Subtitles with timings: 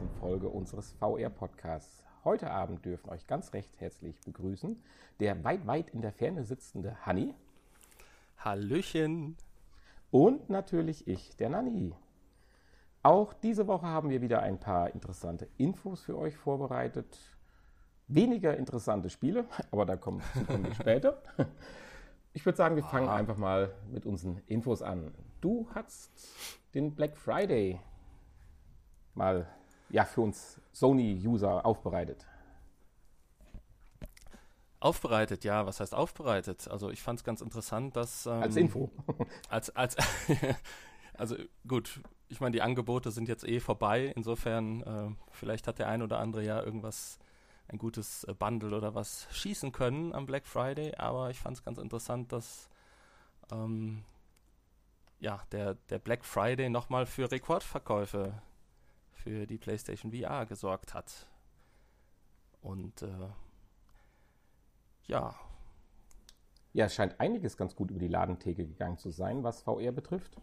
[0.00, 2.02] nächsten Folge unseres VR-Podcasts.
[2.22, 4.82] Heute Abend dürfen euch ganz recht herzlich begrüßen
[5.20, 7.34] der weit, weit in der Ferne sitzende Hanni.
[8.36, 9.38] Hallöchen.
[10.10, 11.94] Und natürlich ich, der Nanni.
[13.02, 17.18] Auch diese Woche haben wir wieder ein paar interessante Infos für euch vorbereitet.
[18.06, 21.22] Weniger interessante Spiele, aber da kommen, kommen wir später.
[22.34, 23.16] Ich würde sagen, wir fangen ah.
[23.16, 25.14] einfach mal mit unseren Infos an.
[25.40, 26.10] Du hast
[26.74, 27.80] den Black Friday
[29.14, 29.46] mal
[29.88, 32.26] ja, für uns Sony-User aufbereitet.
[34.80, 36.68] Aufbereitet, ja, was heißt aufbereitet?
[36.68, 38.26] Also ich fand es ganz interessant, dass...
[38.26, 38.90] Ähm, als Info.
[39.48, 39.96] als, als
[41.14, 41.36] also
[41.66, 44.12] gut, ich meine, die Angebote sind jetzt eh vorbei.
[44.14, 47.18] Insofern, äh, vielleicht hat der ein oder andere ja irgendwas,
[47.68, 50.94] ein gutes äh, Bundle oder was schießen können am Black Friday.
[50.96, 52.68] Aber ich fand es ganz interessant, dass
[53.50, 54.04] ähm,
[55.20, 58.34] ja, der, der Black Friday nochmal für Rekordverkäufe
[59.26, 61.26] für die PlayStation VR gesorgt hat.
[62.62, 63.08] Und äh,
[65.06, 65.34] ja.
[66.72, 70.36] Ja, es scheint einiges ganz gut über die Ladentheke gegangen zu sein, was VR betrifft.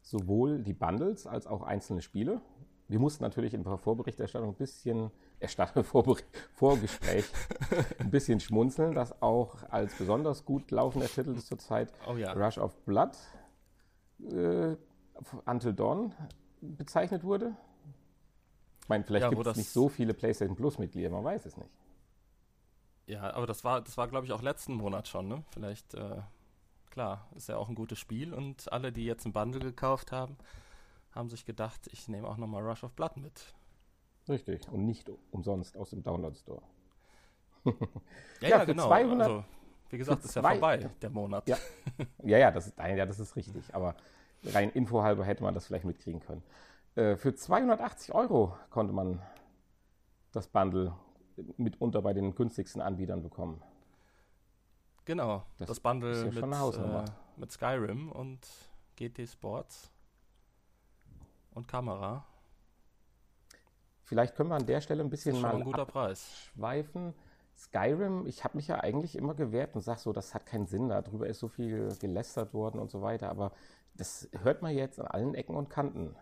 [0.00, 2.40] Sowohl die Bundles als auch einzelne Spiele.
[2.86, 5.48] Wir mussten natürlich in der Vorberichterstattung ein bisschen, äh,
[6.54, 7.24] Vorgespräch
[7.98, 12.32] ein bisschen schmunzeln, dass auch als besonders gut laufender Titel zurzeit oh ja.
[12.34, 13.16] Rush of Blood
[14.20, 14.76] äh,
[15.46, 16.14] Until Dawn
[16.60, 17.56] bezeichnet wurde.
[18.90, 21.70] Ich meine, vielleicht ja, gibt es nicht so viele PlayStation Plus-Mitglieder, man weiß es nicht.
[23.06, 25.44] Ja, aber das war, das war, glaube ich, auch letzten Monat schon, ne?
[25.52, 26.16] Vielleicht, äh,
[26.90, 30.36] klar, ist ja auch ein gutes Spiel und alle, die jetzt ein Bundle gekauft haben,
[31.12, 33.54] haben sich gedacht, ich nehme auch nochmal Rush of Blood mit.
[34.28, 36.62] Richtig, und nicht umsonst aus dem Download Store.
[37.64, 37.72] ja,
[38.40, 38.88] ja, ja genau.
[38.88, 39.44] 200, also,
[39.90, 41.48] wie gesagt, ist ja vorbei, der Monat.
[41.48, 41.58] Ja,
[42.24, 43.72] ja, ja, das, ist, ja, das ist richtig.
[43.72, 43.94] Aber
[44.46, 46.42] rein infohalber hätte man das vielleicht mitkriegen können.
[46.94, 49.20] Äh, für 280 Euro konnte man
[50.32, 50.94] das Bundle
[51.56, 53.62] mitunter bei den günstigsten Anbietern bekommen.
[55.04, 57.04] Genau, das, das Bundle mit, äh,
[57.36, 58.46] mit Skyrim und
[58.96, 59.90] GT Sports
[61.52, 62.24] und Kamera.
[64.02, 67.14] Vielleicht können wir an der Stelle ein bisschen mal ein schweifen.
[67.56, 70.88] Skyrim, ich habe mich ja eigentlich immer gewehrt und sage so, das hat keinen Sinn,
[70.88, 73.52] darüber ist so viel gelästert worden und so weiter, aber
[73.94, 76.16] das hört man jetzt an allen Ecken und Kanten.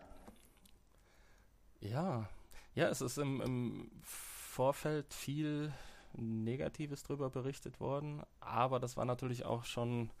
[1.81, 2.29] Ja,
[2.75, 5.73] ja, es ist im, im Vorfeld viel
[6.13, 10.11] Negatives darüber berichtet worden, aber das war natürlich auch schon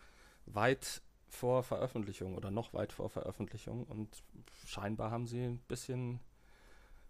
[0.45, 4.23] weit vor Veröffentlichung oder noch weit vor Veröffentlichung und
[4.65, 6.19] scheinbar haben sie ein bisschen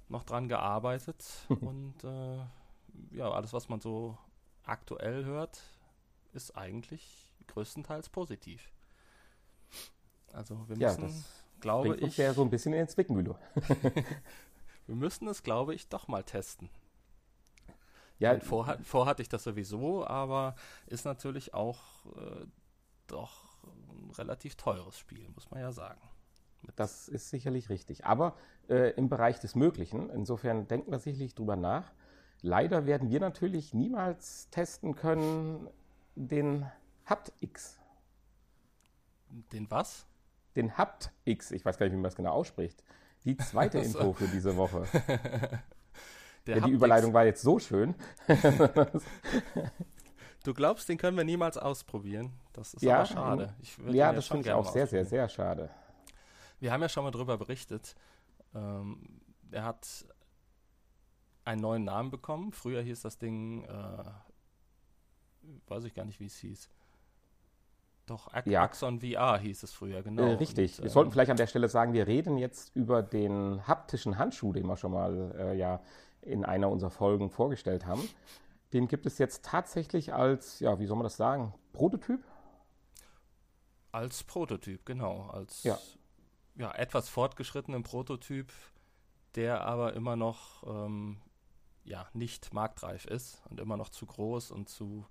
[0.10, 2.38] noch dran gearbeitet und äh,
[3.12, 4.18] ja, alles, was man so
[4.64, 5.62] aktuell hört,
[6.34, 8.72] ist eigentlich größtenteils positiv.
[10.34, 11.24] Also wir müssen, ja,
[11.59, 13.36] glaube ich, ja so ein bisschen in den Zwickmühle.
[14.88, 16.70] wir müssen es, glaube ich, doch mal testen.
[18.20, 20.56] Ja, vor, vor hatte ich das sowieso, aber
[20.88, 21.80] ist natürlich auch
[22.18, 22.46] äh,
[23.08, 26.02] doch ein relativ teures Spiel, muss man ja sagen.
[26.75, 28.06] Das ist sicherlich richtig.
[28.06, 28.36] Aber
[28.68, 31.92] äh, im Bereich des Möglichen, insofern denken wir sicherlich drüber nach.
[32.42, 35.69] Leider werden wir natürlich niemals testen können
[36.16, 36.66] den
[37.06, 37.80] HaptX.
[39.53, 40.06] Den was?
[40.59, 41.52] Den HaptX.
[41.52, 42.84] Ich weiß gar nicht, wie man das genau ausspricht.
[43.24, 44.84] Die zweite Info für diese Woche.
[46.46, 47.96] ja, die Überleitung war jetzt so schön.
[50.44, 52.34] du glaubst, den können wir niemals ausprobieren?
[52.52, 53.56] Das ist ja, aber schade.
[53.88, 55.69] ja, das finde ich auch sehr, sehr, sehr schade.
[56.59, 57.96] Wir haben ja schon mal darüber berichtet.
[58.53, 59.22] Ähm,
[59.52, 59.88] er hat
[61.46, 62.52] einen neuen Namen bekommen.
[62.52, 64.03] Früher hieß das Ding, äh,
[65.68, 66.69] weiß ich gar nicht, wie es hieß.
[68.09, 68.64] Doch, Ac ja.
[68.64, 70.24] Axon VR hieß es früher, genau.
[70.24, 70.80] Äh, richtig.
[70.80, 74.18] Und, wir sollten ähm, vielleicht an der Stelle sagen, wir reden jetzt über den haptischen
[74.18, 75.80] Handschuh, den wir schon mal äh, ja
[76.22, 78.02] in einer unserer Folgen vorgestellt haben.
[78.74, 82.24] Den gibt es jetzt tatsächlich als, ja, wie soll man das sagen, Prototyp?
[83.92, 85.28] Als Prototyp, genau.
[85.28, 85.78] Als ja.
[86.56, 88.51] Ja, etwas fortgeschrittenen Prototyp,
[89.36, 91.22] der aber immer noch ähm,
[91.83, 95.06] ja, nicht marktreif ist und immer noch zu groß und zu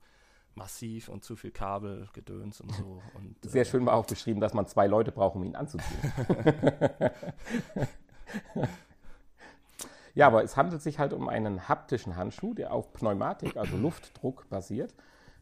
[0.58, 3.00] massiv und zu viel Kabel, Gedöns und so.
[3.14, 6.12] Und, Sehr äh, schön war auch beschrieben, dass man zwei Leute braucht, um ihn anzuziehen.
[10.14, 14.49] ja, aber es handelt sich halt um einen haptischen Handschuh, der auf Pneumatik, also Luftdruck
[14.50, 14.94] basiert.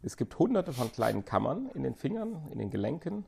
[0.03, 3.27] Es gibt hunderte von kleinen Kammern in den Fingern, in den Gelenken,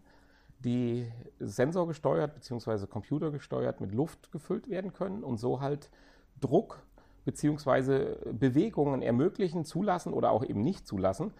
[0.60, 2.86] die sensorgesteuert bzw.
[2.86, 5.90] computergesteuert mit Luft gefüllt werden können und so halt
[6.40, 6.80] Druck
[7.24, 8.32] bzw.
[8.32, 11.32] Bewegungen ermöglichen, zulassen oder auch eben nicht zulassen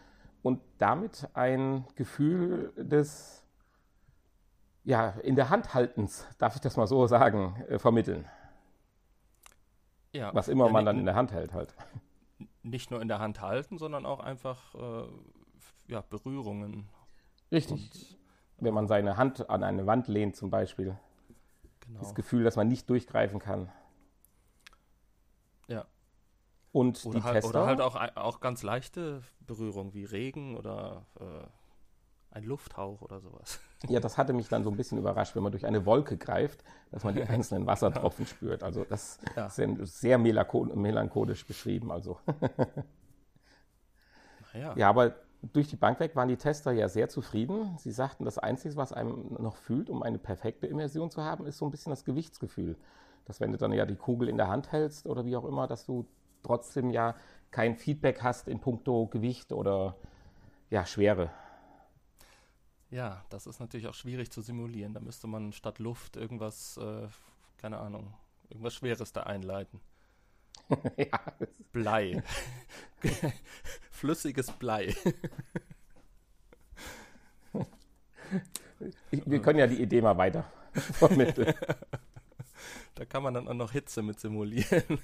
[0.48, 3.44] und damit ein Gefühl des
[4.82, 8.24] ja, in der Hand haltens, darf ich das mal so sagen, äh, vermitteln.
[10.14, 10.34] Ja.
[10.34, 11.74] Was immer man dann in der Hand hält halt.
[12.62, 15.08] Nicht nur in der Hand halten, sondern auch einfach äh,
[15.88, 16.88] ja, Berührungen.
[17.52, 17.92] Richtig.
[17.92, 18.18] Und,
[18.64, 20.96] Wenn man seine Hand an eine Wand lehnt zum Beispiel.
[21.80, 22.00] Genau.
[22.00, 23.70] Das Gefühl, dass man nicht durchgreifen kann.
[26.78, 26.82] Ja.
[26.82, 27.50] Und oder die halt, Tester?
[27.50, 31.46] Oder halt auch, auch ganz leichte Berührungen wie Regen oder äh,
[32.30, 33.60] ein Lufthauch oder sowas.
[33.88, 36.64] Ja, das hatte mich dann so ein bisschen überrascht, wenn man durch eine Wolke greift,
[36.90, 38.64] dass man die einzelnen Wassertropfen spürt.
[38.64, 39.46] Also das ja.
[39.46, 41.92] ist sehr melancholisch beschrieben.
[41.92, 42.18] Also.
[44.54, 44.74] Naja.
[44.76, 47.76] Ja, aber durch die Bank weg waren die Tester ja sehr zufrieden.
[47.78, 51.58] Sie sagten, das Einzige, was einem noch fühlt, um eine perfekte Immersion zu haben, ist
[51.58, 52.76] so ein bisschen das Gewichtsgefühl.
[53.26, 55.66] Dass wenn du dann ja die Kugel in der Hand hältst oder wie auch immer,
[55.66, 56.06] dass du
[56.48, 57.14] trotzdem ja
[57.50, 59.96] kein Feedback hast in puncto Gewicht oder
[60.70, 61.30] ja, Schwere.
[62.90, 64.94] Ja, das ist natürlich auch schwierig zu simulieren.
[64.94, 67.06] Da müsste man statt Luft irgendwas, äh,
[67.58, 68.14] keine Ahnung,
[68.48, 69.80] irgendwas Schweres da einleiten.
[70.96, 71.20] ja.
[71.70, 72.22] Blei.
[73.90, 74.94] Flüssiges Blei.
[79.10, 81.54] wir können ja die Idee mal weiter vermitteln.
[82.94, 84.98] da kann man dann auch noch Hitze mit simulieren.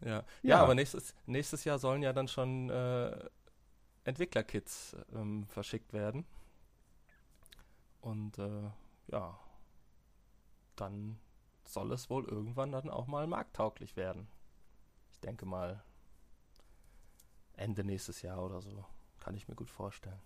[0.00, 0.08] Ja.
[0.10, 0.24] ja.
[0.42, 3.28] ja, aber nächstes, nächstes Jahr sollen ja dann schon äh,
[4.04, 6.26] Entwicklerkits ähm, verschickt werden.
[8.00, 8.70] Und äh,
[9.08, 9.38] ja,
[10.76, 11.18] dann
[11.64, 14.28] soll es wohl irgendwann dann auch mal markttauglich werden.
[15.10, 15.82] Ich denke mal
[17.54, 18.84] Ende nächstes Jahr oder so.
[19.18, 20.20] Kann ich mir gut vorstellen.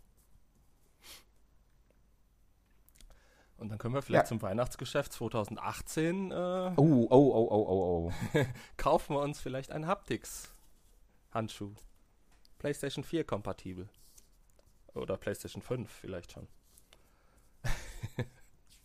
[3.63, 4.29] Und dann können wir vielleicht ja.
[4.29, 8.45] zum Weihnachtsgeschäft 2018 äh, oh, oh, oh, oh, oh, oh.
[8.77, 11.73] kaufen wir uns vielleicht einen Haptics-Handschuh.
[12.59, 13.89] PlayStation 4 kompatibel.
[14.95, 16.49] Oder PlayStation 5 vielleicht schon.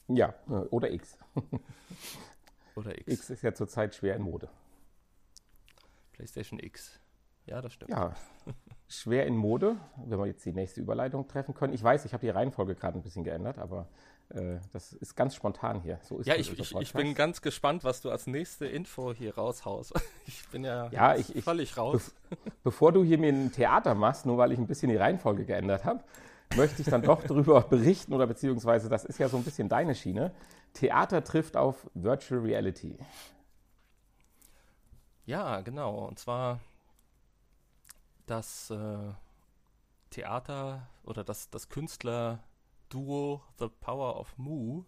[0.10, 1.18] ja, äh, oder X.
[2.76, 3.08] Oder X.
[3.08, 4.48] X ist ja zurzeit schwer in Mode.
[6.12, 7.00] PlayStation X.
[7.48, 7.90] Ja, das stimmt.
[7.90, 8.14] Ja,
[8.88, 11.74] schwer in Mode, wenn wir jetzt die nächste Überleitung treffen können.
[11.74, 13.90] Ich weiß, ich habe die Reihenfolge gerade ein bisschen geändert, aber
[14.30, 16.00] das ist ganz spontan hier.
[16.04, 19.94] So ja, ich, ich, ich, bin ganz gespannt, was du als nächste Info hier raushaust.
[20.28, 22.14] Ich bin ja, ja ich, völlig raus.
[22.30, 25.46] Be bevor du hier mir ein Theater machst, nur weil ich ein bisschen die Reihenfolge
[25.46, 26.04] geändert habe,
[26.58, 29.96] möchte ich dann doch darüber berichten oder beziehungsweise, das ist ja so ein bisschen deine
[29.96, 30.34] Schiene.
[30.74, 32.98] Theater trifft auf Virtual Reality.
[35.26, 36.08] Ja, genau.
[36.08, 36.60] Und zwar
[38.26, 39.14] das äh,
[40.10, 41.70] Theater oder das, das
[42.90, 44.84] Künstler-Duo The Power of Mu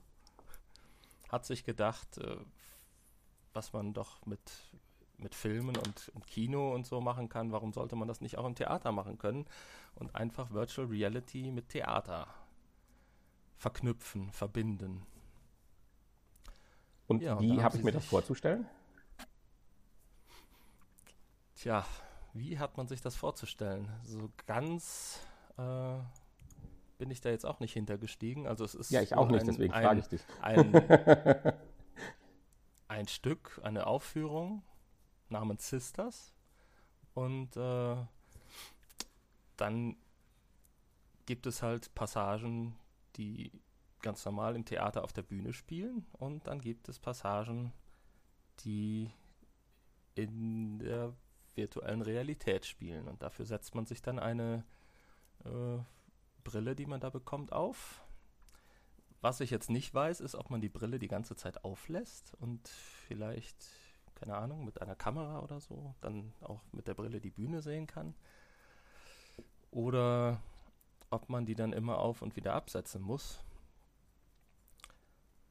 [1.30, 2.38] hat sich gedacht, äh,
[3.54, 4.40] was man doch mit,
[5.18, 8.46] mit Filmen und, und Kino und so machen kann, warum sollte man das nicht auch
[8.46, 9.46] im Theater machen können?
[9.96, 12.28] Und einfach Virtual Reality mit Theater
[13.58, 15.06] verknüpfen, verbinden.
[17.08, 18.68] Und ja, wie habe ich mir das vorzustellen?
[21.56, 21.86] Tja,
[22.34, 23.92] wie hat man sich das vorzustellen?
[24.04, 25.20] So ganz
[25.58, 25.98] äh,
[27.00, 28.46] bin ich da jetzt auch nicht hintergestiegen.
[28.46, 30.22] Also es ist ja ich auch nicht, ein, deswegen ein, frage ich dich.
[30.42, 30.74] Ein,
[32.88, 34.62] ein, Stück, eine Aufführung
[35.30, 36.36] namens Sisters
[37.16, 37.96] und äh,
[39.58, 39.96] dann
[41.26, 42.76] gibt es halt Passagen,
[43.16, 43.52] die
[44.02, 47.72] ganz normal im Theater auf der Bühne spielen und dann gibt es Passagen,
[48.60, 49.12] die
[50.16, 51.14] in der
[51.56, 53.08] virtuellen Realität spielen.
[53.08, 54.64] Und dafür setzt man sich dann eine
[55.46, 55.80] äh,
[56.44, 58.02] Brille, die man da bekommt, auf.
[59.22, 62.68] Was ich jetzt nicht weiß, ist, ob man die Brille die ganze Zeit auflässt und
[62.68, 63.56] vielleicht,
[64.16, 67.86] keine Ahnung, mit einer Kamera oder so dann auch mit der Brille die Bühne sehen
[67.86, 68.16] kann.
[69.72, 70.42] Oder
[71.10, 73.44] ob man die dann immer auf und wieder absetzen muss.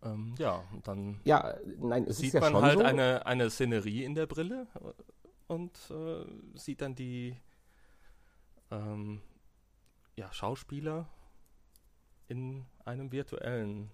[0.03, 2.85] Ähm, ja, und dann ja, nein, sieht ja man halt so.
[2.85, 4.67] eine, eine Szenerie in der Brille
[5.49, 7.37] und äh, sieht dann die
[8.71, 9.21] ähm,
[10.19, 11.09] ja, Schauspieler
[12.27, 13.91] in einem virtuellen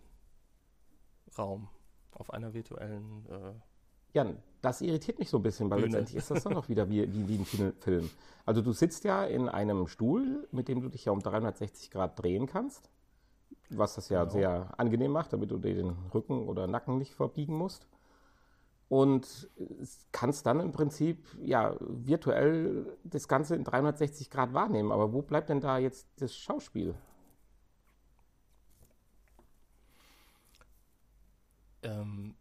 [1.39, 1.69] Raum,
[2.13, 3.53] auf einer virtuellen äh,
[4.15, 5.89] ja, das irritiert mich so ein bisschen, weil Bühne.
[5.89, 8.09] letztendlich ist das dann auch wieder wie, wie, wie ein Film.
[8.47, 12.23] Also du sitzt ja in einem Stuhl, mit dem du dich ja um 360 Grad
[12.23, 12.89] drehen kannst,
[13.71, 14.33] was das ja genau.
[14.33, 17.89] sehr angenehm macht, damit du dir den Rücken oder Nacken nicht verbiegen musst
[18.89, 19.49] und
[20.13, 24.93] kannst dann im Prinzip ja virtuell das Ganze in 360 Grad wahrnehmen.
[24.93, 26.95] Aber wo bleibt denn da jetzt das Schauspiel?
[31.83, 32.35] Ähm,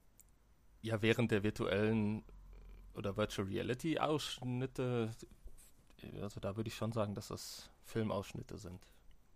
[0.82, 2.24] ja, während der virtuellen
[2.96, 5.12] oder Virtual Reality Ausschnitte,
[6.22, 8.80] also da würde ich schon sagen, dass das Filmausschnitte sind.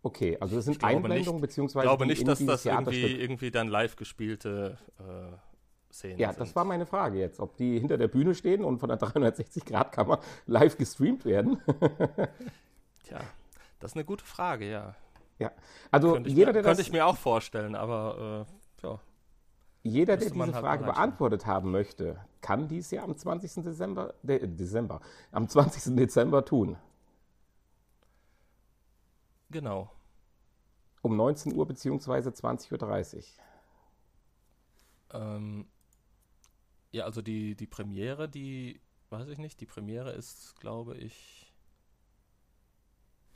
[0.03, 1.85] Okay, also das sind Einblendungen beziehungsweise.
[1.85, 5.35] Ich glaube nicht, dass das irgendwie, irgendwie dann live gespielte äh,
[5.91, 6.41] Szenen Ja, sind.
[6.41, 10.19] das war meine Frage jetzt, ob die hinter der Bühne stehen und von der 360-Grad-Kamera
[10.45, 11.61] live gestreamt werden.
[13.03, 13.19] Tja,
[13.79, 14.95] das ist eine gute Frage, ja.
[15.39, 15.51] ja,
[15.91, 18.45] also Könnte ich, jeder, mir, der, könnte ich mir auch vorstellen, aber
[18.81, 18.99] äh, ja.
[19.83, 23.63] jeder, der diese halt Frage beantwortet haben möchte, kann dies ja am 20.
[23.63, 24.99] Dezember, de, Dezember,
[25.31, 25.95] am 20.
[25.95, 26.77] Dezember tun.
[29.49, 29.89] Genau.
[31.01, 32.29] Um 19 Uhr bzw.
[32.29, 33.23] 20.30 Uhr.
[35.13, 35.65] Ähm,
[36.97, 41.53] ja, also die, die Premiere, die, weiß ich nicht, die Premiere ist, glaube ich,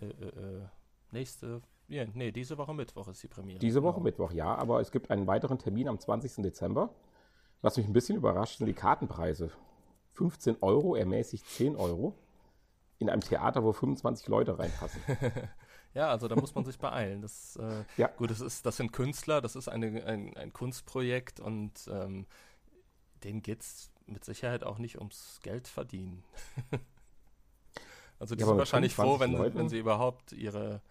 [0.01, 0.67] äh, äh, äh,
[1.11, 3.59] nächste, ja, nee, diese Woche Mittwoch ist die Premiere.
[3.59, 4.03] Diese Woche genau.
[4.05, 6.43] Mittwoch, ja, aber es gibt einen weiteren Termin am 20.
[6.43, 6.93] Dezember.
[7.61, 9.51] Was mich ein bisschen überrascht, sind die Kartenpreise.
[10.13, 12.15] 15 Euro, ermäßigt 10 Euro.
[12.97, 15.01] In einem Theater, wo 25 Leute reinpassen.
[15.93, 17.21] Ja, also da muss man sich beeilen.
[17.21, 18.07] Das, äh, Ja.
[18.07, 22.25] Gut, das, ist, das sind Künstler, das ist eine, ein, ein Kunstprojekt und ähm,
[23.23, 26.23] denen geht es mit Sicherheit auch nicht ums Geld verdienen.
[28.19, 29.57] also die Ja, sind wahrscheinlich froh, 25 wenn, Leuten?
[29.57, 30.81] wenn sie überhaupt ihre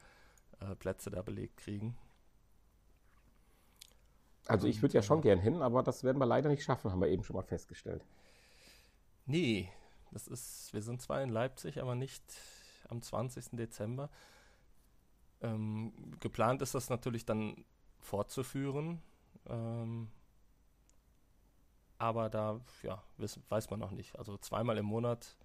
[0.61, 1.97] äh, Plätze da belegt kriegen.
[4.47, 7.01] Also ich würde ja schon gern hin, aber das werden wir leider nicht schaffen, haben
[7.01, 8.05] wir eben schon mal festgestellt.
[9.27, 9.71] Nee,
[10.11, 12.23] das ist, wir sind zwar in Leipzig, aber nicht
[12.89, 13.51] am 20.
[13.53, 14.11] Dezember.
[15.41, 17.65] Ähm, geplant ist das natürlich dann
[18.01, 19.01] fortzuführen.
[19.49, 20.09] Ähm,
[22.01, 23.03] aber da, ja,
[23.51, 24.19] weiß man noch nicht.
[24.19, 25.37] Also zweimal im Monat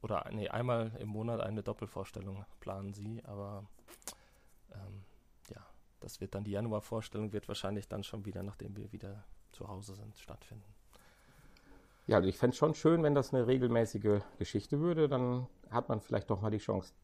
[0.00, 3.66] oder nee, einmal im Monat eine Doppelvorstellung planen sie, aber
[4.72, 5.04] ähm,
[5.50, 5.66] ja,
[5.98, 9.96] das wird dann die Januarvorstellung, wird wahrscheinlich dann schon wieder, nachdem wir wieder zu Hause
[9.96, 10.72] sind, stattfinden.
[12.06, 15.08] Ja, also ich fände es schon schön, wenn das eine regelmäßige Geschichte würde.
[15.08, 16.94] Dann hat man vielleicht doch mal die Chance,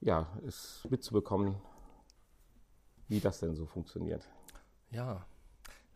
[0.00, 1.56] ja, es mitzubekommen,
[3.08, 4.26] wie das denn so funktioniert.
[4.90, 5.26] Ja,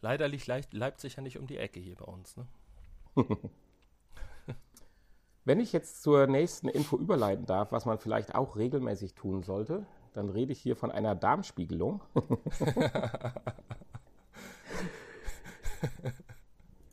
[0.01, 2.37] leider liegt Leip- Leipzig ja nicht um die Ecke hier bei uns.
[2.37, 2.47] Ne?
[5.45, 9.87] Wenn ich jetzt zur nächsten Info überleiten darf, was man vielleicht auch regelmäßig tun sollte,
[10.13, 12.03] dann rede ich hier von einer Darmspiegelung.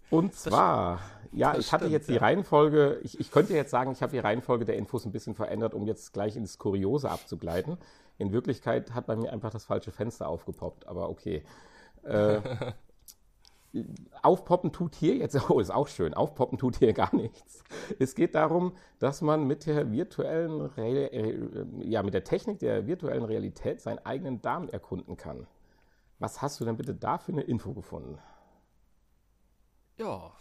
[0.09, 2.17] Und zwar, ja, ich hatte jetzt die.
[2.17, 5.73] Reihenfolge, ich, ich könnte jetzt sagen, ich habe die Reihenfolge der Infos ein bisschen verändert,
[5.73, 7.77] um jetzt gleich ins Kuriose abzugleiten.
[8.17, 11.43] In Wirklichkeit hat bei mir einfach das falsche Fenster aufgepoppt, aber okay.
[12.03, 12.39] Äh,
[14.21, 17.63] aufpoppen tut hier jetzt, oh, ist auch schön, aufpoppen tut hier gar nichts.
[17.99, 22.87] Es geht darum, dass man mit der virtuellen, Re äh, ja, mit der Technik der
[22.87, 25.47] virtuellen Realität seinen eigenen Darm erkunden kann.
[26.19, 28.17] Was hast du denn bitte da für eine Info gefunden?
[29.97, 30.31] Ja,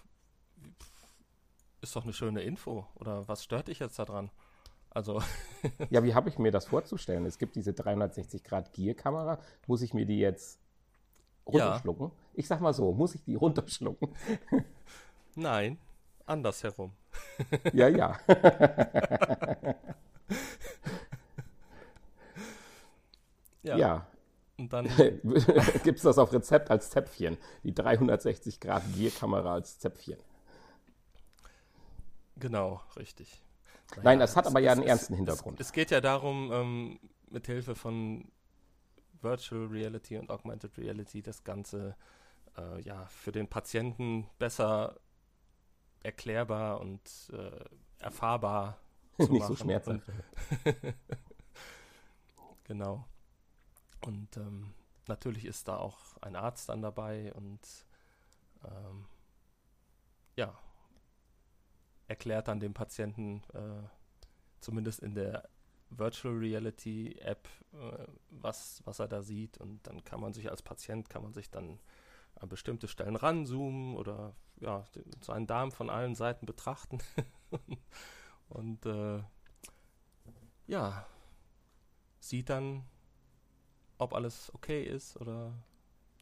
[1.85, 2.87] ist doch eine schöne Info.
[2.95, 4.31] Oder was stört dich jetzt daran?
[4.91, 5.21] Also,
[5.91, 7.27] Ja, wie habe ich mir das vorzustellen?
[7.27, 9.39] Es gibt diese 360-Grad-Gear-Kamera.
[9.67, 10.61] Muss ich mir die jetzt
[11.51, 11.65] Ja.
[11.67, 12.11] runterschlucken?
[12.35, 14.09] Ich sag mal so, muss ich die runterschlucken?
[15.35, 15.79] nein,
[16.27, 16.93] andersherum.
[17.73, 18.19] ja, ja.
[23.63, 23.77] Ja.
[23.77, 24.07] ja.
[24.57, 24.89] Und dann,
[25.83, 27.39] Gibt es das auf Rezept als Zäpfchen?
[27.65, 30.19] Die 360-Grad-Gear-Kamera als Zäpfchen.
[32.37, 33.43] genau, richtig.
[33.97, 35.61] Nein, Naja, das hat es- aber ja es- einen es- ernsten es- Hintergrund.
[35.61, 38.29] Es geht ja darum, ähm, mit Hilfe von
[39.25, 41.97] Virtual Reality und Augmented Reality das Ganze
[42.57, 45.01] äh, ja, für den Patienten besser
[46.03, 47.01] erklärbar und
[47.33, 47.65] äh,
[47.99, 48.79] erfahrbar
[49.19, 49.57] zu Nicht so machen.
[49.57, 50.09] schmerzhaft.
[50.09, 50.95] Und,
[52.65, 53.05] genau.
[54.03, 54.75] Und ähm,
[55.09, 57.61] natürlich ist da auch ein Arzt dann dabei und
[58.65, 59.07] ähm,
[60.37, 60.57] ja,
[62.07, 63.89] erklärt dann dem Patienten äh,
[64.61, 65.49] zumindest in der
[65.99, 70.63] Virtual Reality App, äh, was, was er da sieht und dann kann man sich als
[70.63, 71.81] Patient, kann man sich dann
[72.37, 74.85] an bestimmte Stellen ranzoomen oder ja,
[75.21, 76.99] seinen Darm von allen Seiten betrachten
[78.49, 79.23] und äh,
[80.67, 81.07] ja,
[82.21, 82.85] sieht dann,
[83.99, 85.53] ob alles okay ist oder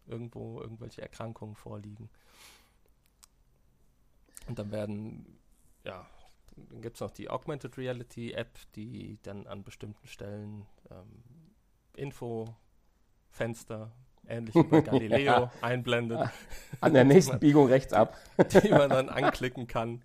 [0.06, 2.10] irgendwo irgendwelche Erkrankungen vorliegen.
[4.48, 5.38] Und dann werden,
[5.84, 6.06] ja,
[6.56, 11.22] dann gibt es noch die Augmented Reality App, die dann an bestimmten Stellen ähm,
[11.96, 13.92] Info-Fenster,
[14.26, 15.52] ähnlich wie bei Galileo, Ja.
[15.60, 16.28] einblendet,
[16.80, 18.16] An der nächsten Biegung rechts ab.
[18.62, 20.02] die man dann anklicken kann.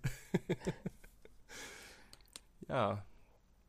[2.68, 3.02] ja,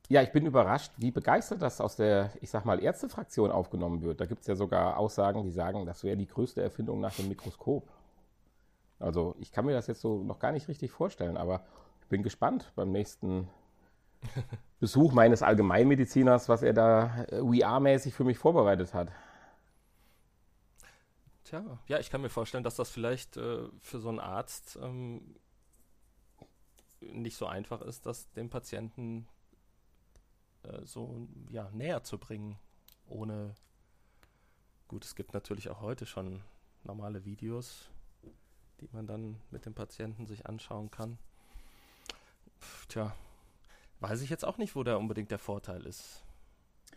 [0.09, 4.19] Ja, ich bin überrascht, wie begeistert das aus der, ich sag mal, Ärztefraktion aufgenommen wird.
[4.19, 7.27] Da gibt es ja sogar Aussagen, die sagen, das wäre die größte Erfindung nach dem
[7.29, 7.87] Mikroskop.
[8.99, 11.61] Also ich kann mir das jetzt so noch gar nicht richtig vorstellen, aber
[12.09, 13.47] bin gespannt beim nächsten
[14.79, 19.11] Besuch meines Allgemeinmediziners, was er da äh, VR-mäßig für mich vorbereitet hat.
[21.43, 25.35] Tja, ja, ich kann mir vorstellen, dass das vielleicht äh, für so einen Arzt ähm,
[27.01, 29.27] nicht so einfach ist, das dem Patienten
[30.63, 32.57] äh, so ja, näher zu bringen,
[33.07, 33.55] ohne.
[34.87, 36.41] Gut, es gibt natürlich auch heute schon
[36.83, 37.89] normale Videos,
[38.81, 41.19] die man dann mit dem Patienten sich anschauen kann.
[42.87, 43.13] Tja,
[43.99, 46.23] weiß ich jetzt auch nicht, wo da unbedingt der Vorteil ist.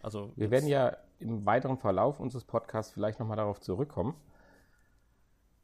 [0.03, 4.15] Also wir werden ja im weiteren Verlauf unseres Podcasts vielleicht nochmal darauf zurückkommen.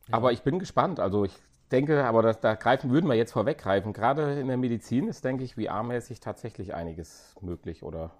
[0.08, 0.14] Ja.
[0.14, 1.00] Aber ich bin gespannt.
[1.00, 1.32] Also ich
[1.70, 3.92] denke, aber das, da greifen, würden wir jetzt vorweggreifen.
[3.92, 8.12] Gerade in der Medizin ist, denke ich, VR-mäßig tatsächlich einiges möglich oder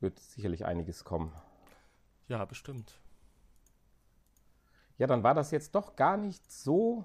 [0.00, 1.32] wird sicherlich einiges kommen.
[2.28, 3.00] Ja, bestimmt.
[4.98, 7.04] Ja, dann war das jetzt doch gar nicht so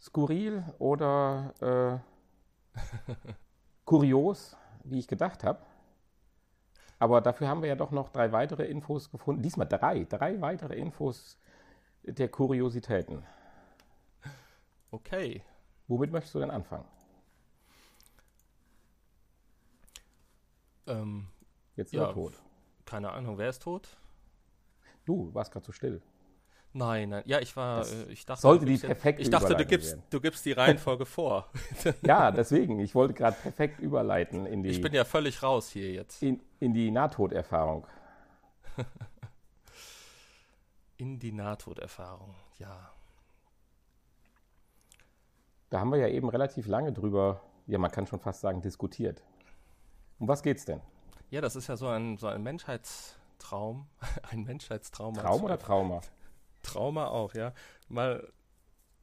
[0.00, 1.54] skurril oder
[2.02, 2.11] äh,
[3.84, 5.64] kurios, wie ich gedacht habe.
[6.98, 9.42] Aber dafür haben wir ja doch noch drei weitere Infos gefunden.
[9.42, 11.36] Diesmal drei, drei weitere Infos
[12.04, 13.24] der Kuriositäten.
[14.90, 15.42] Okay.
[15.88, 16.84] Womit möchtest du denn anfangen?
[20.86, 21.28] Ähm,
[21.76, 22.40] Jetzt ja, tot.
[22.84, 23.96] Keine Ahnung, wer ist tot?
[25.04, 26.02] Du warst gerade so still.
[26.74, 29.66] Nein, nein, ja, ich war, das äh, ich dachte, sollte die perfekte Ich dachte, du
[29.66, 31.48] gibst, du gibst die Reihenfolge vor.
[32.02, 34.70] ja, deswegen, ich wollte gerade perfekt überleiten in die.
[34.70, 36.22] Ich bin ja völlig raus hier jetzt.
[36.22, 37.86] In, in die Nahtoderfahrung.
[40.96, 42.90] in die Nahtoderfahrung, ja.
[45.68, 49.22] Da haben wir ja eben relativ lange drüber, ja, man kann schon fast sagen, diskutiert.
[50.18, 50.80] Um was geht's denn?
[51.28, 53.88] Ja, das ist ja so ein, so ein Menschheitstraum.
[54.30, 55.14] ein Menschheitstraum.
[55.14, 56.00] Traum oder Trauma?
[56.62, 57.52] Trauma auch, ja.
[57.88, 58.32] Mal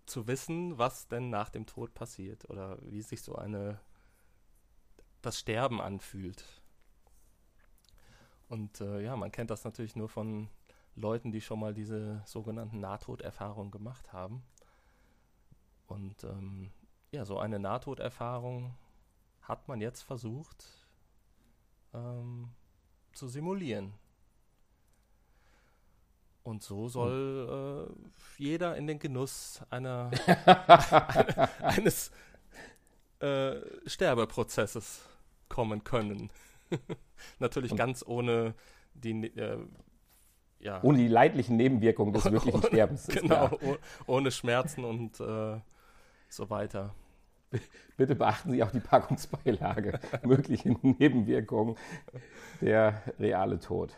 [0.06, 3.80] zu wissen, was denn nach dem Tod passiert oder wie sich so eine
[5.22, 6.44] das Sterben anfühlt.
[8.48, 10.50] Und äh, ja, man kennt das natürlich nur von
[10.96, 14.44] Leuten, die schon mal diese sogenannten Nahtoderfahrungen gemacht haben.
[15.88, 16.72] Und ähm,
[17.12, 18.76] ja, so eine Nahtoderfahrung
[19.42, 20.66] hat man jetzt versucht
[21.94, 22.50] ähm,
[23.14, 23.94] zu simulieren.
[26.50, 30.10] Und so soll äh, jeder in den Genuss einer
[31.62, 32.12] eines
[33.20, 35.08] äh, Sterbeprozesses
[35.48, 36.32] kommen können.
[37.40, 38.56] Natürlich Und ganz ohne
[38.96, 39.60] die äh,
[40.60, 40.84] ja.
[40.84, 43.08] Ohne die leidlichen Nebenwirkungen des wirklichen Sterbens.
[43.08, 43.58] Genau,
[44.08, 45.62] ohne Schmerzen und äh,
[46.30, 46.96] so weiter.
[47.96, 50.00] Bitte beachten Sie auch die Packungsbeilage.
[50.24, 51.78] Mögliche Nebenwirkungen,
[52.60, 53.96] der reale Tod.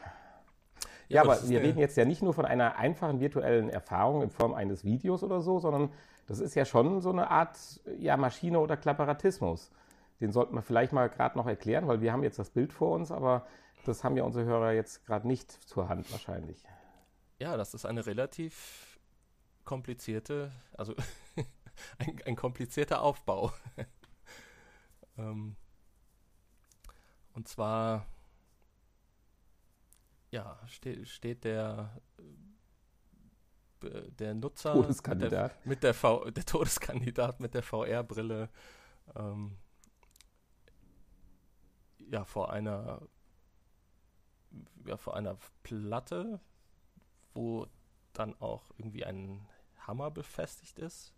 [1.11, 4.53] Ja, aber wir reden jetzt ja nicht nur von einer einfachen virtuellen Erfahrung in Form
[4.53, 5.91] eines Videos oder so, sondern
[6.27, 7.57] das ist ja schon so eine Art
[7.97, 9.71] ja, Maschine oder Klapparatismus.
[10.19, 12.95] Den sollten wir vielleicht mal gerade noch erklären, weil wir haben jetzt das Bild vor
[12.95, 13.47] uns, aber
[13.85, 16.63] das haben ja unsere Hörer jetzt gerade nicht zur Hand wahrscheinlich.
[17.39, 18.99] Ja, das ist eine relativ
[19.65, 20.93] komplizierte, also
[21.97, 23.51] ein, ein komplizierter Aufbau.
[25.17, 25.55] ähm,
[27.33, 28.05] und zwar
[30.31, 32.01] ja, ste steht der
[33.83, 35.65] äh, der Nutzer Todeskandidat.
[35.65, 38.49] mit der, mit der, v der Todeskandidat mit der VR-Brille
[39.15, 39.57] ähm,
[42.09, 43.01] ja vor einer
[44.85, 46.39] ja vor einer Platte,
[47.33, 47.67] wo
[48.13, 49.47] dann auch irgendwie ein
[49.79, 51.13] Hammer befestigt ist.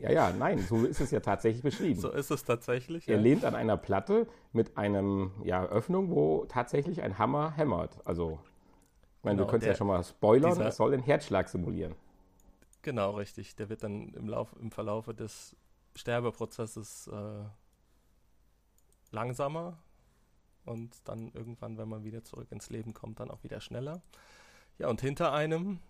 [0.00, 2.00] Ja, ja, nein, so ist es ja tatsächlich beschrieben.
[2.00, 3.08] So ist es tatsächlich.
[3.08, 3.22] Er ja.
[3.22, 7.98] lehnt an einer Platte mit einem ja, Öffnung, wo tatsächlich ein Hammer hämmert.
[8.04, 8.38] Also,
[9.18, 11.94] ich meine, genau, du könntest der, ja schon mal spoilern, es soll den Herzschlag simulieren.
[12.82, 13.54] Genau, richtig.
[13.56, 15.56] Der wird dann im, Lauf, im Verlaufe des
[15.94, 17.44] Sterbeprozesses äh,
[19.12, 19.78] langsamer
[20.64, 24.02] und dann irgendwann, wenn man wieder zurück ins Leben kommt, dann auch wieder schneller.
[24.78, 25.80] Ja, und hinter einem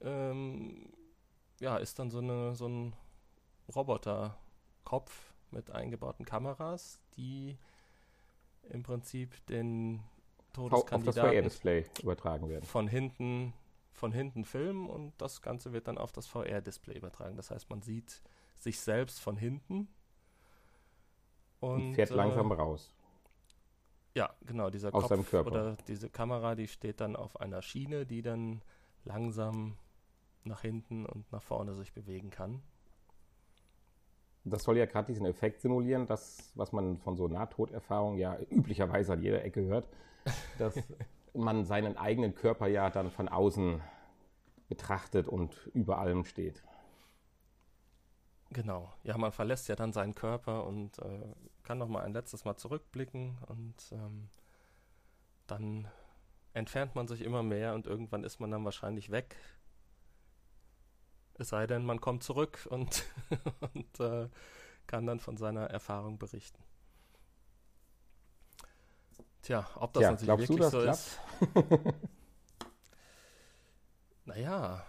[0.00, 0.92] ähm,
[1.60, 2.94] ja, ist dann so, eine, so ein
[3.74, 7.58] Roboterkopf mit eingebauten Kameras, die
[8.70, 10.02] im Prinzip den
[10.52, 12.64] Todeskandidaten auf das übertragen werden.
[12.64, 13.52] Von hinten,
[13.92, 17.36] von hinten filmen und das Ganze wird dann auf das VR-Display übertragen.
[17.36, 18.22] Das heißt, man sieht
[18.58, 19.88] sich selbst von hinten
[21.60, 22.92] und, und fährt äh, langsam raus.
[24.14, 25.50] Ja, genau, dieser Aus Kopf Körper.
[25.50, 28.62] oder diese Kamera, die steht dann auf einer Schiene, die dann
[29.04, 29.76] langsam
[30.48, 32.62] nach hinten und nach vorne sich bewegen kann.
[34.44, 39.12] Das soll ja gerade diesen Effekt simulieren, das, was man von so Nahtoderfahrungen ja üblicherweise
[39.12, 39.88] an jeder Ecke hört,
[40.58, 40.74] dass
[41.34, 43.80] man seinen eigenen Körper ja dann von außen
[44.68, 46.62] betrachtet und über allem steht.
[48.50, 51.34] Genau, ja, man verlässt ja dann seinen Körper und äh,
[51.64, 54.30] kann noch mal ein letztes Mal zurückblicken und ähm,
[55.46, 55.88] dann
[56.54, 59.36] entfernt man sich immer mehr und irgendwann ist man dann wahrscheinlich weg.
[61.38, 63.04] Es sei denn, man kommt zurück und,
[63.74, 64.28] und äh,
[64.86, 66.62] kann dann von seiner Erfahrung berichten.
[69.42, 71.02] Tja, ob das Ja, natürlich du, wirklich das so klappt?
[71.02, 71.18] ist.
[74.24, 74.84] Naja,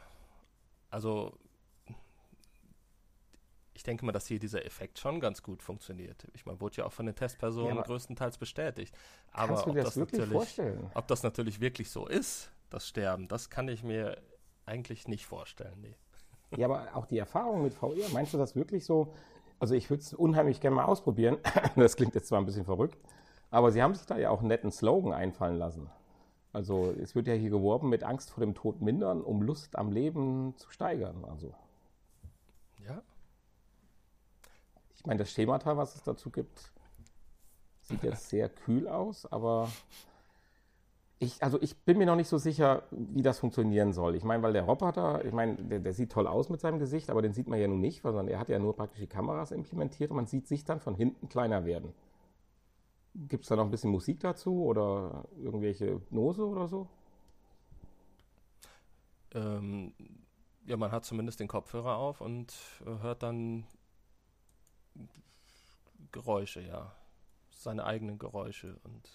[0.91, 1.37] also
[3.73, 6.27] ich denke mal, dass hier dieser Effekt schon ganz gut funktioniert.
[6.33, 8.95] Ich meine, wurde ja auch von den Testpersonen Ja, größtenteils bestätigt.
[9.31, 10.61] Aber du ob das das
[10.93, 14.21] ob das natürlich wirklich so ist, das Sterben, das kann ich mir
[14.65, 15.79] eigentlich nicht vorstellen.
[15.81, 15.95] Nee.
[16.57, 19.13] Ja, aber auch die Erfahrung mit VR, meinst du das wirklich so?
[19.59, 21.37] Also ich würde es unheimlich gerne mal ausprobieren.
[21.75, 22.97] Das klingt jetzt zwar ein bisschen verrückt,
[23.51, 25.89] aber sie haben sich da ja auch einen netten Slogan einfallen lassen.
[26.53, 29.91] Also es wird ja hier geworben mit Angst vor dem Tod mindern, um Lust am
[29.91, 31.23] Leben zu steigern.
[31.25, 31.53] Also
[32.85, 33.01] Ja,
[34.95, 36.71] ich meine, das Schemata, was es dazu gibt,
[37.81, 39.69] sieht jetzt sehr kühl aus, aber
[41.19, 44.15] ich, also ich bin mir noch nicht so sicher, wie das funktionieren soll.
[44.15, 47.09] Ich meine, weil der Roboter, ich meine, der, der sieht toll aus mit seinem Gesicht,
[47.09, 49.51] aber den sieht man ja nun nicht, sondern er hat ja nur praktisch die Kameras
[49.51, 51.93] implementiert und man sieht sich dann von hinten kleiner werden.
[53.15, 56.87] Gibt es da noch ein bisschen Musik dazu oder irgendwelche Hypnose oder so?
[59.33, 59.93] ähm,
[60.65, 62.53] ja, man hat zumindest den Kopfhörer auf und
[62.85, 63.65] äh, hört dann
[66.11, 66.95] Geräusche, ja.
[67.51, 69.09] Seine eigenen Geräusche und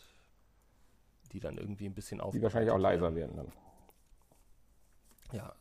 [1.35, 3.37] die dann irgendwie ein bisschen Die aufbereitet wahrscheinlich auch leiser werden.
[3.37, 3.53] dann.
[5.33, 5.53] Ja,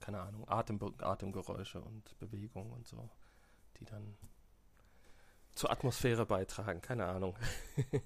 [0.00, 3.08] keine Ahnung, Atem, Atemgeräusche und Bewegung und so,
[3.78, 4.16] die dann
[5.54, 7.36] zur Atmosphäre beitragen, keine Ahnung.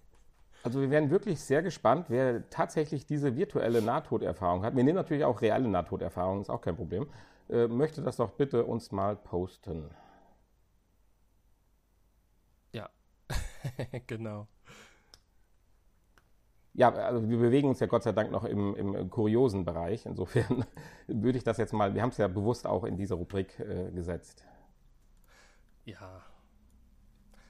[0.65, 4.77] Also wir wären wirklich sehr gespannt, wer tatsächlich diese virtuelle Nahtoderfahrung hat.
[4.77, 7.11] Wir nehmen natürlich auch reale Nahtoderfahrungen, ist auch kein Problem.
[7.49, 9.91] Äh, möchte das doch bitte uns mal posten.
[14.07, 14.47] genau.
[16.75, 20.07] Ja, also wir bewegen uns ja Gott sei Dank noch im, im kuriosen Bereich.
[20.07, 20.65] Insofern
[21.07, 23.91] würde ich das jetzt mal, wir haben es ja bewusst auch in diese Rubrik äh,
[23.93, 24.47] gesetzt.
[25.85, 26.23] Ja,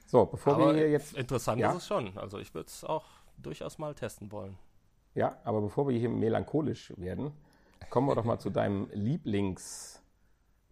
[0.05, 1.71] So, bevor aber wir hier jetzt, interessant ja?
[1.71, 2.17] ist es schon.
[2.17, 3.05] Also ich würde es auch
[3.37, 4.57] durchaus mal testen wollen.
[5.15, 7.31] ja, aber bevor wir hier melancholisch werden,
[7.89, 10.01] kommen wir doch mal zu deinem Lieblings,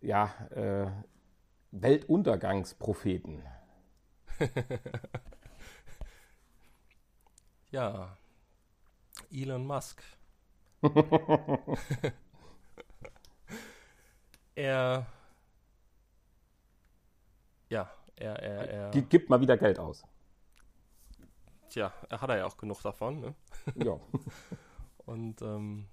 [0.01, 0.87] ja, äh,
[1.71, 3.41] Weltuntergangspropheten.
[7.71, 8.17] Ja,
[9.31, 10.03] Elon Musk.
[14.55, 15.05] er,
[17.69, 20.03] ja, er, er, er, Gibt mal wieder Geld aus.
[21.69, 23.35] tja, er hat er ja auch genug davon, ne?
[23.75, 23.99] Ja.
[25.05, 25.87] Und ähm,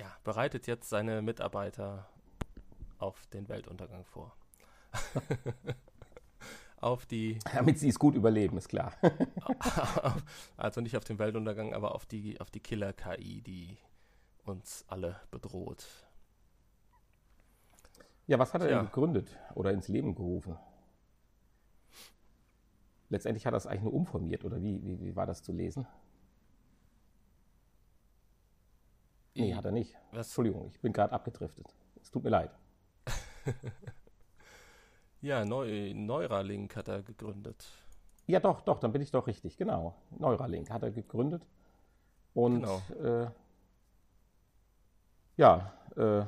[0.00, 2.08] ja, bereitet jetzt seine Mitarbeiter
[2.98, 4.36] auf den Weltuntergang vor.
[6.80, 8.92] auf die, Damit sie es gut überleben, ist klar.
[10.56, 13.78] also nicht auf den Weltuntergang, aber auf die, auf die Killer-KI, die
[14.44, 15.86] uns alle bedroht.
[18.26, 18.76] Ja, was hat er Tja.
[18.78, 20.56] denn gegründet oder ins Leben gerufen?
[23.10, 25.86] Letztendlich hat er es eigentlich nur umformiert, oder wie, wie, wie war das zu lesen?
[29.34, 29.96] Nee, hat er nicht.
[30.12, 31.66] Was, Entschuldigung, ich bin gerade abgedriftet.
[32.02, 32.50] Es tut mir leid.
[35.20, 37.66] ja, Neu, Neuralink hat er gegründet.
[38.26, 39.94] Ja, doch, doch, dann bin ich doch richtig, genau.
[40.18, 41.46] Neuralink hat er gegründet.
[42.34, 42.82] Und Genau.
[43.02, 43.30] äh,
[45.36, 46.24] ja, äh,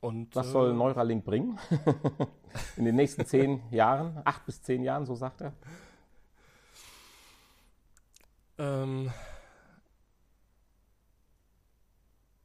[0.00, 1.58] Und was äh, soll Neuralink bringen?
[2.76, 5.52] In den nächsten zehn Jahren, acht bis zehn Jahren, so sagt er.
[8.56, 9.10] Ähm,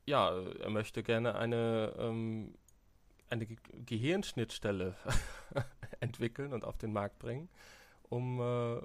[0.06, 2.56] ja, er möchte gerne eine, ähm,
[3.30, 4.96] eine Ge Gehirnschnittstelle
[6.00, 7.50] entwickeln und auf den Markt bringen,
[8.10, 8.82] um äh,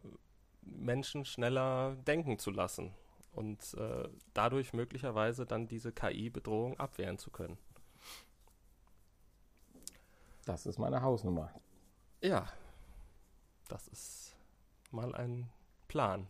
[0.62, 2.92] Menschen schneller denken zu lassen
[3.32, 7.58] und äh, dadurch möglicherweise dann diese KI-Bedrohung abwehren zu können.
[10.44, 11.50] Das ist meine Hausnummer.
[12.20, 12.46] Ja,
[13.68, 14.36] das ist
[14.90, 15.50] mal ein
[15.88, 16.26] Plan.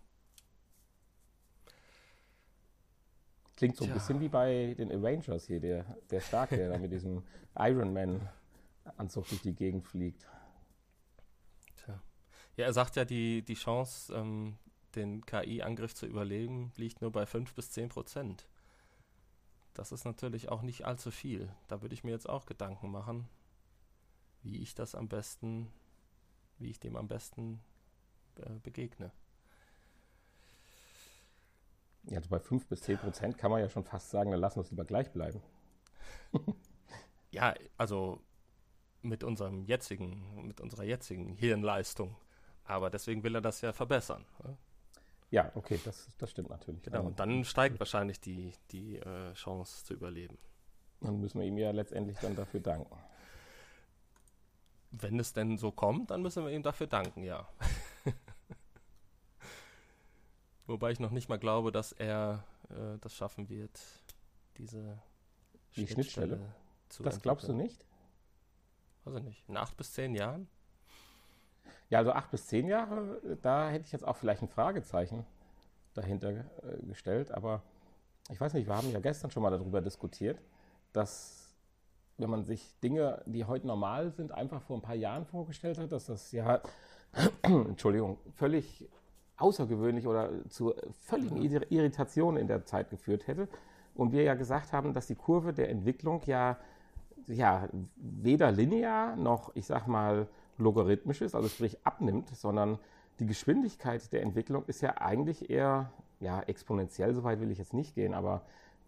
[3.56, 3.94] Klingt so ein Tja.
[3.94, 7.22] bisschen wie bei den Avengers hier, der, der Starke, der da mit diesem
[7.56, 10.28] Iron Man-Anzug durch die Gegend fliegt.
[11.76, 12.02] Tja.
[12.56, 14.56] Ja, er sagt ja, die, die Chance, ähm,
[14.96, 18.46] den KI-Angriff zu überleben, liegt nur bei 5 bis 10 Prozent.
[19.72, 21.52] Das ist natürlich auch nicht allzu viel.
[21.68, 23.28] Da würde ich mir jetzt auch Gedanken machen,
[24.42, 25.68] wie ich das am besten,
[26.58, 27.60] wie ich dem am besten
[28.36, 29.10] äh, begegne.
[32.06, 34.56] Ja, also bei 5 bis 10 Prozent kann man ja schon fast sagen, dann lassen
[34.56, 35.40] wir es lieber gleich bleiben.
[37.30, 38.20] Ja, also
[39.02, 42.16] mit unserem jetzigen, mit unserer jetzigen Hirnleistung.
[42.62, 44.24] Aber deswegen will er das ja verbessern.
[44.44, 44.56] ne?
[45.30, 46.82] Ja, okay, das, das stimmt natürlich.
[46.82, 50.38] Genau, und dann steigt wahrscheinlich die, die äh, Chance zu überleben.
[51.00, 52.96] Dann müssen wir ihm ja letztendlich dann dafür danken.
[54.92, 57.48] Wenn es denn so kommt, dann müssen wir ihm dafür danken, ja.
[60.66, 63.80] Wobei ich noch nicht mal glaube, dass er äh, das schaffen wird,
[64.56, 64.98] diese
[65.76, 66.54] die Schnittstelle, Schnittstelle
[66.88, 67.84] zu Das glaubst du nicht?
[69.04, 69.46] Also nicht.
[69.48, 70.48] In acht bis zehn Jahren?
[71.90, 75.26] Ja, also acht bis zehn Jahre, da hätte ich jetzt auch vielleicht ein Fragezeichen
[75.92, 77.30] dahinter äh, gestellt.
[77.30, 77.62] Aber
[78.30, 80.40] ich weiß nicht, wir haben ja gestern schon mal darüber diskutiert,
[80.92, 81.54] dass
[82.16, 85.92] wenn man sich Dinge, die heute normal sind, einfach vor ein paar Jahren vorgestellt hat,
[85.92, 86.62] dass das ja,
[87.42, 88.88] Entschuldigung, völlig
[89.36, 93.48] außergewöhnlich oder zu völligen Irritationen in der Zeit geführt hätte.
[93.94, 96.56] Und wir ja gesagt haben, dass die Kurve der Entwicklung ja,
[97.26, 102.78] ja weder linear noch, ich sag mal, logarithmisch ist, also sprich abnimmt, sondern
[103.20, 107.94] die Geschwindigkeit der Entwicklung ist ja eigentlich eher ja, exponentiell, soweit will ich jetzt nicht
[107.94, 108.42] gehen, aber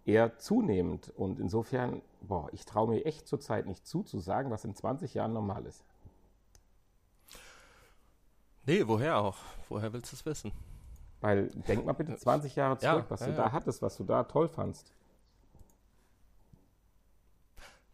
[0.05, 1.13] eher zunehmend.
[1.17, 5.15] Und insofern, boah, ich traue mir echt zurzeit nicht zu, zu sagen, was in 20
[5.15, 5.85] Jahren normal ist.
[8.67, 9.37] Nee, woher auch?
[9.69, 10.53] Woher willst du es wissen?
[11.21, 13.39] Weil, denk mal bitte 20 Jahre zurück, ja, was ja, du ja.
[13.45, 14.93] da hattest, was du da toll fandst.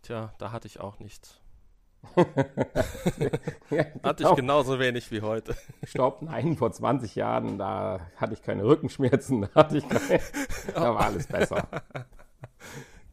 [0.03, 1.39] Tja, da hatte ich auch nichts.
[3.71, 5.55] ja, hatte ich genauso wenig wie heute.
[5.85, 10.21] Stopp, nein, vor 20 Jahren, da hatte ich keine Rückenschmerzen, da, hatte ich keine,
[10.75, 11.69] da war alles besser.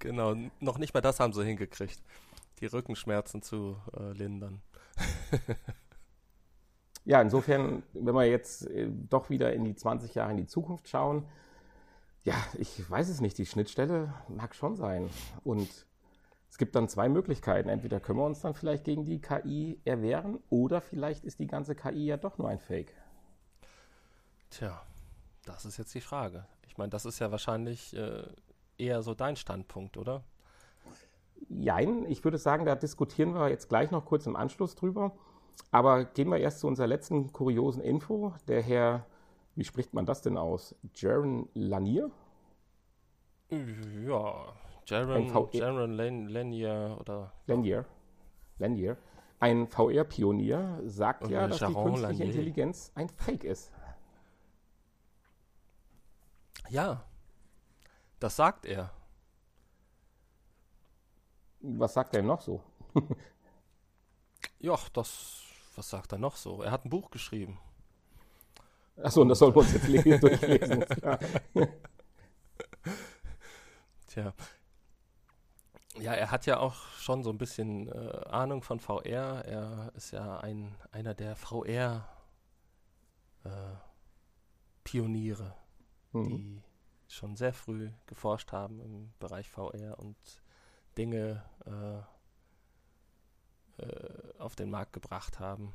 [0.02, 2.02] Genau, noch nicht mal das haben sie hingekriegt,
[2.62, 4.62] die Rückenschmerzen zu äh, lindern.
[7.06, 10.88] Ja, insofern, wenn wir jetzt äh, doch wieder in die 20 Jahre in die Zukunft
[10.90, 11.26] schauen,
[12.24, 15.10] ja, ich weiß es nicht, die Schnittstelle mag schon sein.
[15.44, 15.70] Und
[16.50, 17.70] es gibt dann zwei Möglichkeiten.
[17.70, 21.76] Entweder können wir uns dann vielleicht gegen die KI erwehren oder vielleicht ist die ganze
[21.76, 22.94] KI ja doch nur ein Fake.
[24.50, 24.82] Tja,
[25.46, 26.46] das ist jetzt die Frage.
[26.68, 28.24] Ich meine, das ist ja wahrscheinlich äh,
[28.78, 30.24] eher so dein Standpunkt, oder?
[31.48, 35.14] Jein, ich würde sagen, da diskutieren wir jetzt gleich noch kurz im Anschluss drüber.
[35.72, 38.34] Aber gehen wir erst zu unserer letzten kuriosen Info.
[38.48, 39.06] Der Herr,
[39.56, 40.76] wie spricht man das denn aus?
[40.96, 42.10] Jaron Lanier?
[43.50, 44.54] Ja,
[44.86, 47.32] Jaron, Jaron Lanier oder.
[47.46, 47.86] Lanier.
[48.58, 48.98] Lanier.
[49.40, 52.26] Ein VR-Pionier sagt oder ja, dass Jaron die künstliche Lanier.
[52.26, 53.72] Intelligenz ein Fake ist.
[56.70, 57.04] Ja,
[58.20, 58.92] das sagt er.
[61.62, 62.62] Was sagt er noch so?
[64.60, 65.44] ja, das.
[65.76, 66.62] Was sagt er noch so?
[66.62, 67.60] Er hat ein Buch geschrieben.
[69.02, 69.88] Achso, und das soll wir uns jetzt
[70.24, 70.86] durchlesen.
[74.08, 74.34] Tja,
[76.02, 79.44] ja, er hat ja auch schon so ein bisschen äh, Ahnung von VR.
[79.46, 82.04] Er ist ja ein, einer der VR-Pioniere,
[86.14, 86.30] äh, mhm.
[86.30, 86.62] die
[87.08, 90.18] schon sehr früh geforscht haben im Bereich VR und
[90.98, 92.02] Dinge äh,
[93.80, 95.74] äh, auf den Markt gebracht haben.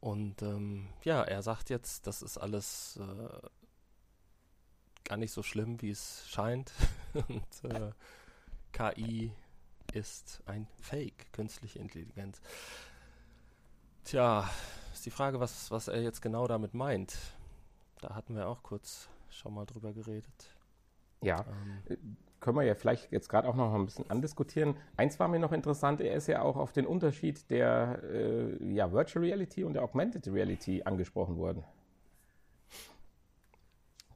[0.00, 3.48] Und ähm, ja, er sagt jetzt, das ist alles äh,
[5.04, 6.72] gar nicht so schlimm, wie es scheint.
[7.14, 7.92] Und äh,
[8.72, 9.32] KI
[9.92, 12.40] ist ein Fake, künstliche Intelligenz.
[14.04, 14.50] Tja,
[14.92, 17.16] ist die Frage, was, was er jetzt genau damit meint.
[18.00, 20.56] Da hatten wir auch kurz schon mal drüber geredet.
[21.20, 21.96] Ja, ähm, äh,
[22.42, 24.76] können wir ja vielleicht jetzt gerade auch noch ein bisschen andiskutieren.
[24.96, 28.92] Eins war mir noch interessant, er ist ja auch auf den Unterschied der äh, ja,
[28.92, 31.64] Virtual Reality und der Augmented Reality angesprochen worden.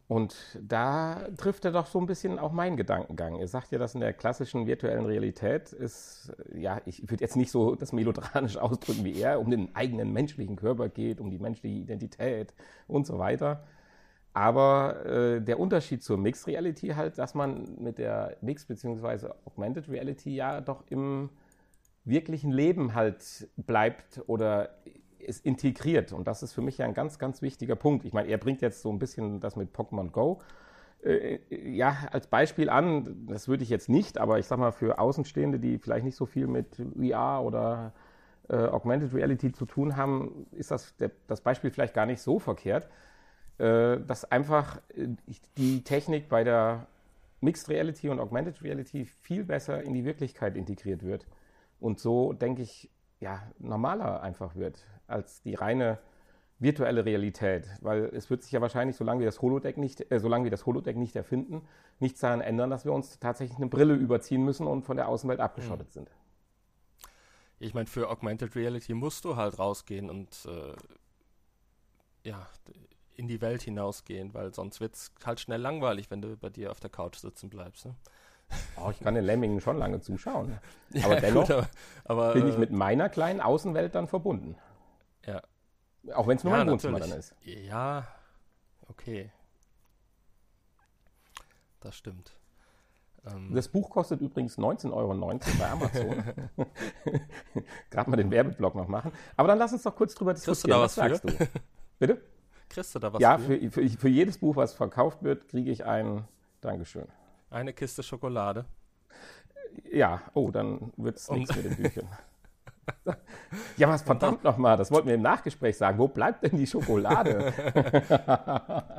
[0.09, 3.37] Und da trifft er doch so ein bisschen auch meinen Gedankengang.
[3.37, 7.51] Er sagt ja, dass in der klassischen virtuellen Realität ist, ja, ich würde jetzt nicht
[7.51, 11.77] so das melodranisch ausdrücken wie er, um den eigenen menschlichen Körper geht, um die menschliche
[11.77, 12.55] Identität
[12.87, 13.65] und so weiter.
[14.37, 19.31] Aber äh, der Unterschied zur Mixed Reality halt, dass man mit der Mixed bzw.
[19.47, 21.31] Augmented Reality ja doch im
[22.05, 24.77] wirklichen Leben halt bleibt oder
[25.19, 26.13] ist integriert.
[26.13, 28.05] Und das ist für mich ja ein ganz, ganz wichtiger Punkt.
[28.05, 30.43] Ich meine, er bringt jetzt so ein bisschen das mit Pokémon Go
[31.03, 33.27] äh, ja, als Beispiel an.
[33.29, 36.27] Das würde ich jetzt nicht, aber ich sag mal, für Außenstehende, die vielleicht nicht so
[36.27, 37.95] viel mit VR oder
[38.51, 42.39] äh, Augmented Reality zu tun haben, ist das, der, das Beispiel vielleicht gar nicht so
[42.39, 42.87] verkehrt.
[43.59, 45.09] Äh, dass einfach äh,
[45.57, 46.87] die Technik bei der
[47.41, 51.27] Mixed Reality und Augmented Reality viel besser in die Wirklichkeit integriert wird.
[51.81, 55.99] Und so, denke ich, ja, normaler einfach wird als die reine
[56.59, 60.45] virtuelle Realität, weil es wird sich ja wahrscheinlich, solange wir das Holodeck nicht, äh, solange
[60.45, 61.67] wir das Holodeck nicht erfinden,
[61.99, 65.41] nichts daran ändern, dass wir uns tatsächlich eine Brille überziehen müssen und von der Außenwelt
[65.41, 65.93] abgeschottet mhm.
[65.93, 66.11] sind.
[67.59, 70.75] Ich meine, für Augmented Reality musst du halt rausgehen und äh,
[72.29, 72.47] ja,
[73.17, 76.71] in die Welt hinausgehen, weil sonst wird es halt schnell langweilig, wenn du bei dir
[76.71, 77.87] auf der Couch sitzen bleibst.
[77.87, 77.95] Ne?
[78.77, 80.59] Oh, ich kann den Lemmingen schon lange zuschauen.
[81.03, 81.69] Aber ja, dennoch gut, aber,
[82.05, 84.55] aber, bin ich äh, mit meiner kleinen Außenwelt dann verbunden.
[85.27, 85.43] Ja.
[86.15, 87.35] Auch wenn es nur ja, mein Wohnzimmer dann ist.
[87.43, 88.07] Ja,
[88.89, 89.33] okay.
[91.81, 92.37] Das stimmt.
[93.27, 96.25] Ähm, das Buch kostet übrigens 19,90 Euro bei Amazon.
[97.91, 99.11] Gerade mal den Werbeblock noch machen.
[99.37, 100.55] Aber dann lass uns doch kurz drüber diskutieren.
[100.55, 101.61] Kriegst du da was, was sagst du?
[101.99, 102.23] Bitte?
[102.69, 105.85] Kriegst du da was Ja, für, für, für jedes Buch, was verkauft wird, kriege ich
[105.85, 106.27] ein
[106.61, 107.07] Dankeschön.
[107.51, 108.65] Eine Kiste Schokolade.
[109.93, 112.09] Ja, oh, dann wird es nichts mit den Büchern.
[113.77, 115.99] ja, was verdammt nochmal, das wollten wir im Nachgespräch sagen.
[115.99, 117.53] Wo bleibt denn die Schokolade?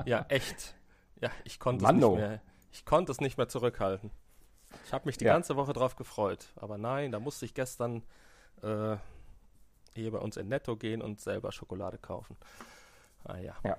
[0.06, 0.76] ja, echt.
[1.22, 2.42] Ja, ich konnte es nicht mehr.
[2.72, 4.12] Ich konnte es nicht mehr zurückhalten.
[4.86, 5.34] Ich habe mich die ja.
[5.34, 6.48] ganze Woche drauf gefreut.
[6.56, 8.04] Aber nein, da musste ich gestern
[8.62, 8.98] äh,
[9.94, 12.38] hier bei uns in Netto gehen und selber Schokolade kaufen.
[13.24, 13.54] Ah ja.
[13.64, 13.78] ja.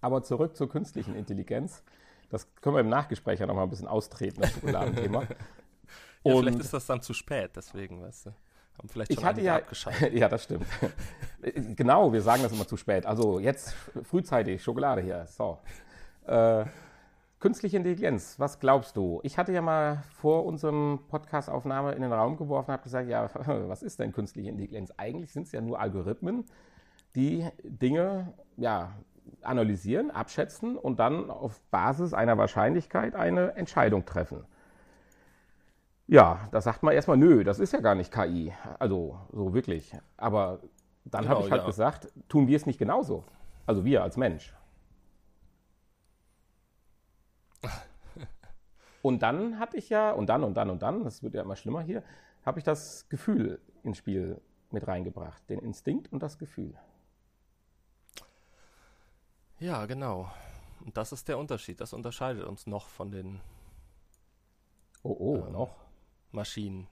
[0.00, 1.82] Aber zurück zur künstlichen Intelligenz.
[2.30, 5.22] Das können wir im Nachgespräch ja nochmal ein bisschen austreten, das Schokoladenthema.
[6.24, 8.30] ja, vielleicht ist das dann zu spät, deswegen, weißt du.
[8.78, 9.60] Haben vielleicht schon ich hatte ja,
[10.12, 10.66] ja, das stimmt.
[11.76, 13.04] genau, wir sagen das immer zu spät.
[13.04, 15.26] Also jetzt frühzeitig Schokolade hier.
[15.26, 15.58] So.
[16.26, 16.64] Äh,
[17.42, 19.18] Künstliche Intelligenz, was glaubst du?
[19.24, 23.28] Ich hatte ja mal vor unserem Podcast-Aufnahme in den Raum geworfen und habe gesagt, ja,
[23.68, 24.92] was ist denn künstliche Intelligenz?
[24.96, 26.44] Eigentlich sind es ja nur Algorithmen,
[27.14, 28.92] die Dinge ja,
[29.42, 34.44] analysieren, abschätzen und dann auf Basis einer Wahrscheinlichkeit eine Entscheidung treffen.
[36.06, 38.52] Ja, da sagt man erstmal, nö, das ist ja gar nicht KI.
[38.78, 39.96] Also so wirklich.
[40.16, 40.60] Aber
[41.04, 41.66] dann genau, habe ich halt ja.
[41.66, 43.24] gesagt, tun wir es nicht genauso.
[43.66, 44.54] Also wir als Mensch.
[49.02, 51.56] Und dann hatte ich ja, und dann und dann und dann, das wird ja immer
[51.56, 52.04] schlimmer hier,
[52.46, 55.42] habe ich das Gefühl ins Spiel mit reingebracht.
[55.50, 56.74] Den Instinkt und das Gefühl.
[59.62, 60.28] Ja, genau.
[60.84, 61.80] Und das ist der Unterschied.
[61.80, 63.40] Das unterscheidet uns noch von den
[65.04, 65.76] oh, oh, ähm, noch?
[66.32, 66.88] Maschinen.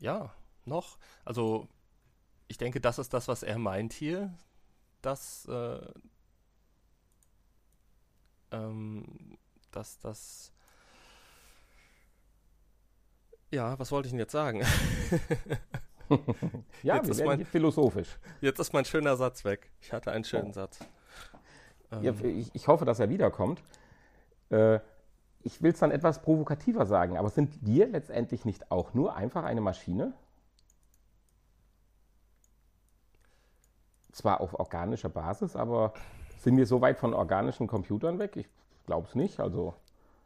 [0.00, 0.98] Ja, noch.
[1.24, 1.68] Also,
[2.48, 4.36] ich denke, das ist das, was er meint hier.
[5.00, 5.86] Dass, äh,
[8.50, 9.38] ähm,
[9.70, 10.52] dass das
[13.52, 14.58] Ja, was wollte ich denn jetzt sagen?
[16.82, 18.18] ja, jetzt wir werden mein, philosophisch.
[18.40, 19.70] Jetzt ist mein schöner Satz weg.
[19.80, 20.54] Ich hatte einen schönen oh.
[20.54, 20.80] Satz.
[22.02, 22.38] Ähm.
[22.38, 23.62] ich, ich, hoffe, dass er wiederkommt.
[24.50, 24.80] Äh,
[25.42, 29.44] ich will es dann etwas provokativer sagen, aber sind wir letztendlich nicht auch nur einfach
[29.44, 30.14] eine Maschine?
[34.10, 35.92] Zwar auf organischer Basis, aber
[36.38, 38.36] sind wir so weit von organischen Computern weg?
[38.36, 38.48] Ich
[38.86, 39.40] glaube es nicht.
[39.40, 39.74] Also.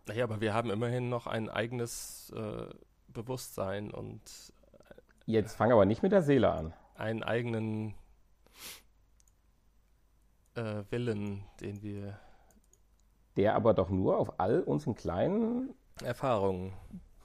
[0.07, 2.73] Naja, aber wir haben immerhin noch ein eigenes äh,
[3.09, 4.21] Bewusstsein und.
[5.27, 6.73] Jetzt fang aber nicht mit der Seele an.
[6.95, 7.95] Einen eigenen
[10.59, 12.19] äh, Willen, den wir.
[13.37, 16.73] Der aber doch nur auf all unseren kleinen Erfahrungen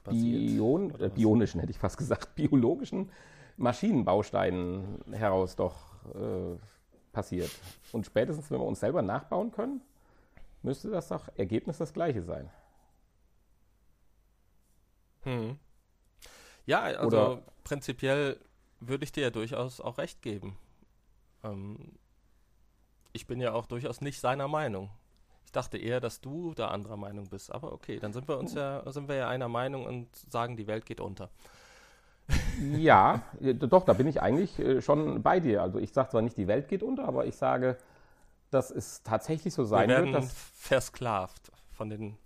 [0.04, 3.10] Bion, äh, bionischen, hätte ich fast gesagt, biologischen
[3.58, 5.76] Maschinenbausteinen heraus doch
[6.14, 6.58] äh,
[7.12, 7.52] passiert.
[7.92, 9.82] Und spätestens, wenn wir uns selber nachbauen können,
[10.62, 12.50] müsste das doch Ergebnis das gleiche sein.
[15.22, 15.58] Hm.
[16.66, 18.40] Ja, also Oder prinzipiell
[18.80, 20.58] würde ich dir ja durchaus auch recht geben.
[21.44, 21.94] Ähm,
[23.14, 24.90] ich bin ja auch durchaus nicht seiner Meinung.
[25.46, 27.54] Ich dachte eher, dass du da anderer Meinung bist.
[27.54, 30.68] Aber okay, dann sind wir uns ja, sind wir ja einer Meinung und sagen, die
[30.68, 31.30] Welt geht unter.
[32.72, 35.62] Ja, doch, da bin ich eigentlich äh, schon bei dir.
[35.62, 37.78] Also ich sage zwar nicht, die Welt geht unter, aber ich sage,
[38.50, 42.18] dass es tatsächlich so sein wir werden wird, dass versklavt von den.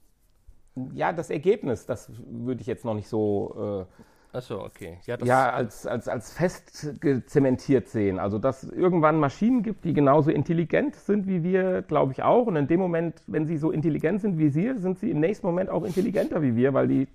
[0.93, 4.99] Ja, das Ergebnis, das würde ich jetzt noch nicht so äh, Achso, okay.
[5.05, 8.19] Ja, ja, als, als, als fest zementiert sehen.
[8.19, 12.45] Also, dass es irgendwann Maschinen gibt, die genauso intelligent sind wie wir, glaube ich auch.
[12.45, 15.47] Und in dem Moment, wenn sie so intelligent sind wie Sie, sind sie im nächsten
[15.47, 17.07] Moment auch intelligenter wie wir, weil die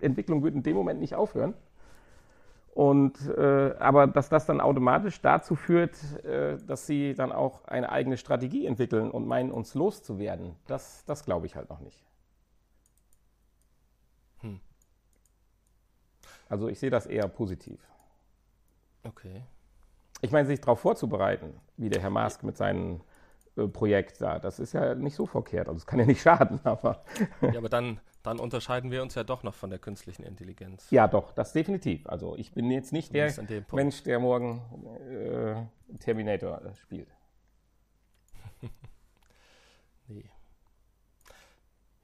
[0.00, 1.54] Entwicklung wird in dem Moment nicht aufhören.
[2.74, 7.90] Und, äh, aber dass das dann automatisch dazu führt, äh, dass sie dann auch eine
[7.90, 12.07] eigene Strategie entwickeln und meinen, uns loszuwerden, das, das glaube ich halt noch nicht.
[16.48, 17.80] Also ich sehe das eher positiv.
[19.04, 19.42] Okay.
[20.20, 23.00] Ich meine, sich darauf vorzubereiten, wie der Herr Mask mit seinem
[23.56, 25.68] äh, Projekt da, das ist ja nicht so verkehrt.
[25.68, 27.04] Also es kann ja nicht schaden, aber.
[27.40, 30.90] ja, aber dann, dann unterscheiden wir uns ja doch noch von der künstlichen Intelligenz.
[30.90, 32.06] Ja, doch, das definitiv.
[32.08, 33.32] Also ich bin jetzt nicht der
[33.72, 34.60] Mensch, der morgen
[35.08, 37.08] äh, Terminator spielt.
[40.08, 40.30] nee.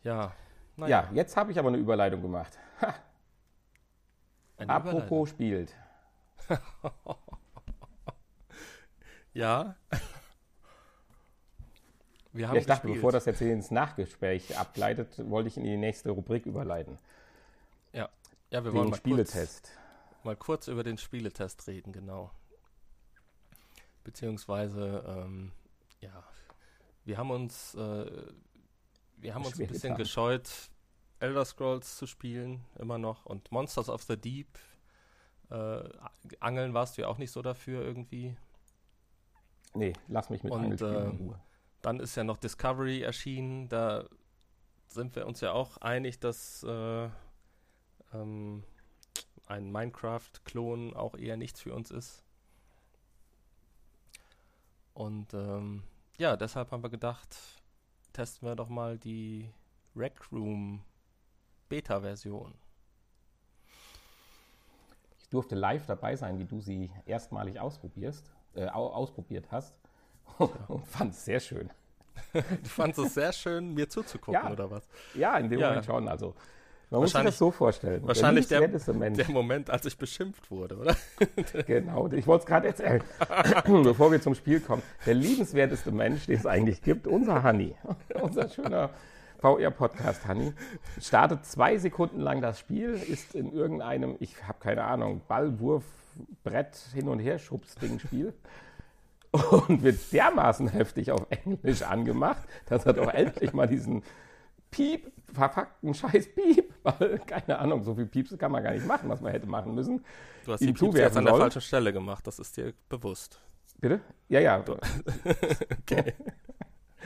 [0.02, 0.32] Ja.
[0.76, 1.08] Naja.
[1.08, 2.58] Ja, jetzt habe ich aber eine Überleitung gemacht.
[2.80, 2.94] Ha.
[4.56, 5.74] Eine Apropos spielt.
[9.34, 9.74] Ja.
[12.32, 15.76] Wir haben ja, ich dachte, bevor das jetzt ins Nachgespräch abgleitet, wollte ich in die
[15.76, 16.98] nächste Rubrik überleiten.
[17.92, 18.08] Ja,
[18.50, 19.62] ja wir den wollen mal Spieletest.
[19.62, 22.32] Kurz, mal kurz über den Spieletest reden, genau.
[24.02, 25.52] Beziehungsweise, ähm,
[26.00, 26.24] ja,
[27.04, 28.10] wir haben uns, äh,
[29.18, 30.50] wir haben uns ein bisschen gescheut,
[31.24, 33.24] Elder Scrolls zu spielen, immer noch.
[33.24, 34.58] Und Monsters of the Deep,
[35.50, 35.88] äh,
[36.38, 38.36] Angeln warst du ja auch nicht so dafür irgendwie.
[39.72, 41.40] Nee, lass mich mit und, äh, in Ruhe.
[41.80, 43.68] Dann ist ja noch Discovery erschienen.
[43.68, 44.04] Da
[44.88, 47.08] sind wir uns ja auch einig, dass äh,
[48.12, 48.62] ähm,
[49.46, 52.22] ein Minecraft-Klon auch eher nichts für uns ist.
[54.92, 55.82] Und ähm,
[56.18, 57.36] ja, deshalb haben wir gedacht,
[58.12, 59.50] testen wir doch mal die
[59.96, 60.84] Rec Room
[61.74, 62.54] Beta-Version.
[65.18, 69.74] Ich durfte live dabei sein, wie du sie erstmalig ausprobierst, äh, ausprobiert hast
[70.68, 71.70] und fand es sehr schön.
[72.32, 74.52] du fandest es sehr schön, mir zuzugucken, ja.
[74.52, 74.86] oder was?
[75.14, 75.70] Ja, in dem ja.
[75.70, 76.06] Moment schon.
[76.06, 76.36] Also,
[76.90, 78.06] man muss sich das so vorstellen.
[78.06, 80.96] Wahrscheinlich der, der, der, Moment, als ich beschimpft wurde, oder?
[81.66, 83.02] genau, ich wollte es gerade erzählen,
[83.82, 84.82] bevor wir zum Spiel kommen.
[85.04, 87.74] Der liebenswerteste Mensch, den es eigentlich gibt, unser Honey,
[88.22, 88.90] unser schöner
[89.44, 90.54] VR-Podcast, Honey,
[90.98, 95.84] startet zwei Sekunden lang das Spiel, ist in irgendeinem, ich habe keine Ahnung, Ballwurf,
[96.44, 98.32] Brett, hin und her Schubs-Ding Spiel
[99.32, 104.02] und wird dermaßen heftig auf Englisch angemacht, dass er doch endlich mal diesen
[104.70, 109.10] Piep, verpackten Scheiß Piep, weil, keine Ahnung, so viel Pieps kann man gar nicht machen,
[109.10, 110.02] was man hätte machen müssen.
[110.46, 113.40] Du hast die Pieps jetzt an der falschen Stelle gemacht, das ist dir bewusst.
[113.78, 114.00] Bitte?
[114.30, 114.64] Ja, ja.
[115.82, 116.14] okay.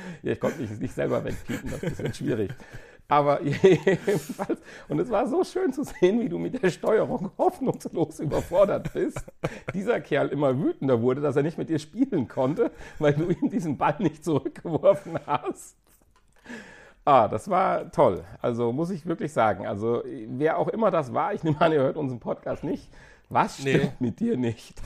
[0.23, 2.51] ja, ich konnte mich nicht selber wegpiepen, das ist ein bisschen schwierig.
[3.11, 8.21] Aber jedenfalls, und es war so schön zu sehen, wie du mit der Steuerung hoffnungslos
[8.21, 9.25] überfordert bist.
[9.73, 13.49] Dieser Kerl immer wütender wurde, dass er nicht mit dir spielen konnte, weil du ihm
[13.49, 15.77] diesen Ball nicht zurückgeworfen hast.
[17.07, 18.25] Ah, das war toll.
[18.43, 19.67] Also muss ich wirklich sagen.
[19.67, 22.91] Also wer auch immer das war, ich nehme an, ihr hört unseren Podcast nicht.
[23.31, 24.07] Was stimmt nee.
[24.07, 24.83] mit dir nicht?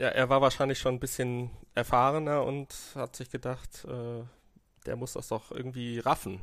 [0.00, 4.22] Ja, er war wahrscheinlich schon ein bisschen erfahrener und hat sich gedacht, äh,
[4.86, 6.40] der muss das doch irgendwie raffen,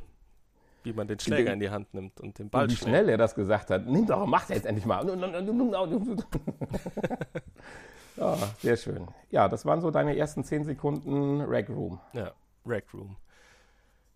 [0.84, 2.88] wie man den Schläger in die Hand nimmt und den Ball und Wie schlägt.
[2.88, 3.84] schnell er das gesagt hat.
[3.84, 5.04] Nimm doch, mach jetzt endlich mal.
[8.16, 9.08] ja, sehr schön.
[9.30, 11.98] Ja, das waren so deine ersten zehn Sekunden Rec Room.
[12.12, 12.30] Ja,
[12.64, 13.16] Rec Room.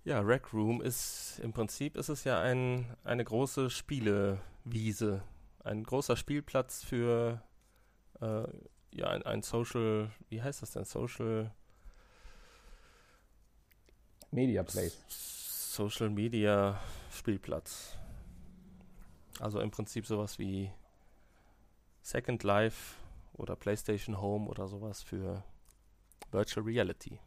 [0.05, 5.24] Ja, Rec Room ist im Prinzip ist es ja ein, eine große Spielewiese,
[5.64, 7.43] ein großer Spielplatz für
[8.20, 8.45] äh,
[8.93, 11.51] ja ein, ein Social, wie heißt das denn, Social
[14.30, 14.99] Media Place.
[15.09, 16.78] Social Media
[17.11, 17.97] Spielplatz.
[19.40, 20.70] Also im Prinzip sowas wie
[22.03, 22.97] Second Life
[23.34, 25.43] oder PlayStation Home oder sowas für
[26.30, 27.18] Virtual Reality.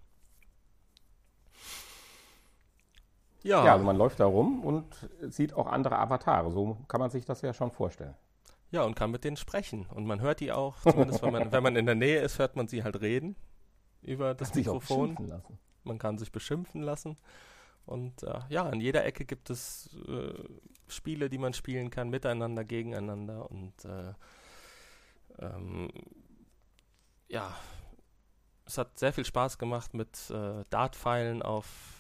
[3.44, 3.64] Ja.
[3.64, 4.86] ja, also man läuft da rum und
[5.22, 6.50] sieht auch andere Avatare.
[6.52, 8.16] So kann man sich das ja schon vorstellen.
[8.76, 9.86] Ja, und kann mit denen sprechen.
[9.86, 12.58] Und man hört die auch, zumindest wenn man, wenn man in der Nähe ist, hört
[12.58, 13.38] man sie halt reden
[14.02, 15.42] über das Kann Mikrofon.
[15.86, 17.16] Man kann sich beschimpfen lassen.
[17.86, 20.34] Und äh, ja, an jeder Ecke gibt es äh,
[20.90, 23.50] Spiele, die man spielen kann, miteinander, gegeneinander.
[23.50, 24.14] Und äh,
[25.40, 25.90] ähm,
[27.30, 27.56] ja,
[28.66, 31.95] es hat sehr viel Spaß gemacht, mit äh, Dartpfeilen auf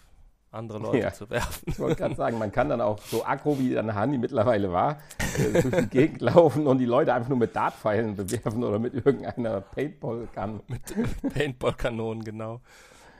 [0.55, 1.13] andere Leute ja.
[1.13, 1.63] zu werfen.
[1.67, 4.99] Ich wollte gerade sagen, man kann dann auch so aggro, wie dann Hanni mittlerweile war,
[5.37, 8.93] äh, durch die Gegend laufen und die Leute einfach nur mit Dartpfeilen bewerfen oder mit
[8.93, 10.61] irgendeiner Paintball-Kanone.
[10.67, 12.61] Mit Paintball-Kanonen, genau.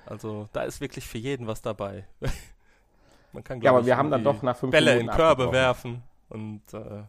[0.05, 2.05] Also da ist wirklich für jeden was dabei.
[3.33, 6.03] Man kann, ja, aber wir haben dann doch nach fünf Bälle Minuten in Körbe werfen
[6.29, 7.03] und äh,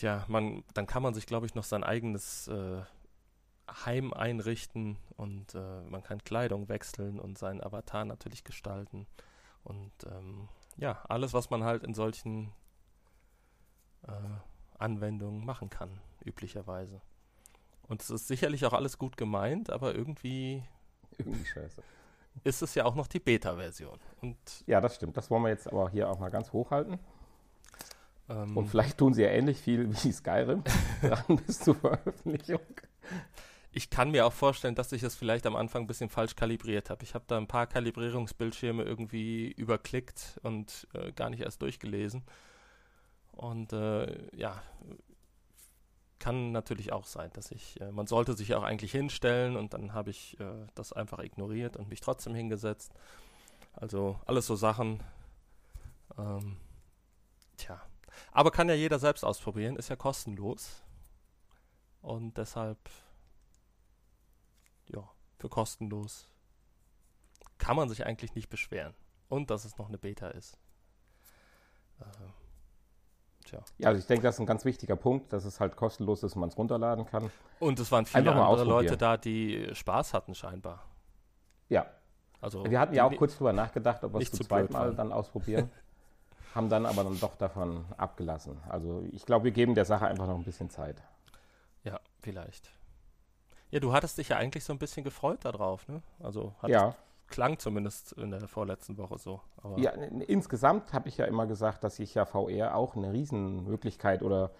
[0.00, 2.82] ja, man, dann kann man sich, glaube ich, noch sein eigenes äh,
[3.68, 9.06] Heim einrichten und äh, man kann Kleidung wechseln und seinen Avatar natürlich gestalten.
[9.64, 12.52] Und ähm, ja, alles, was man halt in solchen
[14.06, 14.12] äh,
[14.78, 17.00] Anwendungen machen kann, üblicherweise.
[17.88, 20.62] Und es ist sicherlich auch alles gut gemeint, aber irgendwie.
[21.18, 21.82] Irgendwie scheiße.
[22.44, 23.98] Ist es ja auch noch die Beta-Version.
[24.66, 25.16] Ja, das stimmt.
[25.16, 26.98] Das wollen wir jetzt aber hier auch mal ganz hochhalten.
[28.28, 30.62] Ähm, Und vielleicht tun sie ja ähnlich viel wie Skyrim
[31.00, 32.60] dran bis zur Veröffentlichung.
[33.76, 36.88] Ich kann mir auch vorstellen, dass ich es vielleicht am Anfang ein bisschen falsch kalibriert
[36.88, 37.04] habe.
[37.04, 42.24] Ich habe da ein paar Kalibrierungsbildschirme irgendwie überklickt und äh, gar nicht erst durchgelesen.
[43.32, 44.62] Und äh, ja,
[46.18, 49.92] kann natürlich auch sein, dass ich, äh, man sollte sich auch eigentlich hinstellen und dann
[49.92, 52.94] habe ich äh, das einfach ignoriert und mich trotzdem hingesetzt.
[53.74, 55.02] Also alles so Sachen.
[56.16, 56.56] Ähm,
[57.58, 57.82] tja.
[58.32, 60.82] Aber kann ja jeder selbst ausprobieren, ist ja kostenlos.
[62.00, 62.78] Und deshalb,
[64.88, 65.08] ja,
[65.38, 66.28] für kostenlos
[67.58, 68.94] kann man sich eigentlich nicht beschweren.
[69.28, 70.58] Und dass es noch eine Beta ist.
[72.00, 72.04] Äh,
[73.44, 73.60] tja.
[73.78, 76.34] Ja, also ich denke, das ist ein ganz wichtiger Punkt, dass es halt kostenlos ist
[76.34, 77.30] und man es runterladen kann.
[77.58, 80.84] Und es waren viele andere Leute da, die Spaß hatten scheinbar.
[81.68, 81.86] Ja.
[82.40, 85.10] Also wir hatten ja auch kurz drüber nachgedacht, ob wir es zu zweit mal dann
[85.10, 85.70] ausprobieren.
[86.54, 88.56] haben dann aber dann doch davon abgelassen.
[88.68, 91.02] Also ich glaube, wir geben der Sache einfach noch ein bisschen Zeit.
[91.84, 92.70] Ja, vielleicht.
[93.70, 96.02] Ja, du hattest dich ja eigentlich so ein bisschen gefreut darauf, ne?
[96.20, 96.94] Also ja.
[97.26, 99.40] klang zumindest in der vorletzten Woche so.
[99.76, 104.52] Ja, insgesamt habe ich ja immer gesagt, dass ich ja VR auch eine Riesenmöglichkeit oder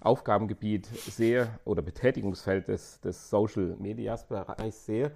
[0.00, 5.12] Aufgabengebiet sehe oder Betätigungsfeld des, des Social Medias Bereichs sehe.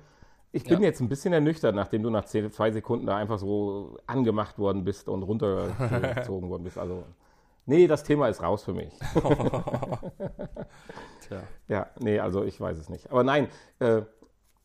[0.52, 0.86] Ich bin ja.
[0.86, 4.84] jetzt ein bisschen ernüchtert, nachdem du nach zehn, zwei Sekunden da einfach so angemacht worden
[4.84, 6.78] bist und runtergezogen worden bist.
[6.78, 7.04] Also,
[7.66, 8.92] nee, das Thema ist raus für mich.
[11.28, 11.42] Tja.
[11.68, 13.10] Ja, nee, also ich weiß es nicht.
[13.10, 13.48] Aber nein,
[13.80, 14.02] äh,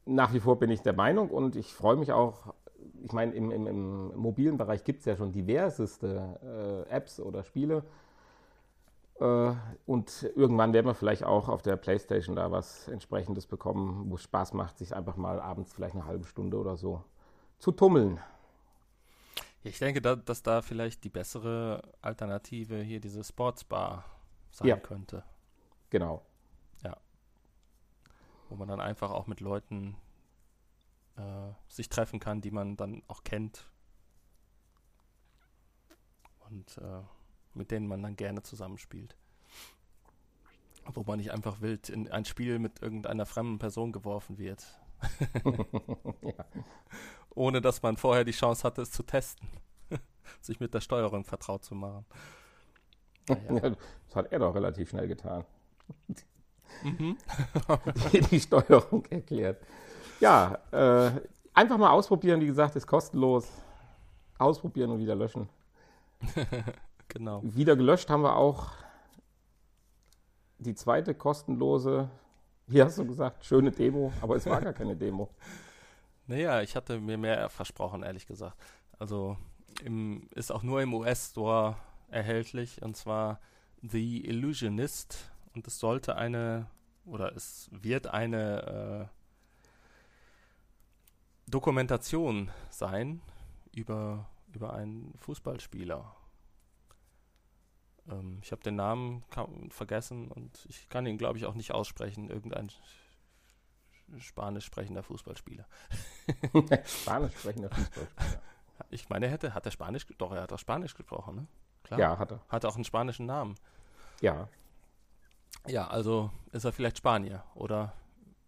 [0.06, 2.54] nach wie vor bin ich der Meinung und ich freue mich auch.
[3.04, 7.44] Ich meine, im, im, im mobilen Bereich gibt es ja schon diverseste äh, Apps oder
[7.44, 7.84] Spiele.
[9.20, 9.54] Äh,
[9.86, 14.24] und irgendwann werden wir vielleicht auch auf der Playstation da was entsprechendes bekommen, wo es
[14.24, 17.04] Spaß macht, sich einfach mal abends vielleicht eine halbe Stunde oder so
[17.60, 18.20] zu tummeln.
[19.64, 24.06] Ich denke, da, dass da vielleicht die bessere Alternative hier diese Sportsbar
[24.50, 24.78] sein ja.
[24.78, 25.24] könnte.
[25.92, 26.24] Genau.
[28.52, 29.96] Wo man dann einfach auch mit Leuten
[31.16, 33.66] äh, sich treffen kann, die man dann auch kennt.
[36.50, 37.02] Und äh,
[37.54, 39.16] mit denen man dann gerne zusammenspielt.
[40.84, 44.78] Wo man nicht einfach wild in ein Spiel mit irgendeiner fremden Person geworfen wird.
[46.22, 46.46] ja.
[47.34, 49.48] Ohne dass man vorher die Chance hatte, es zu testen.
[50.42, 52.06] Sich mit der Steuerung vertraut zu machen.
[53.30, 53.78] Naja.
[54.08, 55.46] das hat er doch relativ schnell getan.
[56.84, 57.18] Mhm.
[58.32, 59.62] die, Steuerung erklärt.
[60.20, 61.12] Ja, äh,
[61.54, 62.42] einfach mal ausprobieren.
[62.42, 63.48] Wie gesagt, ist kostenlos.
[64.38, 65.50] Ausprobieren und wieder löschen.
[67.14, 67.42] Genau.
[67.44, 68.70] Wieder gelöscht haben wir auch
[70.60, 72.10] die zweite kostenlose,
[72.68, 75.30] wie hast du gesagt, schöne Demo, aber es war gar keine Demo.
[76.28, 78.56] Naja, ich hatte mir mehr versprochen, ehrlich gesagt.
[78.98, 79.36] Also
[79.84, 81.76] im, ist auch nur im US-Store
[82.10, 83.42] erhältlich und zwar
[83.82, 86.68] The Illusionist und es sollte eine
[87.06, 89.12] oder es wird eine äh,
[91.50, 93.22] Dokumentation sein
[93.74, 96.16] über, über einen Fußballspieler
[98.10, 99.24] ähm, ich habe den Namen
[99.70, 102.30] vergessen und ich kann ihn, glaube ich, auch nicht aussprechen.
[102.30, 102.72] Irgendein
[104.18, 105.66] spanisch sprechender Fußballspieler.
[106.86, 108.42] spanisch sprechender Fußballspieler.
[108.90, 111.48] Ich meine, er hätte, hat er Spanisch, doch, er hat auch Spanisch gesprochen, ne?
[111.84, 112.00] Klar.
[112.00, 112.42] Ja, hat er.
[112.50, 113.56] Hat auch einen spanischen Namen.
[114.22, 114.48] Ja.
[115.68, 117.94] Ja, also ist er vielleicht Spanier oder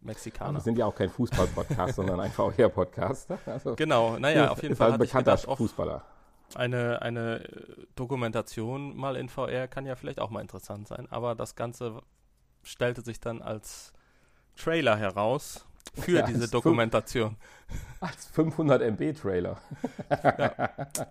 [0.01, 0.55] Mexikaner.
[0.55, 3.29] wir sind ja auch kein Fußball-Podcast, sondern ein VR-Podcast.
[3.45, 4.91] Also genau, naja, auf jeden Fall.
[4.91, 6.03] Halt ein bekannter gedacht, Fußballer
[6.55, 7.43] eine, eine
[7.95, 12.01] Dokumentation mal in VR kann ja vielleicht auch mal interessant sein, aber das Ganze
[12.63, 13.93] stellte sich dann als
[14.55, 17.37] Trailer heraus für ja, diese Dokumentation.
[17.99, 19.59] als 500 MB Trailer.
[20.23, 20.69] ja,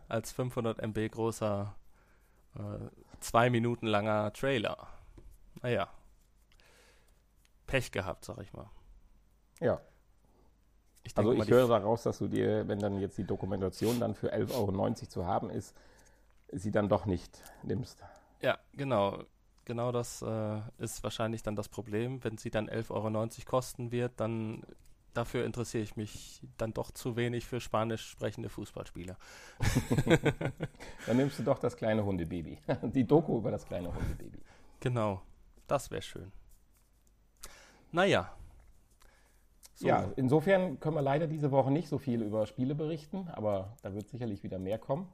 [0.09, 1.74] als 500 MB großer,
[2.57, 2.61] äh,
[3.20, 4.88] zwei Minuten langer Trailer.
[5.62, 5.88] Naja.
[7.66, 8.70] Pech gehabt, sag ich mal.
[9.60, 9.80] Ja.
[11.04, 14.32] Ich also ich höre daraus, dass du dir, wenn dann jetzt die Dokumentation dann für
[14.32, 15.74] 11,90 Euro zu haben ist,
[16.52, 17.98] sie dann doch nicht nimmst.
[18.40, 19.24] Ja, genau.
[19.64, 22.22] Genau das äh, ist wahrscheinlich dann das Problem.
[22.24, 24.64] Wenn sie dann 11,90 Euro kosten wird, dann
[25.14, 29.16] dafür interessiere ich mich dann doch zu wenig für spanisch sprechende Fußballspieler.
[31.06, 32.58] dann nimmst du doch das kleine Hundebaby.
[32.82, 34.40] Die Doku über das kleine Hundebaby.
[34.80, 35.22] Genau,
[35.66, 36.32] das wäre schön.
[37.90, 38.32] Naja,
[39.82, 39.88] so.
[39.88, 43.92] Ja, insofern können wir leider diese Woche nicht so viel über Spiele berichten, aber da
[43.92, 45.08] wird sicherlich wieder mehr kommen.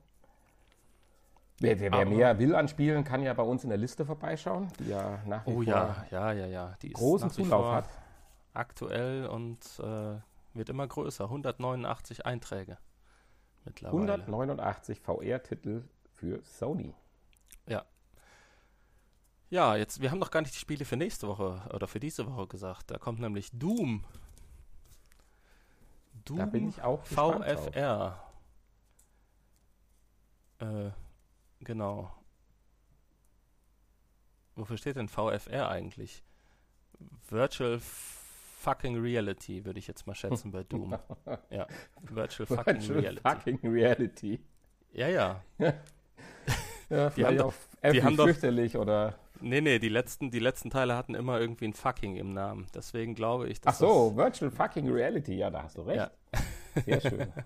[1.61, 4.69] Wer, wer, wer mehr will an Spielen, kann ja bei uns in der Liste vorbeischauen,
[4.79, 6.77] die ja nach wie oh, vor ja, ja, ja, ja.
[6.83, 7.89] Die großen Zulauf hat.
[8.53, 10.17] Aktuell und äh,
[10.53, 11.25] wird immer größer.
[11.25, 12.77] 189 Einträge
[13.65, 14.13] mittlerweile.
[14.13, 15.85] 189 VR-Titel
[16.15, 16.95] für Sony.
[19.51, 19.77] Ja.
[19.77, 22.47] Jetzt, wir haben noch gar nicht die Spiele für nächste Woche oder für diese Woche
[22.47, 22.91] gesagt.
[22.91, 24.05] Da kommt nämlich Doom
[26.29, 28.23] Doom da bin ich auch VFR.
[30.59, 30.91] Äh,
[31.61, 32.13] genau.
[34.57, 36.23] Wofür steht denn VFR eigentlich?
[37.29, 40.99] Virtual Fucking Reality, würde ich jetzt mal schätzen bei Doom.
[41.51, 41.67] ja,
[42.03, 43.23] Virtual Fucking Virtual Reality.
[43.23, 44.41] Fucking Reality.
[44.93, 45.43] Ja, ja.
[46.91, 49.15] Ja, die haben, auf die haben fürchterlich doch, oder.
[49.41, 52.67] Nee, nee, die letzten, die letzten Teile hatten immer irgendwie ein Fucking im Namen.
[52.75, 53.77] Deswegen glaube ich, dass.
[53.77, 55.99] Ach so, Virtual Fucking Reality, ja, da hast du recht.
[55.99, 56.11] Ja.
[56.85, 57.33] Sehr schön.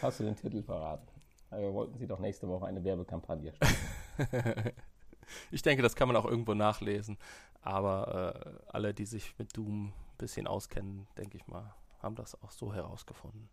[0.00, 1.08] Hast du den Titel verraten?
[1.50, 3.74] Wir wollten Sie doch nächste Woche eine Werbekampagne starten.
[5.50, 7.18] ich denke, das kann man auch irgendwo nachlesen.
[7.62, 12.40] Aber äh, alle, die sich mit Doom ein bisschen auskennen, denke ich mal, haben das
[12.42, 13.48] auch so herausgefunden.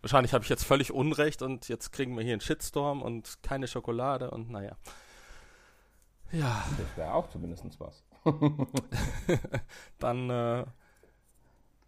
[0.00, 3.66] Wahrscheinlich habe ich jetzt völlig Unrecht und jetzt kriegen wir hier einen Shitstorm und keine
[3.66, 4.76] Schokolade und naja.
[6.30, 6.64] Ja.
[6.76, 8.04] Das wäre auch zumindest was.
[9.98, 10.60] Dann, äh,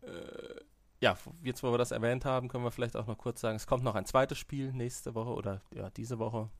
[0.03, 0.61] äh,
[1.01, 3.67] ja, jetzt wo wir das erwähnt haben, können wir vielleicht auch noch kurz sagen, es
[3.67, 6.51] kommt noch ein zweites Spiel nächste Woche oder ja, diese Woche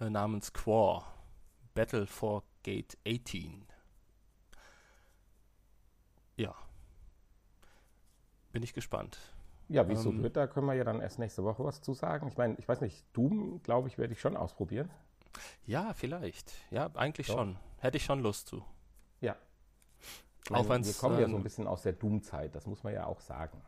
[0.00, 1.06] äh, namens Quor.
[1.74, 3.66] Battle for Gate 18.
[6.36, 6.54] Ja.
[8.52, 9.18] Bin ich gespannt.
[9.70, 11.80] Ja, wie es so ähm, wird, da können wir ja dann erst nächste Woche was
[11.80, 12.26] zu sagen.
[12.26, 14.90] Ich meine, ich weiß nicht, Doom, glaube ich, werde ich schon ausprobieren.
[15.64, 16.52] Ja, vielleicht.
[16.72, 17.36] Ja, eigentlich Doch.
[17.36, 17.56] schon.
[17.78, 18.64] Hätte ich schon Lust zu.
[19.20, 19.36] Ja.
[20.50, 22.82] Auch meine, wir kommen ähm, ja so ein ähm, bisschen aus der Doom-Zeit, das muss
[22.82, 23.62] man ja auch sagen.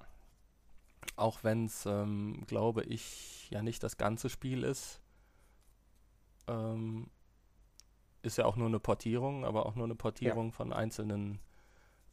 [1.15, 5.01] Auch wenn es, ähm, glaube ich, ja nicht das ganze Spiel ist.
[6.49, 7.11] Ähm,
[8.23, 10.53] ist ja auch nur eine Portierung, aber auch nur eine Portierung ja.
[10.53, 11.39] von einzelnen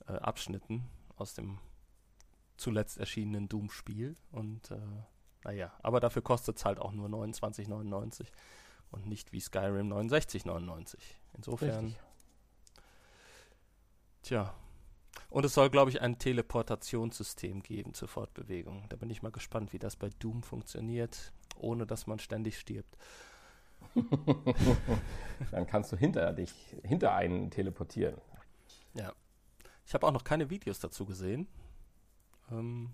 [0.08, 0.88] äh, Abschnitten
[1.18, 1.58] aus dem
[2.60, 4.16] zuletzt erschienenen Doom-Spiel.
[4.32, 4.78] Und äh,
[5.44, 8.28] naja, aber dafür kostet es halt auch nur 29,99
[8.92, 10.98] und nicht wie Skyrim 69,99.
[11.36, 11.86] Insofern.
[11.86, 12.02] Richtig.
[14.24, 14.54] Tja.
[15.30, 18.86] Und es soll, glaube ich, ein Teleportationssystem geben zur Fortbewegung.
[18.90, 22.98] Da bin ich mal gespannt, wie das bei Doom funktioniert, ohne dass man ständig stirbt.
[25.52, 26.54] Dann kannst du hinter dich,
[26.84, 28.20] hinter einen teleportieren.
[28.94, 29.14] Ja.
[29.86, 31.48] Ich habe auch noch keine Videos dazu gesehen.
[32.52, 32.94] Ähm,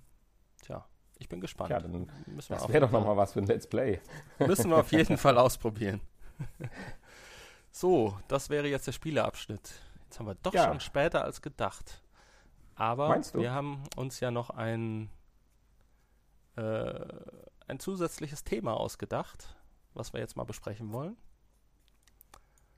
[0.62, 0.86] tja,
[1.18, 1.70] ich bin gespannt.
[1.70, 4.01] Ja, dann das wäre doch nochmal was für ein Let's Play.
[4.39, 6.01] Müssen wir auf jeden Fall ausprobieren.
[7.72, 9.74] so, das wäre jetzt der Spieleabschnitt.
[10.03, 10.66] Jetzt haben wir doch ja.
[10.66, 12.01] schon später als gedacht.
[12.76, 15.10] Aber wir haben uns ja noch ein,
[16.58, 17.06] äh,
[17.68, 19.56] ein zusätzliches Thema ausgedacht,
[19.93, 21.16] was wir jetzt mal besprechen wollen.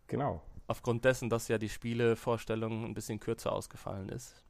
[0.05, 0.43] Genau.
[0.67, 4.43] Aufgrund dessen, dass ja die Spielevorstellung ein bisschen kürzer ausgefallen ist.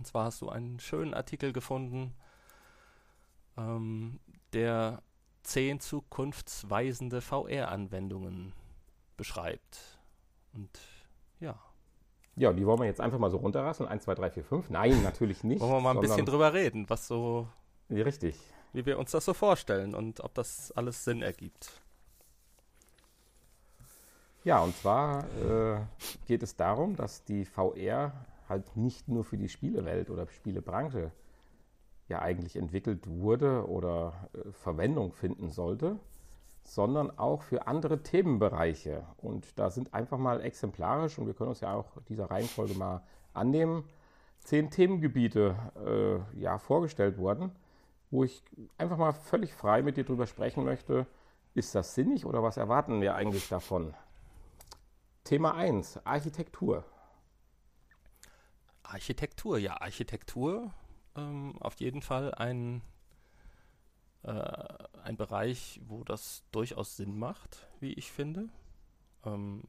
[0.00, 2.14] Und zwar hast du einen schönen Artikel gefunden,
[3.58, 4.18] ähm,
[4.54, 5.02] der
[5.42, 8.54] zehn zukunftsweisende VR-Anwendungen
[9.18, 9.98] beschreibt.
[10.54, 10.70] Und
[11.38, 11.54] ja.
[12.34, 13.90] Ja, die wollen wir jetzt einfach mal so runterrasseln.
[13.90, 14.70] 1, 2, 3, 4, 5.
[14.70, 15.60] Nein, natürlich nicht.
[15.60, 17.46] wollen wir mal ein bisschen drüber reden, was so.
[17.90, 18.40] Wie richtig.
[18.72, 21.78] Wie wir uns das so vorstellen und ob das alles Sinn ergibt.
[24.44, 25.82] Ja, und zwar äh,
[26.26, 28.14] geht es darum, dass die VR
[28.50, 31.12] halt nicht nur für die Spielewelt oder Spielebranche
[32.08, 35.98] ja eigentlich entwickelt wurde oder äh, Verwendung finden sollte,
[36.62, 39.04] sondern auch für andere Themenbereiche.
[39.16, 43.02] Und da sind einfach mal exemplarisch, und wir können uns ja auch dieser Reihenfolge mal
[43.32, 43.84] annehmen,
[44.40, 45.56] zehn Themengebiete
[46.34, 47.52] äh, ja, vorgestellt worden,
[48.10, 48.42] wo ich
[48.76, 51.06] einfach mal völlig frei mit dir drüber sprechen möchte.
[51.54, 53.94] Ist das sinnig oder was erwarten wir eigentlich davon?
[55.24, 56.84] Thema 1, Architektur.
[58.90, 60.72] Architektur, ja, Architektur
[61.16, 62.82] ähm, auf jeden Fall ein,
[64.22, 64.30] äh,
[65.02, 68.48] ein Bereich, wo das durchaus Sinn macht, wie ich finde.
[69.24, 69.64] Ähm,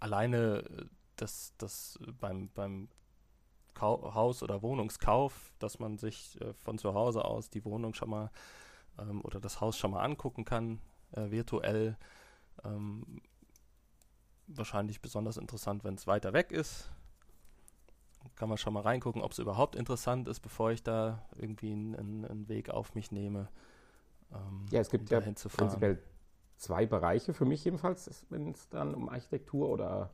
[0.00, 2.88] alleine das, das beim, beim
[3.74, 8.10] Kau Haus- oder Wohnungskauf, dass man sich äh, von zu Hause aus die Wohnung schon
[8.10, 8.30] mal
[8.98, 10.80] ähm, oder das Haus schon mal angucken kann,
[11.12, 11.96] äh, virtuell.
[12.64, 13.20] Ähm,
[14.46, 16.90] wahrscheinlich besonders interessant, wenn es weiter weg ist.
[18.34, 22.24] Kann man schon mal reingucken, ob es überhaupt interessant ist, bevor ich da irgendwie einen,
[22.24, 23.48] einen Weg auf mich nehme.
[24.32, 26.02] Ähm, ja, es gibt ja prinzipiell
[26.56, 30.10] zwei Bereiche für mich jedenfalls, wenn es dann um Architektur oder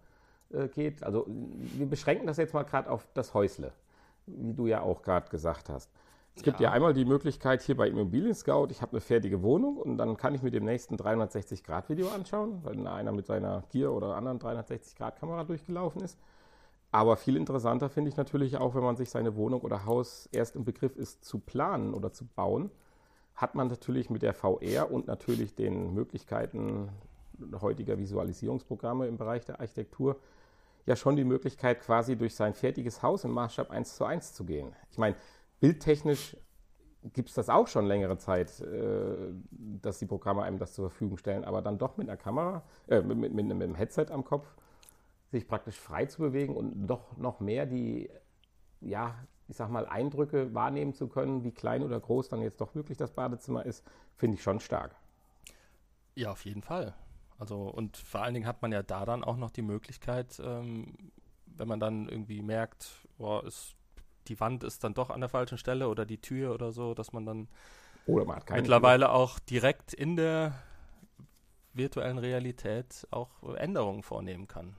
[0.50, 1.02] äh, geht.
[1.02, 3.72] Also wir beschränken das jetzt mal gerade auf das Häusle,
[4.26, 5.90] wie du ja auch gerade gesagt hast.
[6.34, 6.68] Es gibt ja.
[6.68, 10.16] ja einmal die Möglichkeit hier bei Immobilien Scout, ich habe eine fertige Wohnung und dann
[10.16, 15.44] kann ich mir dem nächsten 360-Grad-Video anschauen, wenn einer mit seiner Gear oder anderen 360-Grad-Kamera
[15.44, 16.18] durchgelaufen ist.
[16.90, 20.56] Aber viel interessanter finde ich natürlich auch, wenn man sich seine Wohnung oder Haus erst
[20.56, 22.70] im Begriff ist zu planen oder zu bauen,
[23.34, 26.90] hat man natürlich mit der VR und natürlich den Möglichkeiten
[27.60, 30.16] heutiger Visualisierungsprogramme im Bereich der Architektur
[30.84, 34.44] ja schon die Möglichkeit, quasi durch sein fertiges Haus im Maßstab 1 zu 1 zu
[34.44, 34.74] gehen.
[34.90, 35.16] Ich meine,
[35.62, 36.36] bildtechnisch
[37.14, 39.14] gibt es das auch schon längere Zeit, äh,
[39.50, 43.00] dass die Programme einem das zur Verfügung stellen, aber dann doch mit einer Kamera, äh,
[43.00, 44.46] mit, mit, mit, einem Headset am Kopf,
[45.30, 48.10] sich praktisch frei zu bewegen und doch noch mehr die,
[48.80, 49.14] ja,
[49.48, 52.98] ich sag mal, Eindrücke wahrnehmen zu können, wie klein oder groß dann jetzt doch wirklich
[52.98, 53.84] das Badezimmer ist,
[54.16, 54.96] finde ich schon stark.
[56.16, 56.94] Ja, auf jeden Fall.
[57.38, 60.94] Also, und vor allen Dingen hat man ja da dann auch noch die Möglichkeit, ähm,
[61.46, 63.76] wenn man dann irgendwie merkt, boah, ist,
[64.28, 67.12] die Wand ist dann doch an der falschen Stelle oder die Tür oder so, dass
[67.12, 67.48] man dann
[68.06, 69.14] oder man mittlerweile Tür.
[69.14, 70.54] auch direkt in der
[71.72, 74.76] virtuellen Realität auch Änderungen vornehmen kann.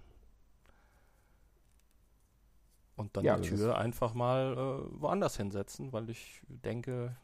[2.95, 7.15] Und dann ja, die Tür einfach mal äh, woanders hinsetzen, weil ich denke,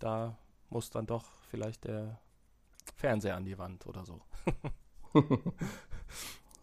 [0.00, 0.36] da
[0.68, 2.18] muss dann doch vielleicht der
[2.96, 4.20] Fernseher an die Wand oder so.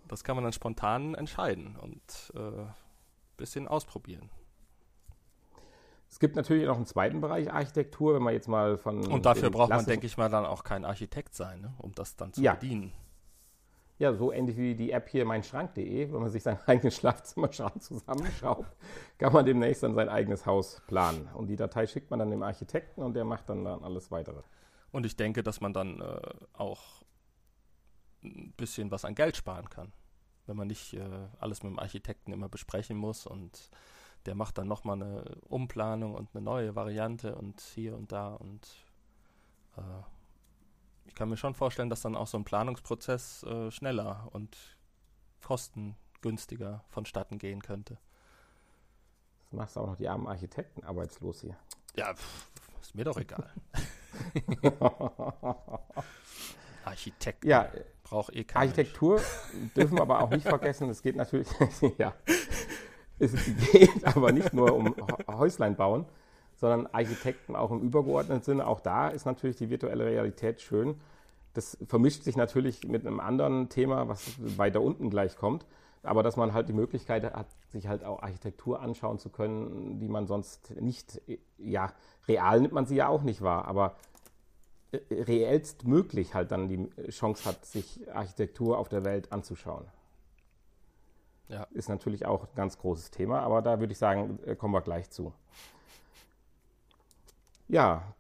[0.08, 2.72] das kann man dann spontan entscheiden und ein äh,
[3.38, 4.30] bisschen ausprobieren.
[6.18, 9.06] Es gibt natürlich noch einen zweiten Bereich Architektur, wenn man jetzt mal von.
[9.06, 11.76] Und dafür braucht man, denke ich mal, dann auch kein Architekt sein, ne?
[11.78, 12.56] um das dann zu ja.
[12.56, 12.92] bedienen.
[14.00, 18.76] Ja, so ähnlich wie die App hier meinschrank.de, wenn man sich sein eigenes Schlafzimmerschrank zusammenschraubt,
[19.20, 21.30] kann man demnächst dann sein eigenes Haus planen.
[21.36, 24.42] Und die Datei schickt man dann dem Architekten und der macht dann, dann alles weitere.
[24.90, 26.20] Und ich denke, dass man dann äh,
[26.54, 27.04] auch
[28.24, 29.94] ein bisschen was an Geld sparen kann,
[30.48, 33.70] wenn man nicht äh, alles mit dem Architekten immer besprechen muss und
[34.28, 38.68] der macht dann nochmal eine Umplanung und eine neue Variante und hier und da und
[39.78, 39.82] äh,
[41.06, 44.58] ich kann mir schon vorstellen, dass dann auch so ein Planungsprozess äh, schneller und
[45.42, 47.98] kostengünstiger vonstatten gehen könnte.
[49.44, 51.56] Das machst du auch noch die armen Architekten arbeitslos hier.
[51.96, 52.52] Ja, pff,
[52.82, 53.50] ist mir doch egal.
[56.84, 57.72] Architekt ja,
[58.04, 58.66] braucht eh keine.
[58.66, 59.22] Architektur
[59.76, 60.90] dürfen wir aber auch nicht vergessen.
[60.90, 61.48] Es geht natürlich,
[61.98, 62.14] ja,
[63.20, 63.34] es
[63.72, 64.96] geht aber nicht nur um
[65.28, 66.06] Häuslein bauen,
[66.56, 68.68] sondern Architekten auch im übergeordneten Sinne.
[68.68, 70.96] Auch da ist natürlich die virtuelle Realität schön.
[71.54, 75.66] Das vermischt sich natürlich mit einem anderen Thema, was weiter unten gleich kommt.
[76.04, 80.08] Aber dass man halt die Möglichkeit hat, sich halt auch Architektur anschauen zu können, die
[80.08, 81.22] man sonst nicht,
[81.58, 81.92] ja,
[82.28, 83.96] real nimmt man sie ja auch nicht wahr, aber
[84.92, 89.86] äh, reellst möglich halt dann die Chance hat, sich Architektur auf der Welt anzuschauen.
[91.50, 91.64] Ja.
[91.72, 94.82] Ist natürlich auch ein ganz großes Thema, aber da würde ich sagen, äh, kommen wir
[94.82, 95.34] gleich zu.
[97.70, 98.14] Ja,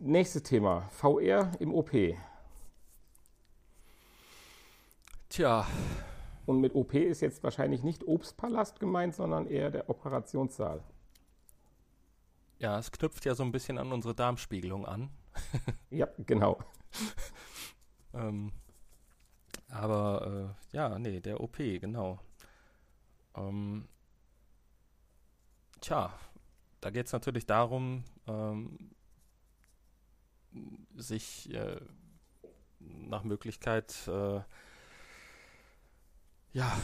[0.00, 0.88] nächstes Thema.
[0.90, 1.90] VR im OP.
[5.28, 5.66] Tja.
[6.46, 10.82] Und mit OP ist jetzt wahrscheinlich nicht Obstpalast gemeint, sondern eher der Operationssaal.
[12.58, 15.10] Ja, es knüpft ja so ein bisschen an unsere Darmspiegelung an.
[15.90, 16.58] ja, genau.
[18.12, 18.52] ähm,
[19.68, 22.18] aber äh, ja, nee, der OP, genau.
[23.36, 23.88] Ähm,
[25.80, 26.12] tja,
[26.80, 28.90] da geht es natürlich darum, ähm,
[30.96, 31.80] sich äh,
[32.80, 34.40] nach Möglichkeit äh,
[36.52, 36.76] ja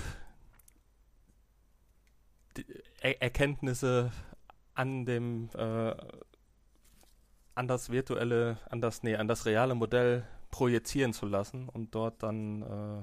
[3.00, 4.12] er Erkenntnisse
[4.74, 5.94] an dem äh,
[7.56, 12.22] an das virtuelle, an das, nee, an das reale Modell projizieren zu lassen und dort
[12.22, 13.02] dann äh,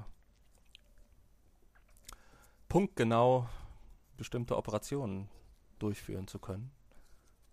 [2.74, 3.46] punktgenau
[4.18, 5.30] bestimmte Operationen
[5.78, 6.72] durchführen zu können.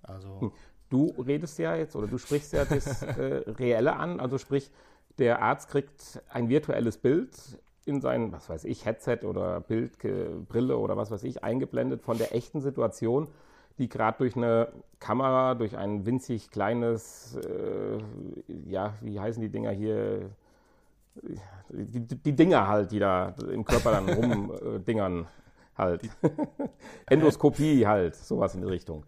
[0.03, 0.53] Also hm.
[0.89, 4.71] du redest ja jetzt oder du sprichst ja das äh, Reelle an, also sprich,
[5.19, 10.97] der Arzt kriegt ein virtuelles Bild in sein, was weiß ich, Headset oder Bildbrille oder
[10.97, 13.29] was weiß ich, eingeblendet von der echten Situation
[13.81, 14.69] die gerade durch eine
[14.99, 17.99] Kamera, durch ein winzig kleines, äh,
[18.69, 20.31] ja, wie heißen die Dinger hier?
[21.71, 25.27] Die, die, Dinger halt, die da im Körper dann rumdingern.
[25.37, 25.41] Äh,
[25.81, 26.03] halt.
[27.07, 29.05] Endoskopie halt, sowas in die Richtung.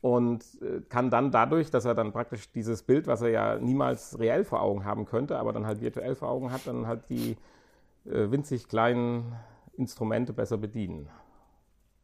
[0.00, 4.18] Und äh, kann dann dadurch, dass er dann praktisch dieses Bild, was er ja niemals
[4.18, 7.36] reell vor Augen haben könnte, aber dann halt virtuell vor Augen hat, dann halt die
[8.04, 9.36] äh, winzig kleinen
[9.76, 11.08] Instrumente besser bedienen.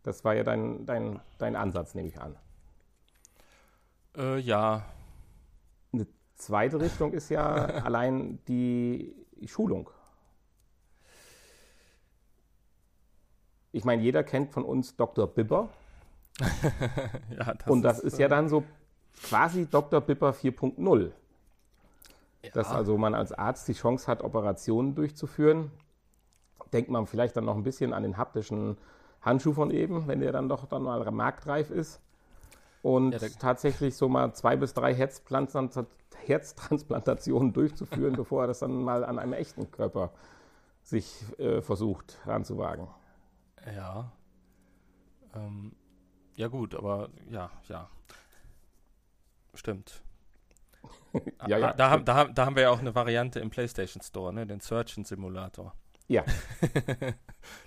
[0.02, 2.36] Das war ja dein, dein, dein Ansatz, nehme ich an.
[4.16, 4.84] Äh, ja.
[5.92, 9.14] Eine zweite Richtung ist ja allein die
[9.46, 9.90] Schulung.
[13.72, 15.26] Ich meine, jeder kennt von uns Dr.
[15.26, 15.68] Bibber.
[16.40, 18.64] ja, das Und das ist, ist ja dann so
[19.22, 20.00] quasi Dr.
[20.00, 21.10] Bibber 4.0.
[22.42, 22.50] Ja.
[22.52, 25.70] Dass also man als Arzt die Chance hat, Operationen durchzuführen.
[26.72, 28.76] Denkt man vielleicht dann noch ein bisschen an den haptischen
[29.22, 32.00] Handschuh von eben, wenn der dann doch dann mal marktreif ist.
[32.84, 39.06] Und ja, tatsächlich so mal zwei bis drei Herztransplantationen durchzuführen, bevor er das dann mal
[39.06, 40.12] an einem echten Körper
[40.82, 42.88] sich äh, versucht ranzuwagen.
[43.74, 44.12] Ja.
[45.34, 45.74] Ähm,
[46.36, 47.88] ja gut, aber ja, ja.
[49.54, 50.02] Stimmt.
[51.46, 52.08] ja, ja, da, stimmt.
[52.08, 54.46] Da, da, haben wir ja auch eine Variante im PlayStation Store, ne?
[54.46, 55.72] den Surgeon Simulator.
[56.06, 56.22] Ja.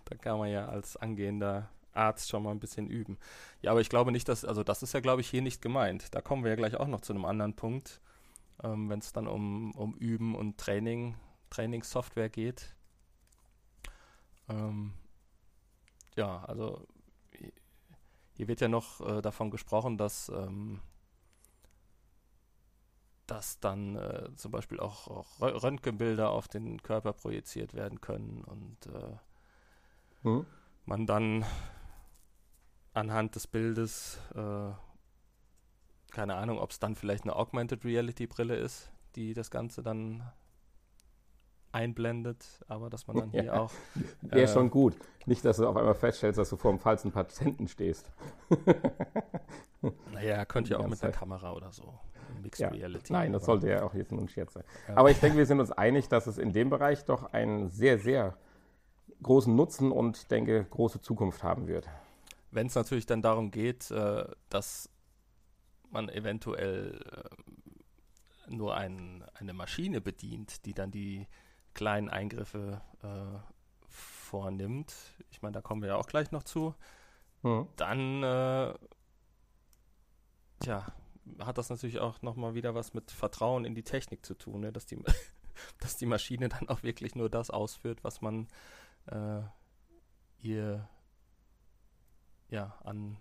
[0.06, 3.18] da kann man ja als angehender Arzt schon mal ein bisschen üben.
[3.62, 6.14] Ja, aber ich glaube nicht, dass, also das ist ja, glaube ich, hier nicht gemeint.
[6.16, 8.02] Da kommen wir ja gleich auch noch zu einem anderen Punkt,
[8.64, 11.16] ähm, wenn es dann um, um Üben und Training,
[11.50, 12.76] Trainingssoftware geht.
[14.50, 14.94] Ähm,
[16.16, 16.86] ja, also
[18.38, 20.80] hier wird ja noch äh, davon gesprochen, dass, ähm,
[23.26, 28.86] dass dann äh, zum Beispiel auch, auch Röntgenbilder auf den Körper projiziert werden können und
[28.88, 29.18] äh,
[30.22, 30.46] hm.
[30.86, 31.46] man dann
[32.98, 34.72] anhand des Bildes, äh,
[36.12, 40.24] keine Ahnung, ob es dann vielleicht eine Augmented Reality Brille ist, die das Ganze dann
[41.72, 43.72] einblendet, aber dass man dann hier ja, auch.
[44.22, 44.96] Wäre äh, schon gut.
[45.26, 48.10] Nicht, dass du auf einmal feststellst, dass du vor einem falschen Patienten stehst.
[50.12, 51.94] naja, könnte ja auch mit einer Kamera oder so.
[52.42, 52.70] Mixed ja.
[52.70, 53.14] Reality.
[53.14, 54.64] Nein, das sollte ja auch jetzt nur ein Scherz sein.
[54.88, 54.98] Ja.
[54.98, 58.00] Aber ich denke, wir sind uns einig, dass es in dem Bereich doch einen sehr,
[58.00, 58.38] sehr
[59.22, 61.88] großen Nutzen und denke, große Zukunft haben wird.
[62.58, 64.90] Wenn es natürlich dann darum geht, äh, dass
[65.92, 67.00] man eventuell
[68.50, 71.28] äh, nur ein, eine Maschine bedient, die dann die
[71.76, 73.38] kleinen Eingriffe äh,
[73.90, 74.92] vornimmt,
[75.30, 76.74] ich meine, da kommen wir ja auch gleich noch zu,
[77.44, 77.68] mhm.
[77.76, 78.74] dann äh,
[80.60, 80.92] tja,
[81.38, 84.72] hat das natürlich auch nochmal wieder was mit Vertrauen in die Technik zu tun, ne?
[84.72, 84.98] dass, die,
[85.80, 88.48] dass die Maschine dann auch wirklich nur das ausführt, was man
[89.06, 89.42] äh,
[90.40, 90.90] ihr
[92.50, 93.18] ja, an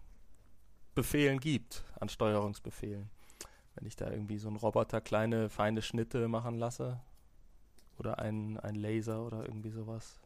[0.94, 3.10] Befehlen gibt, an Steuerungsbefehlen.
[3.74, 7.00] Wenn ich da irgendwie so einen Roboter kleine, feine Schnitte machen lasse,
[7.98, 10.20] oder ein, ein Laser oder irgendwie sowas,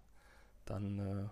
[0.65, 1.29] dann äh,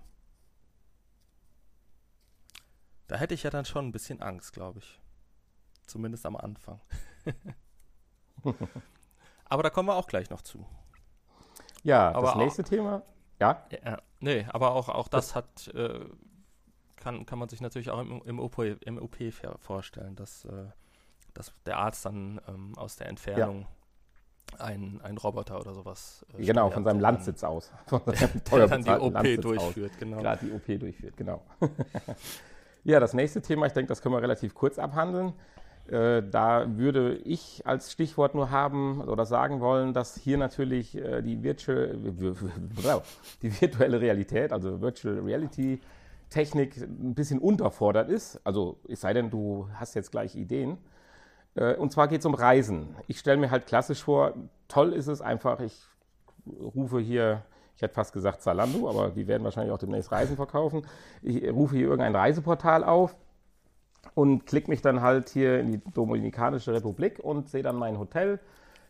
[3.09, 5.01] da hätte ich ja dann schon ein bisschen Angst, glaube ich.
[5.87, 6.81] Zumindest am Anfang.
[9.47, 10.66] aber da kommen wir auch gleich noch zu.
[11.83, 13.03] Ja, aber das nächste auch, Thema.
[13.41, 13.66] Ja?
[13.71, 14.03] ja?
[14.21, 16.05] Nee, aber auch, auch das hat, äh,
[16.99, 19.17] kann, kann man sich natürlich auch im, im, OP, im OP
[19.59, 20.67] vorstellen, dass, äh,
[21.35, 23.67] dass der Arzt dann ähm, aus der Entfernung ja
[24.59, 26.25] ein, ein Roboter oder sowas.
[26.37, 27.71] Äh, genau, von seinem Landsitz aus.
[27.87, 29.99] Von seinem der dann die OP Landsitz durchführt, aus.
[29.99, 30.21] genau.
[30.21, 31.43] Gerade die OP durchführt, genau.
[32.85, 35.35] ja, das nächste Thema, ich denke, das können wir relativ kurz abhandeln.
[35.89, 41.23] Äh, da würde ich als Stichwort nur haben oder sagen wollen, dass hier natürlich äh,
[41.23, 41.97] die, Virtual,
[43.43, 45.81] die virtuelle Realität, also Virtual Reality
[46.31, 48.41] Technik ein bisschen unterfordert ist.
[48.45, 50.79] Also es sei denn, du hast jetzt gleich Ideen.
[51.55, 52.95] Äh, und zwar geht es um Reisen.
[53.07, 54.35] Ich stelle mir halt klassisch vor,
[54.68, 55.81] toll ist es einfach, ich
[56.74, 57.43] rufe hier,
[57.76, 60.83] ich hätte fast gesagt Zalando, aber die werden wahrscheinlich auch demnächst Reisen verkaufen.
[61.22, 63.16] Ich rufe hier irgendein Reiseportal auf
[64.14, 68.41] und klicke mich dann halt hier in die Dominikanische Republik und sehe dann mein Hotel,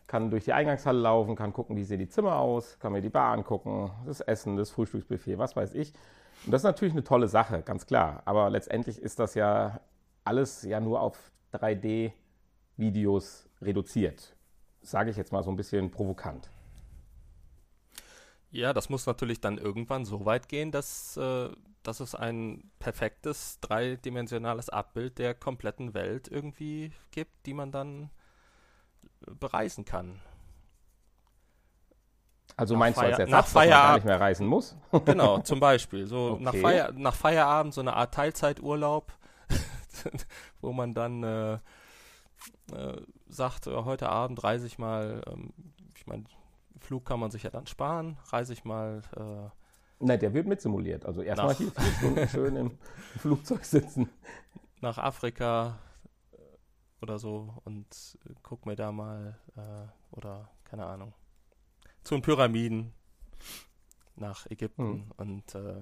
[0.07, 3.09] kann durch die Eingangshalle laufen, kann gucken, wie sehen die Zimmer aus, kann mir die
[3.09, 5.93] Bar angucken, das Essen, das Frühstücksbuffet, was weiß ich.
[6.45, 8.21] Und das ist natürlich eine tolle Sache, ganz klar.
[8.25, 9.81] Aber letztendlich ist das ja
[10.23, 12.11] alles ja nur auf 3D
[12.77, 14.35] Videos reduziert.
[14.81, 16.49] Sage ich jetzt mal so ein bisschen provokant.
[18.51, 21.49] Ja, das muss natürlich dann irgendwann so weit gehen, dass, äh,
[21.83, 28.09] dass es ein perfektes dreidimensionales Abbild der kompletten Welt irgendwie gibt, die man dann
[29.39, 30.19] bereisen kann.
[32.57, 34.75] Also nach meinst Feier du als Ersatz, nach dass man gar nicht mehr reisen muss?
[35.05, 36.07] genau, zum Beispiel.
[36.07, 36.43] So okay.
[36.43, 39.11] nach, Feier nach Feierabend so eine Art Teilzeiturlaub,
[40.61, 41.53] wo man dann äh,
[42.73, 45.53] äh, sagt, äh, heute Abend reise ich mal, ähm,
[45.95, 46.25] ich meine,
[46.79, 49.01] Flug kann man sich ja dann sparen, reise ich mal.
[49.15, 49.49] Äh,
[50.01, 51.05] Nein, der wird mitsimuliert.
[51.05, 52.77] Also erstmal hier vier Stunden schön im
[53.17, 54.09] Flugzeug sitzen.
[54.81, 55.77] Nach Afrika
[56.31, 56.37] äh,
[57.01, 61.13] oder so und guck mir da mal, äh, oder keine Ahnung,
[62.03, 62.93] zu den Pyramiden
[64.15, 65.11] nach Ägypten hm.
[65.17, 65.81] und äh,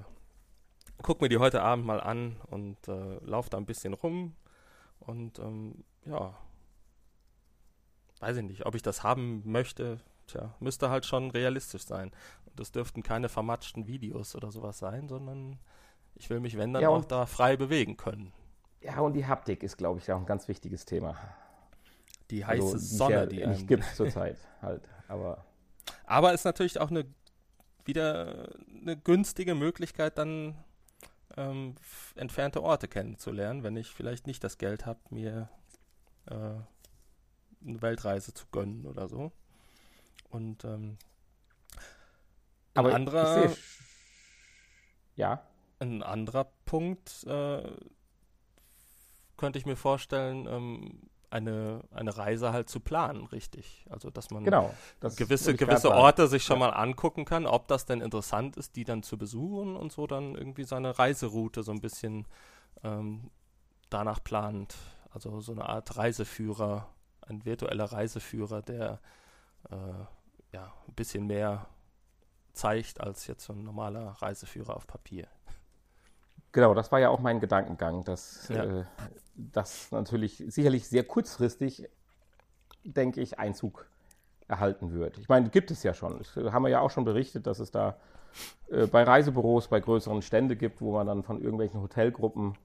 [1.01, 4.35] guck mir die heute Abend mal an und äh, lauf da ein bisschen rum
[4.99, 6.37] und ähm, ja,
[8.19, 12.11] weiß ich nicht, ob ich das haben möchte, tja, müsste halt schon realistisch sein.
[12.45, 15.59] Und das dürften keine vermatschten Videos oder sowas sein, sondern
[16.15, 18.33] ich will mich, wenn dann, ja, auch da frei bewegen können.
[18.81, 21.15] Ja, und die Haptik ist, glaube ich, auch ein ganz wichtiges Thema.
[22.29, 25.45] Die heiße also, Sonne, ja die nicht gibt zurzeit halt, aber
[26.05, 27.05] aber ist natürlich auch eine
[27.85, 28.49] wieder
[28.81, 30.55] eine günstige Möglichkeit, dann
[31.37, 31.75] ähm,
[32.15, 35.49] entfernte Orte kennenzulernen, wenn ich vielleicht nicht das Geld habe, mir
[36.25, 39.31] äh, eine Weltreise zu gönnen oder so.
[40.29, 40.97] Und ähm,
[42.73, 43.55] ein Aber anderer,
[45.15, 45.41] ja.
[45.79, 47.71] Ein anderer Punkt äh,
[49.37, 53.85] könnte ich mir vorstellen, ähm, eine, eine Reise halt zu planen, richtig.
[53.89, 56.67] Also dass man genau, das gewisse, gewisse Orte sich schon ja.
[56.67, 60.35] mal angucken kann, ob das denn interessant ist, die dann zu besuchen und so dann
[60.35, 62.25] irgendwie seine Reiseroute so ein bisschen
[62.83, 63.29] ähm,
[63.89, 64.75] danach plant.
[65.11, 66.87] Also so eine Art Reiseführer,
[67.21, 68.99] ein virtueller Reiseführer, der
[69.69, 69.75] äh,
[70.53, 71.67] ja ein bisschen mehr
[72.53, 75.27] zeigt als jetzt so ein normaler Reiseführer auf Papier.
[76.57, 78.63] Genau, das war ja auch mein Gedankengang, dass ja.
[78.63, 78.83] äh,
[79.35, 81.87] das natürlich sicherlich sehr kurzfristig,
[82.83, 83.87] denke ich, Einzug
[84.47, 85.19] erhalten wird.
[85.19, 86.17] Ich meine, gibt es ja schon.
[86.17, 87.99] Das haben wir ja auch schon berichtet, dass es da
[88.71, 92.57] äh, bei Reisebüros, bei größeren Stände gibt, wo man dann von irgendwelchen Hotelgruppen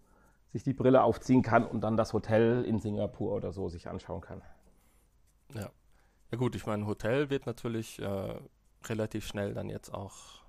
[0.55, 4.23] sich die Brille aufziehen kann und dann das Hotel in Singapur oder so sich anschauen
[4.23, 4.41] kann.
[5.53, 5.69] Ja.
[6.31, 8.41] Ja gut, ich meine, Hotel wird natürlich äh,
[8.87, 10.41] relativ schnell dann jetzt auch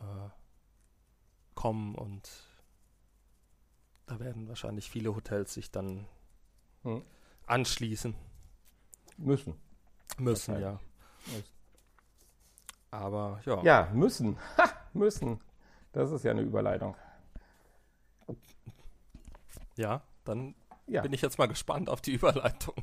[0.00, 0.30] äh,
[1.58, 2.30] kommen und
[4.06, 6.06] da werden wahrscheinlich viele Hotels sich dann
[6.84, 7.02] hm.
[7.46, 8.14] anschließen.
[9.16, 9.56] Müssen.
[10.18, 10.78] Müssen, ja.
[11.26, 11.52] Müssen.
[12.92, 13.62] Aber ja.
[13.64, 14.38] Ja, müssen.
[14.56, 15.40] Ha, müssen.
[15.90, 16.96] Das ist ja eine Überleitung.
[19.74, 20.54] Ja, dann
[20.86, 21.02] ja.
[21.02, 22.76] bin ich jetzt mal gespannt auf die Überleitung.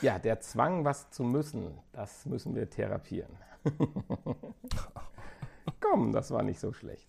[0.00, 3.36] Ja, der Zwang, was zu müssen, das müssen wir therapieren.
[5.80, 7.08] Komm, das war nicht so schlecht.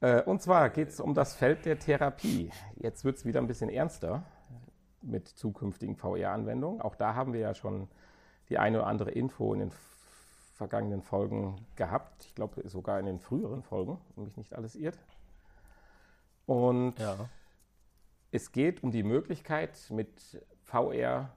[0.00, 2.50] Äh, und zwar geht es um das Feld der Therapie.
[2.76, 4.24] Jetzt wird es wieder ein bisschen ernster
[5.02, 6.80] mit zukünftigen VR-Anwendungen.
[6.80, 7.88] Auch da haben wir ja schon
[8.48, 9.72] die eine oder andere Info in den
[10.54, 12.24] vergangenen Folgen gehabt.
[12.26, 14.98] Ich glaube sogar in den früheren Folgen, wenn mich nicht alles irrt.
[16.46, 17.16] Und ja.
[18.30, 21.30] es geht um die Möglichkeit, mit VR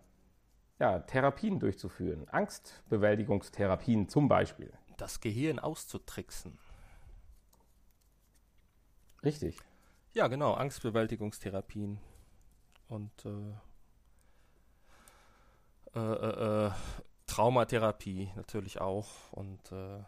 [0.80, 2.28] ja, Therapien durchzuführen.
[2.30, 4.74] Angstbewältigungstherapien zum Beispiel.
[4.98, 6.58] Das Gehirn auszutricksen.
[9.24, 9.58] Richtig.
[10.14, 12.00] Ja, genau, Angstbewältigungstherapien.
[12.88, 13.54] Und äh,
[15.96, 16.72] äh, äh, äh
[17.26, 19.08] Traumatherapie natürlich auch.
[19.32, 20.04] Und äh,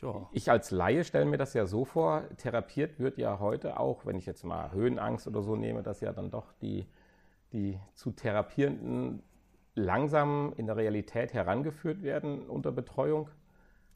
[0.00, 0.28] ja.
[0.32, 4.16] Ich als Laie stelle mir das ja so vor, therapiert wird ja heute auch, wenn
[4.16, 6.86] ich jetzt mal Höhenangst oder so nehme, dass ja dann doch die,
[7.52, 9.22] die zu Therapierenden
[9.74, 13.28] langsam in der Realität herangeführt werden unter Betreuung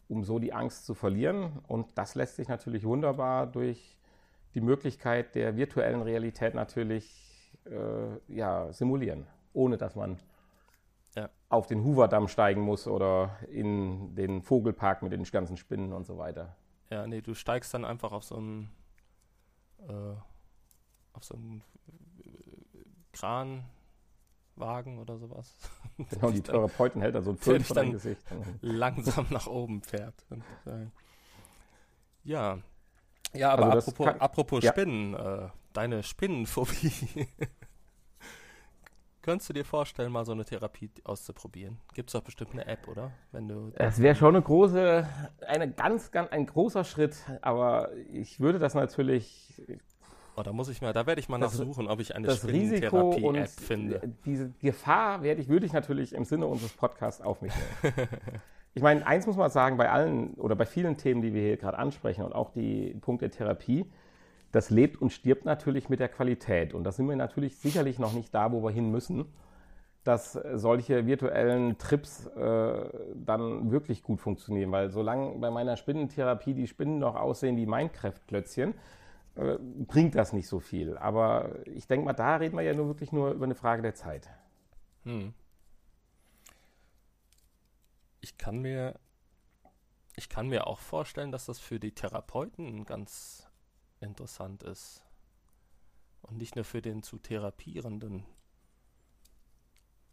[0.09, 1.61] um so die Angst zu verlieren.
[1.67, 3.99] Und das lässt sich natürlich wunderbar durch
[4.55, 10.19] die Möglichkeit der virtuellen Realität natürlich äh, ja, simulieren, ohne dass man
[11.17, 11.29] ja.
[11.49, 16.19] auf den Hooverdamm steigen muss oder in den Vogelpark mit den ganzen Spinnen und so
[16.19, 16.57] weiter.
[16.91, 18.71] Ja, nee, du steigst dann einfach auf so einen
[19.89, 20.15] äh,
[21.13, 21.63] auf so einen
[23.13, 23.65] Kran
[24.57, 25.57] Wagen oder sowas.
[26.11, 28.21] Genau, die Therapeuten hält da so ein Film vor dein Gesicht.
[28.61, 30.27] langsam nach oben fährt.
[30.29, 30.89] Und, äh,
[32.25, 32.59] ja.
[33.33, 34.73] Ja, aber also apropos, kann, apropos ja.
[34.73, 37.29] Spinnen, äh, deine Spinnenphobie.
[39.23, 41.79] Könntest du dir vorstellen, mal so eine Therapie auszuprobieren?
[41.95, 43.13] Gibt es doch bestimmt eine App, oder?
[43.31, 45.09] Wenn du es wäre schon eine große,
[45.47, 49.63] eine ganz, ganz, ein großer Schritt, aber ich würde das natürlich
[50.37, 52.47] Oh, da muss ich mal, da werde ich mal das, nachsuchen, ob ich eine das
[52.47, 54.01] Risiko und App finde.
[54.25, 58.09] Diese Gefahr werde ich, würde ich natürlich im Sinne unseres Podcasts auf mich nehmen.
[58.75, 61.57] ich meine, eins muss man sagen, bei allen oder bei vielen Themen, die wir hier
[61.57, 63.87] gerade ansprechen und auch die Punkte Therapie,
[64.51, 66.75] das lebt und stirbt natürlich mit der Qualität.
[66.75, 69.27] Und da sind wir natürlich sicherlich noch nicht da, wo wir hin müssen,
[70.03, 74.71] dass solche virtuellen Trips äh, dann wirklich gut funktionieren.
[74.71, 78.75] Weil solange bei meiner Spinnentherapie die Spinnen noch aussehen wie Minecraft-Klötzchen,
[79.37, 80.97] äh, bringt das nicht so viel.
[80.99, 83.95] Aber ich denke mal, da reden wir ja nur wirklich nur über eine Frage der
[83.95, 84.29] Zeit.
[85.05, 85.35] Hm.
[88.21, 88.99] Ich kann mir
[90.17, 93.49] ich kann mir auch vorstellen, dass das für die Therapeuten ganz
[94.01, 95.03] interessant ist.
[96.23, 98.25] Und nicht nur für den zu Therapierenden.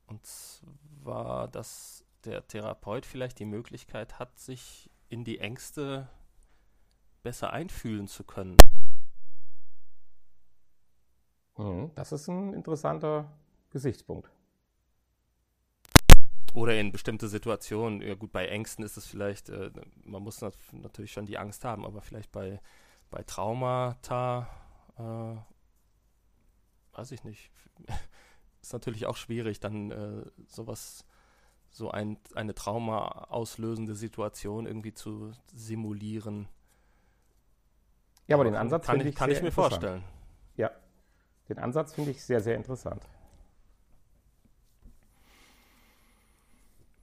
[0.07, 6.09] Und zwar, dass der Therapeut vielleicht die Möglichkeit hat, sich in die Ängste
[7.24, 8.57] besser einfühlen zu können.
[11.57, 13.31] Mhm, das ist ein interessanter
[13.69, 14.29] Gesichtspunkt.
[16.53, 19.71] Oder in bestimmte Situationen, ja gut, bei Ängsten ist es vielleicht, äh,
[20.03, 22.59] man muss nat natürlich schon die Angst haben, aber vielleicht bei,
[23.09, 24.49] bei Traumata,
[24.97, 27.49] äh, weiß ich nicht,
[28.61, 31.05] ist natürlich auch schwierig, dann äh, sowas,
[31.69, 36.49] so ein, eine Trauma auslösende Situation irgendwie zu simulieren.
[38.27, 40.03] Ja, aber den Ansatz kann ich, kann ich mir vorstellen.
[40.57, 40.71] Ja,
[41.53, 43.05] den Ansatz finde ich sehr, sehr interessant.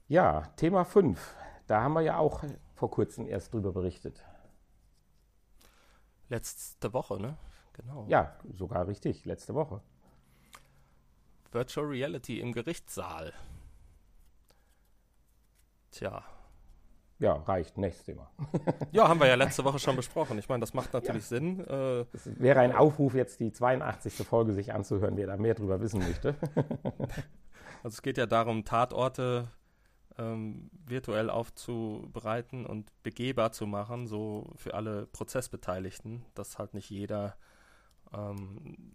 [0.07, 1.35] Ja, Thema 5.
[1.67, 2.43] Da haben wir ja auch
[2.73, 4.25] vor kurzem erst drüber berichtet.
[6.29, 7.37] Letzte Woche, ne?
[7.73, 8.05] genau.
[8.07, 9.81] Ja, sogar richtig, letzte Woche.
[11.51, 13.33] Virtual Reality im Gerichtssaal.
[15.91, 16.23] Tja.
[17.19, 17.77] Ja, reicht.
[17.77, 18.31] Nächstes Thema.
[18.91, 20.39] ja, haben wir ja letzte Woche schon besprochen.
[20.39, 21.37] Ich meine, das macht natürlich ja.
[21.37, 21.59] Sinn.
[21.67, 24.25] Äh, es wäre ein Aufruf, jetzt die 82.
[24.25, 26.35] Folge sich anzuhören, wer da mehr drüber wissen möchte.
[27.83, 29.49] also es geht ja darum, Tatorte
[30.17, 37.35] ähm, virtuell aufzubereiten und begehbar zu machen, so für alle Prozessbeteiligten, dass halt nicht jeder
[38.13, 38.93] ähm,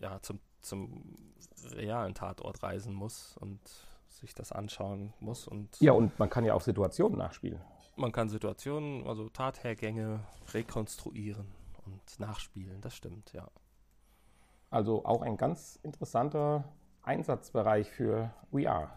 [0.00, 1.32] ja, zum, zum
[1.72, 3.60] realen Tatort reisen muss und
[4.16, 5.46] sich das anschauen muss.
[5.46, 7.60] Und ja, und man kann ja auch Situationen nachspielen.
[7.96, 10.20] Man kann Situationen, also Tathergänge
[10.52, 11.46] rekonstruieren
[11.84, 13.48] und nachspielen, das stimmt, ja.
[14.70, 16.64] Also auch ein ganz interessanter
[17.02, 18.90] Einsatzbereich für VR.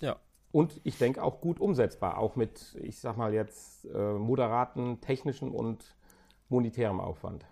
[0.00, 0.16] Ja.
[0.50, 5.50] Und ich denke auch gut umsetzbar, auch mit, ich sag mal jetzt, äh, moderaten technischen
[5.50, 5.96] und
[6.48, 7.46] monetärem Aufwand.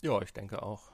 [0.00, 0.90] Ja, ich denke auch.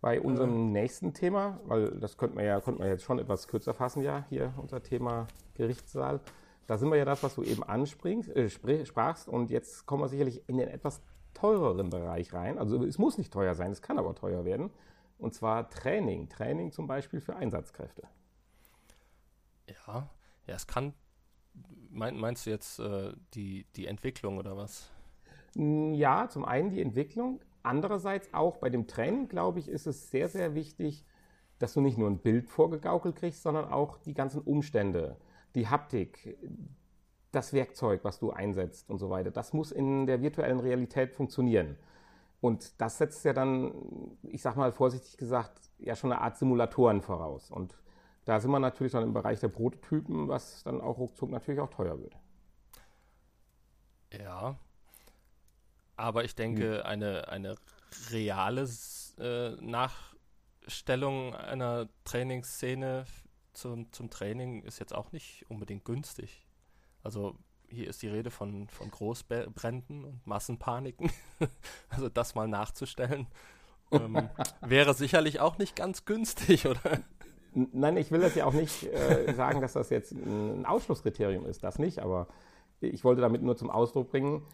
[0.00, 3.74] Bei unserem nächsten Thema, weil das könnte man ja, könnte man jetzt schon etwas kürzer
[3.74, 6.20] fassen, ja, hier unser Thema Gerichtssaal.
[6.68, 10.08] Da sind wir ja das, was du eben anspringst, äh, sprachst, und jetzt kommen wir
[10.08, 11.02] sicherlich in den etwas
[11.34, 12.58] teureren Bereich rein.
[12.58, 14.70] Also es muss nicht teuer sein, es kann aber teuer werden.
[15.18, 16.28] Und zwar Training.
[16.28, 18.02] Training zum Beispiel für Einsatzkräfte.
[19.68, 20.10] Ja,
[20.46, 20.94] ja, es kann.
[21.90, 24.90] Mein, meinst du jetzt äh, die, die Entwicklung oder was?
[25.54, 27.40] Ja, zum einen die Entwicklung.
[27.68, 31.04] Andererseits auch bei dem Training, glaube ich, ist es sehr, sehr wichtig,
[31.58, 35.18] dass du nicht nur ein Bild vorgegaukelt kriegst, sondern auch die ganzen Umstände,
[35.54, 36.38] die Haptik,
[37.30, 39.30] das Werkzeug, was du einsetzt und so weiter.
[39.30, 41.76] Das muss in der virtuellen Realität funktionieren.
[42.40, 47.02] Und das setzt ja dann, ich sag mal vorsichtig gesagt, ja schon eine Art Simulatoren
[47.02, 47.50] voraus.
[47.50, 47.76] Und
[48.24, 51.68] da sind wir natürlich dann im Bereich der Prototypen, was dann auch ruckzuck natürlich auch
[51.68, 52.16] teuer wird.
[54.18, 54.56] Ja.
[55.98, 56.86] Aber ich denke, hm.
[56.86, 57.56] eine, eine
[58.10, 58.68] reale
[59.18, 63.04] äh, Nachstellung einer Trainingsszene
[63.52, 66.46] zum, zum Training ist jetzt auch nicht unbedingt günstig.
[67.02, 67.36] Also
[67.68, 71.10] hier ist die Rede von, von Großbränden und Massenpaniken.
[71.88, 73.26] also das mal nachzustellen,
[73.90, 74.28] ähm,
[74.60, 77.00] wäre sicherlich auch nicht ganz günstig, oder?
[77.54, 81.64] Nein, ich will das ja auch nicht äh, sagen, dass das jetzt ein Ausschlusskriterium ist,
[81.64, 82.28] das nicht, aber
[82.80, 84.46] ich wollte damit nur zum Ausdruck bringen,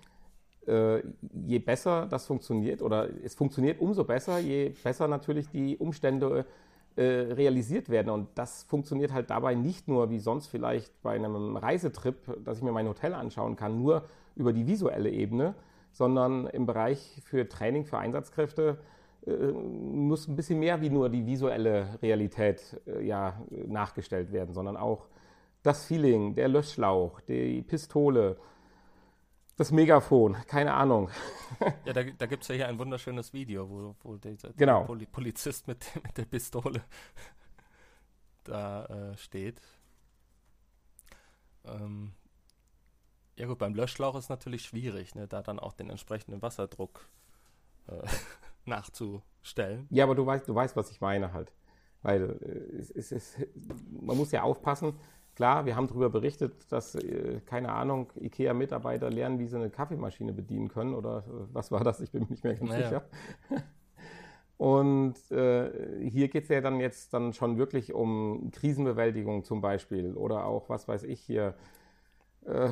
[0.69, 1.03] äh,
[1.47, 6.47] je besser das funktioniert oder es funktioniert umso besser, je besser natürlich die Umstände
[6.97, 8.11] äh, realisiert werden.
[8.11, 12.63] Und das funktioniert halt dabei nicht nur wie sonst vielleicht bei einem Reisetrip, dass ich
[12.63, 14.05] mir mein Hotel anschauen kann, nur
[14.37, 15.55] über die visuelle Ebene,
[15.93, 18.79] sondern im Bereich für Training für Einsatzkräfte
[19.27, 24.77] äh, muss ein bisschen mehr wie nur die visuelle Realität äh, ja, nachgestellt werden, sondern
[24.77, 25.07] auch
[25.63, 28.37] das Feeling, der Löschschlauch, die Pistole,
[29.57, 31.11] das Megafon, keine Ahnung.
[31.85, 34.85] Ja, da, da gibt es ja hier ein wunderschönes Video, wo, wo dieser genau.
[34.85, 36.83] Poli Polizist mit, mit, der Pistole
[38.45, 39.61] da äh, steht.
[41.65, 42.13] Ähm,
[43.37, 47.09] ja gut, beim Löschschlauch ist natürlich schwierig, ne, da dann auch den entsprechenden Wasserdruck
[47.87, 48.07] äh,
[48.65, 49.87] nachzustellen.
[49.91, 51.53] Ja, aber du weißt, du weißt, was ich meine halt.
[52.03, 53.37] Weil äh, es, es, es,
[53.91, 54.99] man muss ja aufpassen,
[55.35, 60.33] Klar, wir haben darüber berichtet, dass, äh, keine Ahnung, IKEA-Mitarbeiter lernen, wie sie eine Kaffeemaschine
[60.33, 62.01] bedienen können oder äh, was war das?
[62.01, 62.85] Ich bin mir nicht mehr ganz naja.
[62.85, 63.05] sicher.
[64.57, 70.15] Und äh, hier geht es ja dann jetzt dann schon wirklich um Krisenbewältigung zum Beispiel
[70.15, 71.55] oder auch, was weiß ich hier,
[72.45, 72.71] äh,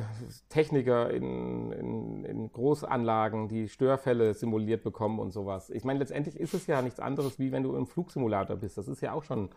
[0.49, 5.69] Techniker in, in, in, Großanlagen, die Störfälle simuliert bekommen und sowas.
[5.71, 8.77] Ich meine, letztendlich ist es ja nichts anderes, wie wenn du im Flugsimulator bist.
[8.77, 9.49] Das ist ja auch schon,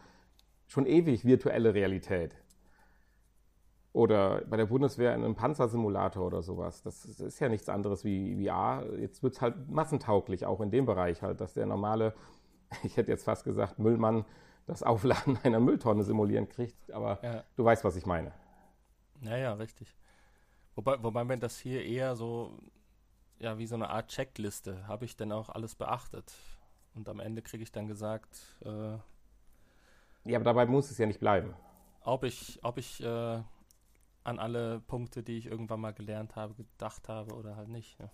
[0.66, 2.34] schon ewig virtuelle Realität.
[3.96, 6.82] Oder bei der Bundeswehr in einem Panzersimulator oder sowas.
[6.82, 8.84] Das ist ja nichts anderes wie VR.
[8.98, 12.12] Jetzt wird es halt massentauglich, auch in dem Bereich halt, dass der normale,
[12.82, 14.26] ich hätte jetzt fast gesagt, Müllmann
[14.66, 16.92] das Aufladen einer Mülltonne simulieren kriegt.
[16.92, 17.42] Aber ja.
[17.56, 18.32] du weißt, was ich meine.
[19.22, 19.96] Ja, ja, richtig.
[20.74, 22.58] Wobei, wobei wenn das hier eher so,
[23.38, 26.34] ja, wie so eine Art Checkliste, habe ich denn auch alles beachtet?
[26.94, 28.98] Und am Ende kriege ich dann gesagt, äh,
[30.24, 31.54] ja, aber dabei muss es ja nicht bleiben.
[32.02, 33.40] Ob ich, ob ich äh,
[34.26, 37.98] an alle Punkte, die ich irgendwann mal gelernt habe, gedacht habe oder halt nicht.
[38.00, 38.10] Ja.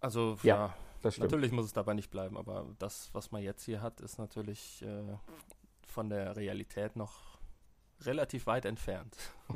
[0.00, 3.64] Also ja, ja das natürlich muss es dabei nicht bleiben, aber das, was man jetzt
[3.64, 5.16] hier hat, ist natürlich äh,
[5.86, 7.38] von der Realität noch
[8.02, 9.16] relativ weit entfernt.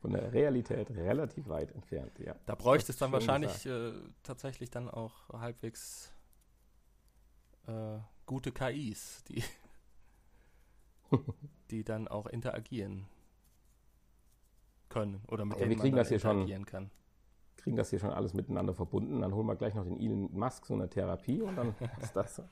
[0.00, 2.34] von der Realität relativ weit entfernt, ja.
[2.46, 3.92] Da bräuchte es dann wahrscheinlich äh,
[4.22, 6.12] tatsächlich dann auch halbwegs
[7.66, 9.42] äh, gute KIs, die
[11.70, 13.06] die dann auch interagieren
[14.88, 16.90] können oder mit Ja, wir denen kriegen man das hier schon- interagieren kann.
[17.56, 19.20] Kriegen das hier schon alles miteinander verbunden.
[19.20, 22.42] Dann holen wir gleich noch den Elon Musk so eine Therapie und dann ist das.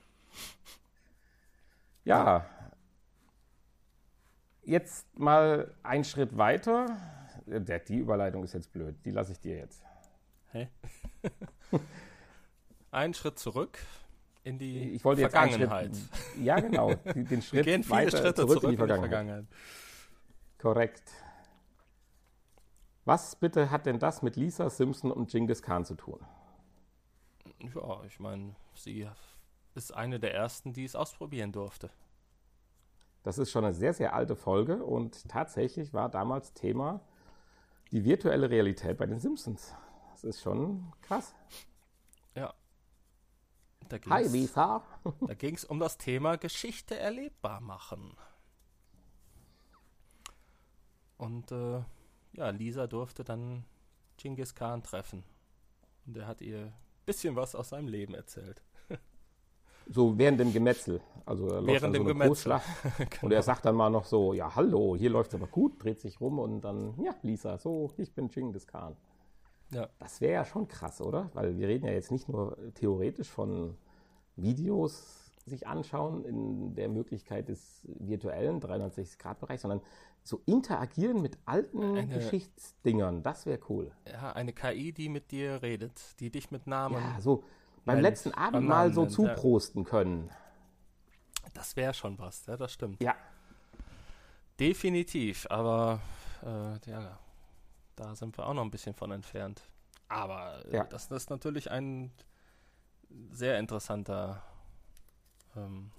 [2.05, 2.45] Ja.
[4.63, 6.97] Jetzt mal einen Schritt weiter.
[7.45, 8.95] Der- Die Überleitung ist jetzt blöd.
[9.05, 9.83] Die lasse ich dir jetzt.
[10.51, 10.69] Hä?
[12.91, 13.79] Einen Schritt zurück
[14.43, 15.95] in die Ich wollte jetzt Vergangenheit.
[15.95, 16.93] Schritt, ja, genau.
[17.05, 19.09] Die- Den Wir Schritt gehen viele weiter Schritte zurück, in die Vergangenheit.
[19.09, 19.45] Vergangenheit.
[20.57, 21.11] Korrekt.
[23.05, 26.19] Was bitte hat denn das mit Lisa Simpson und Genghis Khan zu tun?
[27.75, 29.07] Ja, ich meine, sie
[29.75, 31.89] ist eine der ersten, die es ausprobieren durfte.
[33.23, 37.01] Das ist schon eine sehr, sehr alte Folge und tatsächlich war damals Thema
[37.91, 39.75] die virtuelle Realität bei den Simpsons.
[40.11, 41.35] Das ist schon krass.
[42.35, 42.53] Ja.
[43.91, 44.83] Da Hi, ging's- Lisa.
[45.27, 48.15] Da ging es um das Thema Geschichte erlebbar machen.
[51.17, 51.81] Und äh,
[52.33, 53.65] ja, Lisa durfte dann
[54.17, 55.23] Genghis Khan treffen.
[56.05, 56.73] Und er hat ihr ein
[57.05, 58.61] bisschen was aus seinem Leben erzählt.
[59.87, 61.01] So während dem Gemetzel.
[61.25, 62.27] Also läuft Während dann dem Gemetzel.
[62.29, 62.65] Großschlacht.
[63.23, 65.99] Und er sagt dann mal noch so, ja, hallo, hier läuft es aber gut, dreht
[65.99, 68.95] sich rum und dann, ja, Lisa, so, ich bin Genghis Khan.
[69.73, 69.89] Ja.
[69.99, 71.29] Das wäre ja schon krass, oder?
[71.33, 73.77] Weil wir reden ja jetzt nicht nur theoretisch von
[74.35, 79.81] Videos sich anschauen in der Möglichkeit des virtuellen 360-Grad-Bereichs, sondern
[80.23, 83.23] so interagieren mit alten Eine- Geschichtsdingern.
[83.23, 83.91] Das wäre cool.
[84.11, 86.95] Ja, eine KI, die mit dir redet, die dich mit Namen.
[86.95, 87.43] Ja, so
[87.85, 89.35] beim Nennt, letzten Abend mal so nennt, ja.
[89.35, 90.29] zuprosten können.
[91.55, 93.01] Das wäre schon was, ja, das stimmt.
[93.01, 93.15] Ja,
[94.59, 95.99] Definitiv, aber
[96.43, 97.17] äh, ja,
[98.01, 99.61] da sind wir auch noch ein bisschen von entfernt.
[100.07, 100.83] Aber äh, Ja.
[100.85, 102.11] das ist natürlich ein
[103.29, 104.41] sehr interessanter,
[105.55, 105.91] ähm,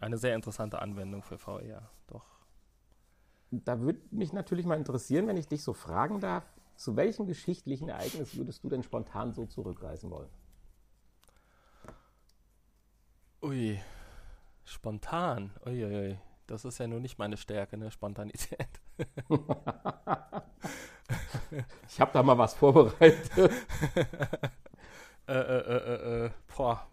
[0.00, 1.90] eine sehr interessante Anwendung für VR.
[2.06, 2.24] Doch.
[3.50, 6.44] da würde mich natürlich mal interessieren, wenn ich dich so fragen darf,
[6.76, 10.30] zu welchem geschichtlichen Ereignis würdest du denn spontan so zurückreisen wollen?
[13.42, 13.78] Ui,
[14.64, 15.52] spontan.
[15.66, 16.18] Uiuiui.
[16.46, 17.90] Das ist ja nur nicht meine Stärke, ne?
[17.90, 18.68] Spontanität.
[21.88, 23.30] Ich habe da mal was vorbereitet.
[25.28, 26.86] äh, äh, äh, äh, äh, boah.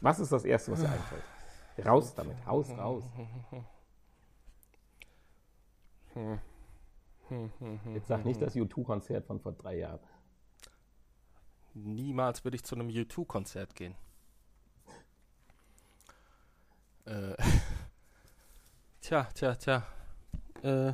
[0.00, 1.22] Was ist das Erste, was dir einfällt?
[1.84, 3.04] Raus damit, raus, raus.
[7.94, 10.00] Jetzt sag nicht das U2-Konzert von vor drei Jahren.
[11.74, 13.94] Niemals würde ich zu einem U2-Konzert gehen.
[17.04, 17.34] Äh,
[19.00, 19.86] tja, tja, tja.
[20.62, 20.92] Äh,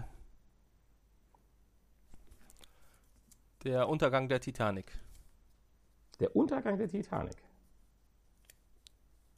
[3.65, 4.93] der Untergang der Titanic.
[6.21, 7.37] Der Untergang der Titanic.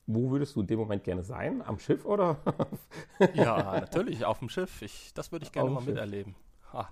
[0.06, 1.62] Wo würdest du in dem Moment gerne sein?
[1.62, 2.38] Am Schiff oder?
[3.34, 4.82] Ja, natürlich, auf dem Schiff.
[4.82, 5.88] Ich, das würde ich gerne mal Schiff.
[5.88, 6.34] miterleben.
[6.72, 6.88] Ha.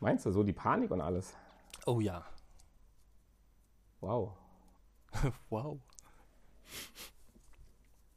[0.00, 1.34] Meinst du, so die Panik und alles?
[1.86, 2.24] Oh ja.
[4.00, 4.32] Wow.
[5.50, 5.80] Wow.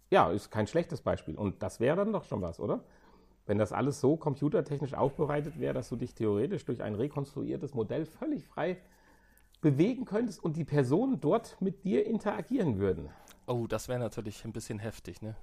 [0.10, 1.36] Ja, ist kein schlechtes Beispiel.
[1.36, 2.84] Und das wäre dann doch schon was, oder?
[3.46, 8.06] Wenn das alles so computertechnisch aufbereitet wäre, dass du dich theoretisch durch ein rekonstruiertes Modell
[8.06, 8.78] völlig frei
[9.62, 13.10] bewegen könntest und die Personen dort mit dir interagieren würden.
[13.48, 15.36] Oh, das wäre natürlich ein bisschen heftig, ne?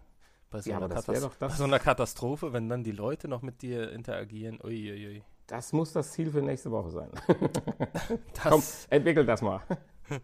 [0.51, 3.91] Bei so, Ja, einer bei so einer Katastrophe, wenn dann die Leute noch mit dir
[3.91, 4.61] interagieren.
[4.63, 5.25] Uiuiui.
[5.47, 7.11] Das muss das Ziel für nächste Woche sein.
[8.35, 9.61] Das, Komm, entwickel das mal.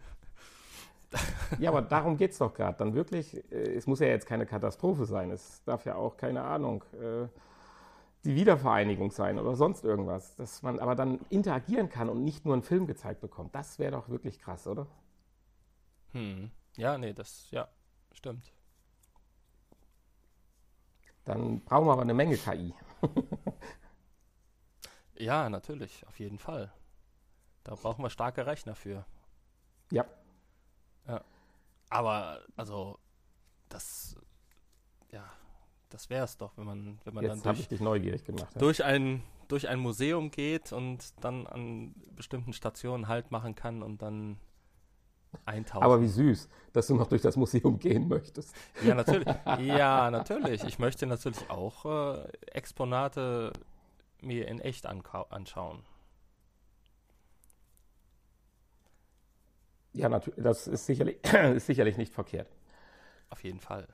[1.59, 2.77] ja, aber darum geht es doch gerade.
[2.77, 5.31] Dann wirklich, äh, es muss ja jetzt keine Katastrophe sein.
[5.31, 7.27] Es darf ja auch, keine Ahnung, äh,
[8.25, 10.35] die Wiedervereinigung sein oder sonst irgendwas.
[10.35, 13.55] Dass man aber dann interagieren kann und nicht nur einen Film gezeigt bekommt.
[13.55, 14.87] Das wäre doch wirklich krass, oder?
[16.13, 16.51] hm.
[16.77, 17.67] Ja, nee, das, ja,
[18.13, 18.51] stimmt.
[21.25, 22.73] Dann brauchen wir aber eine Menge KI.
[25.17, 26.73] Ja, natürlich, auf jeden Fall.
[27.63, 29.05] Da brauchen wir starke Rechner für.
[29.91, 30.05] Ja,
[31.89, 32.97] Aber, also,
[33.67, 34.15] das,
[35.11, 35.29] ja,
[35.89, 38.47] das wäre es doch, wenn man, wenn man jetzt dann durch, ich dich neugierig gemacht.
[38.55, 38.59] Ja.
[38.59, 44.01] durch, ein, durch ein Museum geht und dann an bestimmten Stationen Halt machen kann und
[44.01, 44.37] dann
[45.45, 45.83] eintauchen.
[45.83, 48.55] Aber wie süß, dass du noch durch das Museum gehen möchtest.
[48.85, 49.27] Ja, natürlich.
[49.59, 50.63] Ja, natürlich.
[50.63, 53.51] Ich möchte natürlich auch äh, Exponate
[54.21, 55.83] mir in echt anschauen.
[59.93, 61.17] Ja, natürlich, das ist sicherlich,
[61.55, 62.49] ist sicherlich nicht verkehrt.
[63.29, 63.87] Auf jeden Fall.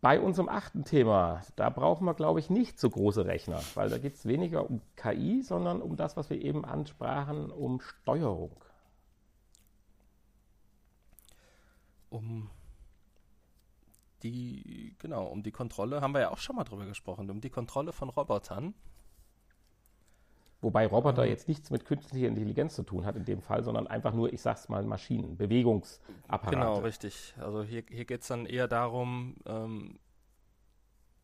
[0.00, 3.96] Bei unserem achten Thema, da brauchen wir, glaube ich, nicht so große Rechner, weil da
[3.96, 8.54] geht es weniger um KI, sondern um das, was wir eben ansprachen, um Steuerung.
[12.10, 12.50] Um
[14.22, 17.50] die, genau, um die Kontrolle, haben wir ja auch schon mal drüber gesprochen, um die
[17.50, 18.74] Kontrolle von Robotern.
[20.64, 21.28] Wobei Roboter mhm.
[21.28, 24.40] jetzt nichts mit künstlicher Intelligenz zu tun hat in dem Fall, sondern einfach nur, ich
[24.40, 26.50] sag's mal, Maschinen, Bewegungsapparate.
[26.56, 27.34] Genau, richtig.
[27.38, 29.98] Also hier, hier geht es dann eher darum, ähm,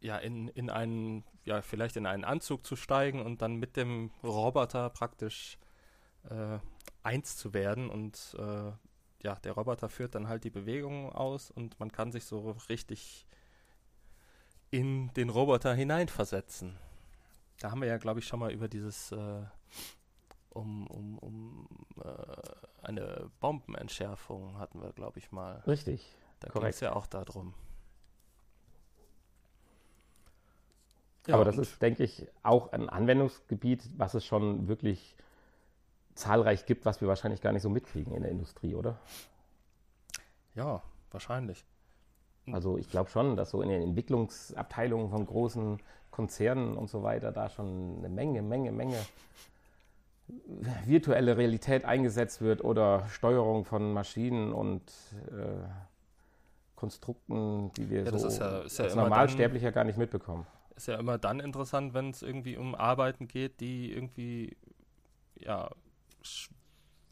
[0.00, 4.10] ja, in, in einen, ja, vielleicht in einen Anzug zu steigen und dann mit dem
[4.22, 5.56] Roboter praktisch
[6.28, 6.58] äh,
[7.02, 8.72] eins zu werden und äh,
[9.22, 13.26] ja, der Roboter führt dann halt die Bewegungen aus und man kann sich so richtig
[14.70, 16.76] in den Roboter hineinversetzen.
[17.60, 19.42] Da haben wir ja, glaube ich, schon mal über dieses äh,
[20.48, 21.68] um, um, um
[22.02, 25.62] äh, eine Bombenentschärfung hatten wir, glaube ich, mal.
[25.66, 26.16] Richtig.
[26.40, 27.54] Da ging es ja auch darum.
[31.26, 35.14] Ja, Aber das ist, denke ich, auch ein Anwendungsgebiet, was es schon wirklich
[36.14, 38.98] zahlreich gibt, was wir wahrscheinlich gar nicht so mitkriegen in der Industrie, oder?
[40.54, 41.64] Ja, wahrscheinlich.
[42.54, 45.78] Also ich glaube schon, dass so in den Entwicklungsabteilungen von großen
[46.10, 48.98] Konzernen und so weiter da schon eine Menge, Menge, Menge
[50.84, 54.82] virtuelle Realität eingesetzt wird oder Steuerung von Maschinen und
[55.30, 55.66] äh,
[56.76, 60.46] Konstrukten, die wir ja, so ist ja, ist ja als Normalsterblicher dann, gar nicht mitbekommen.
[60.76, 64.56] Ist ja immer dann interessant, wenn es irgendwie um Arbeiten geht, die irgendwie
[65.38, 65.70] ja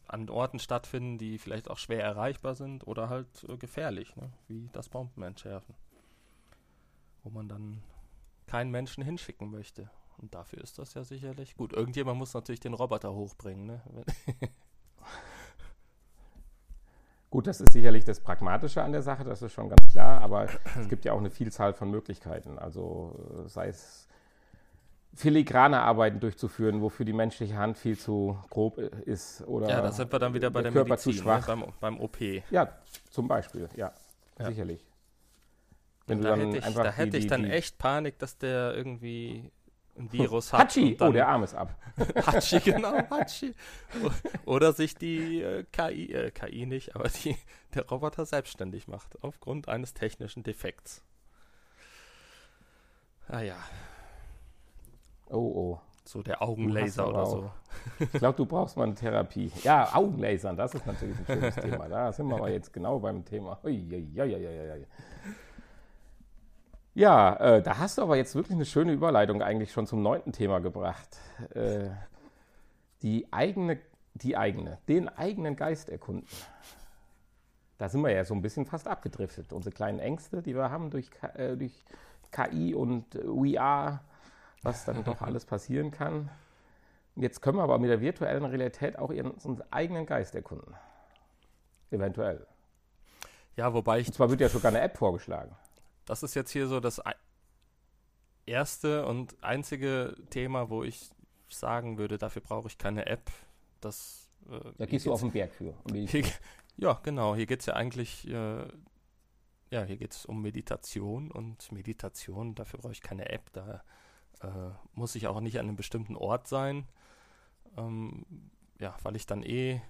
[0.09, 4.31] an Orten stattfinden, die vielleicht auch schwer erreichbar sind oder halt äh, gefährlich, ne?
[4.47, 5.75] wie das Bombenentschärfen.
[7.23, 7.83] Wo man dann
[8.47, 9.89] keinen Menschen hinschicken möchte.
[10.17, 11.73] Und dafür ist das ja sicherlich gut.
[11.73, 13.67] Irgendjemand muss natürlich den Roboter hochbringen.
[13.67, 13.81] Ne?
[17.29, 20.47] Gut, das ist sicherlich das Pragmatische an der Sache, das ist schon ganz klar, aber
[20.79, 22.57] es gibt ja auch eine Vielzahl von Möglichkeiten.
[22.57, 24.07] Also äh, sei es
[25.13, 30.11] filigrane Arbeiten durchzuführen, wofür die menschliche Hand viel zu grob ist oder ja, da sind
[30.11, 31.47] wir dann wieder bei der, der Körper Medizin, zu schwach.
[31.47, 31.55] Ne?
[31.55, 32.17] Beim, beim, OP.
[32.49, 32.77] Ja,
[33.09, 33.91] zum Beispiel, ja,
[34.37, 34.45] ja.
[34.45, 34.85] sicherlich.
[36.07, 39.51] Wenn da hätte ich, da hätte die, ich dann die, echt Panik, dass der irgendwie
[39.97, 40.61] ein Virus hat.
[40.61, 41.75] Hatschi, oh, der Arm ist ab.
[42.15, 43.53] Hatschi, genau, Hatschi.
[44.45, 47.35] Oder sich die äh, KI, äh, KI nicht, aber die,
[47.73, 51.03] der Roboter selbstständig macht, aufgrund eines technischen Defekts.
[53.27, 53.57] Ah ja,
[55.29, 55.79] Oh, oh.
[56.05, 57.51] So der Augenlaser oder so.
[57.99, 59.51] Ich glaube, du brauchst mal eine Therapie.
[59.63, 61.87] Ja, Augenlasern, das ist natürlich ein schönes Thema.
[61.87, 63.59] Da sind wir aber jetzt genau beim Thema.
[66.95, 70.31] Ja, äh, da hast du aber jetzt wirklich eine schöne Überleitung eigentlich schon zum neunten
[70.31, 71.19] Thema gebracht.
[71.53, 71.89] Äh,
[73.03, 73.79] die eigene,
[74.15, 76.27] die eigene, den eigenen Geist erkunden.
[77.77, 79.53] Da sind wir ja so ein bisschen fast abgedriftet.
[79.53, 81.85] Unsere kleinen Ängste, die wir haben durch, äh, durch
[82.31, 84.01] KI und VR
[84.63, 86.29] was dann doch alles passieren kann.
[87.15, 90.75] Jetzt können wir aber mit der virtuellen Realität auch unseren eigenen Geist erkunden.
[91.91, 92.45] Eventuell.
[93.55, 94.07] Ja, wobei ich.
[94.07, 95.55] Und zwar wird ja sogar eine App vorgeschlagen.
[96.05, 97.01] Das ist jetzt hier so das
[98.45, 101.09] erste und einzige Thema, wo ich
[101.49, 103.29] sagen würde, dafür brauche ich keine App.
[103.81, 105.73] Das, äh, da gehst du auf den Berg für.
[105.83, 106.23] Um hier,
[106.77, 107.35] ja, genau.
[107.35, 108.67] Hier geht es ja eigentlich, äh,
[109.71, 113.51] ja, hier geht es um Meditation und Meditation, dafür brauche ich keine App.
[113.51, 113.83] Da
[114.41, 116.87] äh, muss ich auch nicht an einem bestimmten Ort sein.
[117.77, 118.25] Ähm,
[118.79, 119.81] ja, weil ich dann eh,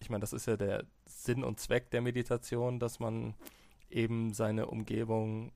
[0.00, 3.34] ich meine, das ist ja der Sinn und Zweck der Meditation, dass man
[3.90, 5.52] eben seine Umgebung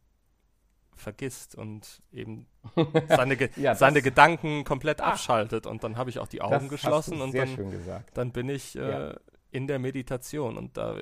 [0.94, 2.46] vergisst und eben
[3.08, 5.66] seine, Ge ja, seine Gedanken komplett ah, abschaltet.
[5.66, 9.16] Und dann habe ich auch die Augen geschlossen und dann, dann, bin ich äh, ja.
[9.50, 10.96] in der Meditation und da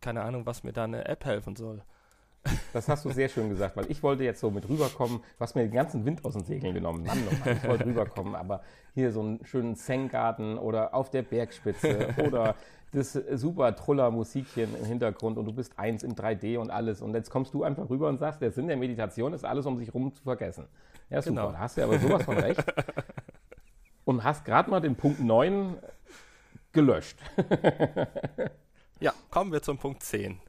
[0.00, 1.84] keine Ahnung, was mir da eine App helfen soll.
[2.72, 5.18] Das hast du sehr schön gesagt, weil ich wollte jetzt so mit rüberkommen.
[5.18, 7.04] Du hast mir den ganzen Wind aus den Segeln genommen.
[7.04, 8.62] Mann, oh Mann, ich wollte rüberkommen, aber
[8.94, 12.56] hier so einen schönen Zen-Garten oder auf der Bergspitze oder
[12.92, 17.00] das super Truller Musikchen im Hintergrund und du bist eins in 3D und alles.
[17.00, 19.78] Und jetzt kommst du einfach rüber und sagst, der Sinn der Meditation ist alles, um
[19.78, 20.66] sich rum zu vergessen.
[21.08, 21.42] Ja, super.
[21.42, 21.52] Genau.
[21.52, 22.64] Da hast du aber sowas von recht.
[24.04, 25.76] Und hast gerade mal den Punkt 9
[26.72, 27.18] gelöscht.
[29.00, 30.40] ja, kommen wir zum Punkt 10.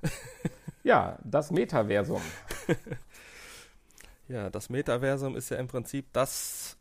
[0.83, 2.21] Ja, das Metaversum.
[4.27, 6.77] ja, das Metaversum ist ja im Prinzip das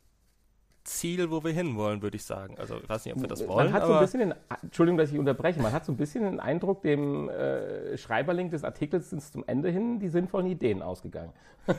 [0.84, 2.58] Ziel, wo wir hinwollen, würde ich sagen.
[2.58, 3.70] Also ich weiß nicht, ob wir das wollen.
[3.70, 6.24] Man hat so ein bisschen den, Entschuldigung, dass ich unterbreche, man hat so ein bisschen
[6.24, 11.32] den Eindruck, dem äh, Schreiberling des Artikels sind zum Ende hin die sinnvollen Ideen ausgegangen.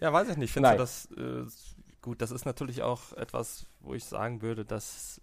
[0.00, 0.52] ja, weiß ich nicht.
[0.52, 2.22] Findest du das äh, gut?
[2.22, 5.20] Das ist natürlich auch etwas, wo ich sagen würde, dass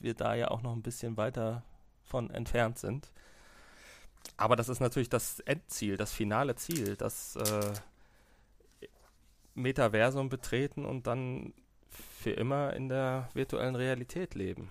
[0.00, 1.62] wir da ja auch noch ein bisschen weiter
[2.02, 3.12] von entfernt sind.
[4.36, 7.72] Aber das ist natürlich das Endziel, das finale Ziel, das äh,
[9.54, 11.54] Metaversum betreten und dann
[11.88, 14.70] für immer in der virtuellen Realität leben.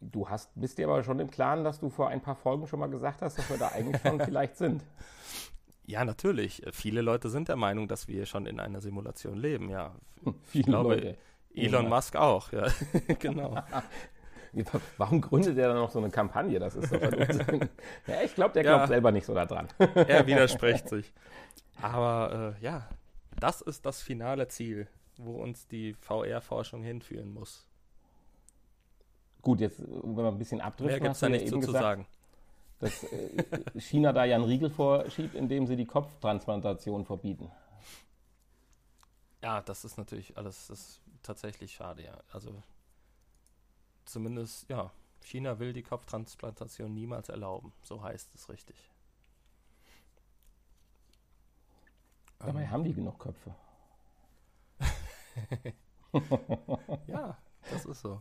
[0.00, 2.80] Du hast, bist dir aber schon im Klaren, dass du vor ein paar Folgen schon
[2.80, 4.84] mal gesagt hast, dass wir da eigentlich schon vielleicht sind.
[5.84, 6.62] Ja, natürlich.
[6.72, 9.94] Viele Leute sind der Meinung, dass wir schon in einer Simulation leben, ja.
[10.44, 11.18] Viele ich glaube, Leute.
[11.54, 11.88] Elon ja.
[11.88, 12.66] Musk auch, ja.
[13.18, 13.62] genau.
[14.98, 16.58] Warum gründet er dann noch so eine Kampagne?
[16.58, 17.00] Das ist doch
[18.06, 18.86] ja, Ich glaube, der glaubt ja.
[18.86, 19.68] selber nicht so daran.
[19.78, 21.12] er widerspricht sich.
[21.80, 22.88] Aber äh, ja,
[23.40, 27.66] das ist das finale Ziel, wo uns die VR-Forschung hinführen muss.
[29.40, 32.06] Gut, jetzt, wenn wir ein bisschen abdriften, Mehr gibt es da nicht so zu sagen.
[32.78, 33.44] Dass äh,
[33.78, 37.50] China da ja einen Riegel vorschiebt, indem sie die Kopftransplantation verbieten.
[39.42, 42.16] Ja, das ist natürlich alles das ist tatsächlich schade, ja.
[42.32, 42.62] Also
[44.04, 44.90] zumindest, ja,
[45.24, 47.72] China will die Kopftransplantation niemals erlauben.
[47.82, 48.76] So heißt es richtig.
[52.38, 52.70] Dabei ähm.
[52.70, 53.54] haben die genug Köpfe.
[57.06, 57.36] ja,
[57.70, 58.20] das ist so.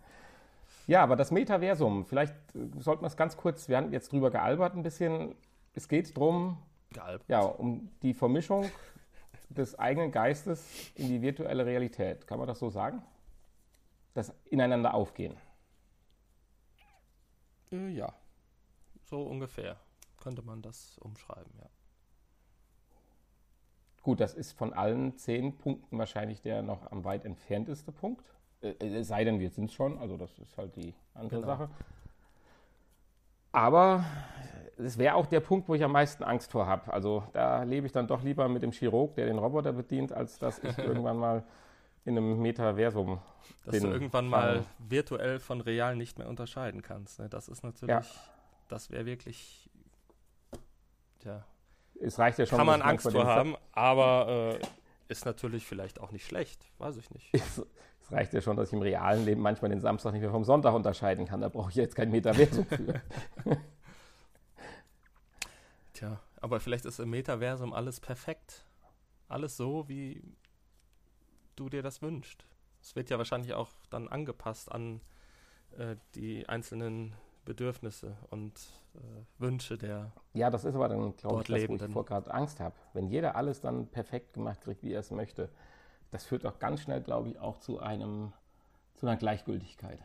[0.87, 4.31] Ja, aber das Metaversum, vielleicht äh, sollten wir es ganz kurz, wir haben jetzt drüber
[4.31, 5.35] gealbert ein bisschen.
[5.73, 6.57] Es geht darum,
[7.27, 8.69] ja, um die Vermischung
[9.49, 12.27] des eigenen Geistes in die virtuelle Realität.
[12.27, 13.01] Kann man das so sagen?
[14.13, 15.35] Das ineinander aufgehen.
[17.71, 18.13] Äh, ja,
[19.03, 19.77] so ungefähr
[20.17, 21.69] könnte man das umschreiben, ja.
[24.03, 28.25] Gut, das ist von allen zehn Punkten wahrscheinlich der noch am weit entfernteste Punkt.
[28.61, 31.47] Äh, es sei denn, wir sind es schon, also das ist halt die andere genau.
[31.47, 31.69] Sache.
[33.51, 34.05] Aber
[34.77, 36.91] es wäre auch der Punkt, wo ich am meisten Angst vor habe.
[36.91, 40.39] Also da lebe ich dann doch lieber mit dem Chirurg, der den Roboter bedient, als
[40.39, 41.43] dass ich irgendwann mal
[42.05, 43.19] in einem Metaversum
[43.65, 43.83] dass bin.
[43.83, 47.19] Du irgendwann mal virtuell von real nicht mehr unterscheiden kannst.
[47.19, 47.29] Ne?
[47.29, 48.03] Das ist natürlich, ja.
[48.67, 49.69] das wäre wirklich,
[51.23, 51.45] ja.
[51.99, 52.57] Es reicht ja schon.
[52.57, 54.65] Kann man Angst vor haben, aber äh,
[55.07, 57.29] ist natürlich vielleicht auch nicht schlecht, weiß ich nicht.
[57.33, 57.59] Es,
[58.01, 60.43] es, reicht ja schon, dass ich im realen Leben manchmal den Samstag nicht mehr vom
[60.43, 61.41] Sonntag unterscheiden kann.
[61.41, 63.01] Da brauche ich jetzt kein Metaversum für.
[65.93, 68.65] Tja, aber vielleicht ist im Metaversum alles perfekt.
[69.27, 70.23] Alles so, wie
[71.61, 72.45] du dir das wünschst.
[72.81, 75.01] Es wird ja wahrscheinlich auch dann angepasst an
[75.77, 77.13] äh, die einzelnen
[77.45, 78.53] Bedürfnisse und
[78.95, 78.99] äh,
[79.37, 80.11] Wünsche der.
[80.33, 82.75] Ja, das ist aber dann, glaube ich, das, wo ich vor gerade Angst habe.
[82.93, 85.49] Wenn jeder alles dann perfekt gemacht kriegt, wie er es möchte,
[86.09, 88.33] das führt auch ganz schnell, glaube ich, auch zu einem,
[88.95, 90.01] zu einer Gleichgültigkeit.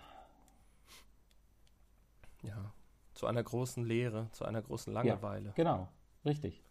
[2.42, 2.72] Ja,
[3.14, 5.48] zu einer großen Leere, zu einer großen Langeweile.
[5.48, 5.88] Ja, genau,
[6.24, 6.62] richtig.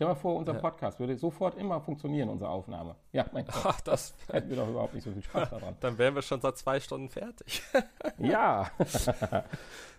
[0.00, 0.58] Stell dir mal vor, unser ja.
[0.60, 2.96] Podcast würde sofort immer funktionieren, unsere Aufnahme.
[3.12, 3.60] Ja, mein Gott.
[3.64, 5.76] Ach, das hätten wir doch überhaupt nicht so viel Spaß daran.
[5.80, 7.62] Dann wären wir schon seit zwei Stunden fertig.
[8.16, 8.70] ja.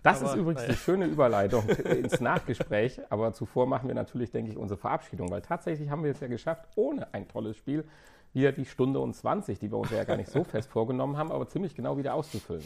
[0.02, 3.00] Das aber, ist übrigens die schöne Überleitung ins Nachgespräch.
[3.12, 6.28] Aber zuvor machen wir natürlich, denke ich, unsere Verabschiedung, weil tatsächlich haben wir es ja
[6.28, 7.88] geschafft, ohne ein tolles Spiel
[8.34, 11.32] hier die Stunde und 20, die wir uns ja gar nicht so fest vorgenommen haben,
[11.32, 12.66] aber ziemlich genau wieder auszufüllen.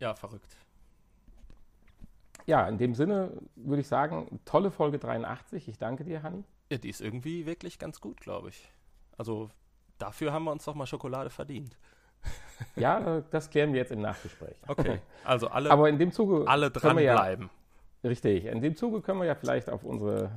[0.00, 0.56] Ja, verrückt.
[2.46, 5.68] Ja, in dem Sinne würde ich sagen, tolle Folge 83.
[5.68, 6.44] Ich danke dir, Hanni.
[6.70, 8.70] Ja, die ist irgendwie wirklich ganz gut, glaube ich.
[9.16, 9.50] Also
[9.98, 11.76] dafür haben wir uns doch mal Schokolade verdient.
[12.76, 14.56] Ja, das klären wir jetzt im Nachgespräch.
[14.68, 17.50] Okay, also alle, Aber in dem Zuge alle dranbleiben.
[18.02, 20.30] Ja, richtig, in dem Zuge können wir ja vielleicht auf unsere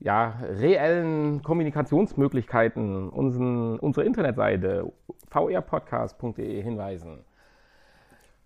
[0.00, 4.92] ja, reellen Kommunikationsmöglichkeiten, unseren, unsere Internetseite
[5.30, 7.24] vrpodcast.de hinweisen.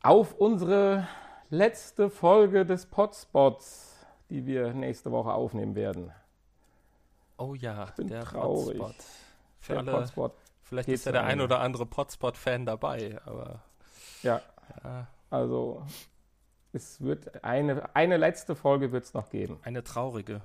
[0.03, 1.07] Auf unsere
[1.51, 6.13] letzte Folge des Potspots, die wir nächste Woche aufnehmen werden.
[7.43, 8.79] Oh ja, ich bin der traurig.
[8.79, 9.05] Potspot.
[9.59, 10.33] Für der alle, Potspot
[10.63, 13.63] vielleicht ist ja der ein oder andere Potspot-Fan dabei, aber.
[14.23, 14.41] Ja.
[14.85, 15.09] ja.
[15.29, 15.85] Also,
[16.73, 19.59] es wird eine, eine letzte Folge wird es noch geben.
[19.65, 20.41] Eine traurige.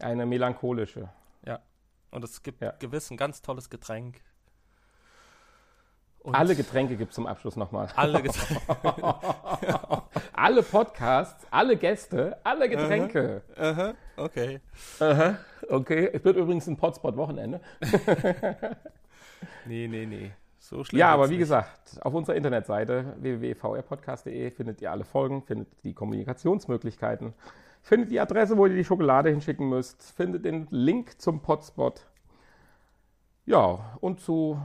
[0.00, 1.10] Eine melancholische.
[1.44, 1.60] Ja.
[2.10, 2.70] Und es gibt ja.
[2.78, 4.22] gewiss ein ganz tolles Getränk.
[6.20, 7.88] Und alle Getränke gibt es zum Abschluss nochmal.
[7.94, 8.64] Alle Getränke.
[10.36, 13.42] alle Podcasts, alle Gäste, alle Getränke.
[13.56, 14.60] Aha, aha okay.
[15.00, 15.38] Aha,
[15.68, 16.10] okay.
[16.12, 17.60] Es wird übrigens ein Potspot-Wochenende.
[19.66, 20.32] nee, nee, nee.
[20.58, 21.40] So schlimm ja, aber wie nicht.
[21.40, 27.34] gesagt, auf unserer Internetseite www.vrpodcast.de findet ihr alle Folgen, findet die Kommunikationsmöglichkeiten,
[27.82, 32.06] findet die Adresse, wo ihr die Schokolade hinschicken müsst, findet den Link zum Potspot.
[33.44, 34.60] Ja, und zu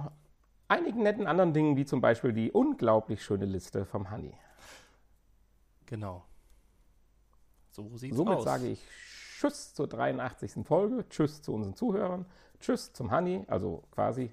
[0.68, 4.34] einigen netten anderen Dingen, wie zum Beispiel die unglaublich schöne Liste vom Honey.
[5.92, 6.24] Genau.
[7.72, 8.46] So sieht's Somit aus.
[8.46, 8.82] sage ich
[9.38, 10.66] Tschüss zur 83.
[10.66, 12.26] Folge, Tschüss zu unseren Zuhörern,
[12.62, 14.32] Tschüss zum Honey, also quasi.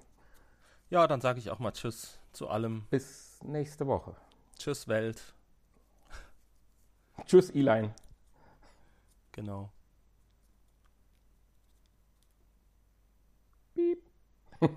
[0.89, 2.87] Ja, dann sage ich auch mal Tschüss zu allem.
[2.89, 4.15] Bis nächste Woche.
[4.57, 5.21] Tschüss Welt.
[7.25, 7.93] Tschüss Eline.
[9.33, 9.69] Genau.
[13.73, 14.01] Piep.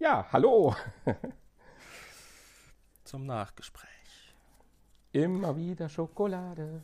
[0.00, 0.74] Ja, hallo.
[3.04, 3.99] Zum Nachgespräch.
[5.12, 6.82] Immer wieder Schokolade.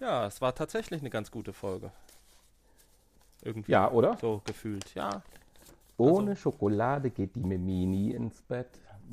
[0.00, 1.90] Ja, es war tatsächlich eine ganz gute Folge.
[3.42, 3.72] Irgendwie.
[3.72, 4.16] Ja, oder?
[4.16, 5.22] So gefühlt, ja.
[5.96, 8.68] Ohne also, Schokolade geht die Mimi nie ins Bett.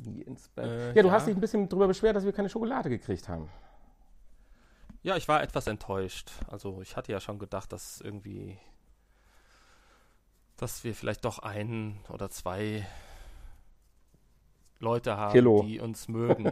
[0.05, 0.65] Nie ins Bett.
[0.65, 1.13] Äh, ja, du ja.
[1.13, 3.47] hast dich ein bisschen darüber beschwert, dass wir keine Schokolade gekriegt haben.
[5.03, 6.31] Ja, ich war etwas enttäuscht.
[6.47, 8.57] Also ich hatte ja schon gedacht, dass irgendwie,
[10.57, 12.85] dass wir vielleicht doch einen oder zwei
[14.83, 15.63] Leute haben, Kilo.
[15.63, 16.51] die uns mögen.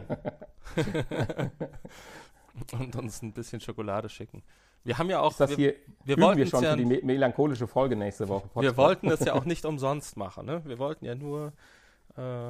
[2.72, 4.42] und uns ein bisschen Schokolade schicken.
[4.84, 5.30] Wir haben ja auch.
[5.30, 8.48] Ist das wir, wir wir schon ja, für die melancholische Folge nächste Woche.
[8.48, 8.62] Podcast.
[8.64, 10.46] Wir wollten es ja auch nicht umsonst machen.
[10.46, 10.62] Ne?
[10.64, 11.52] Wir wollten ja nur
[12.16, 12.48] äh,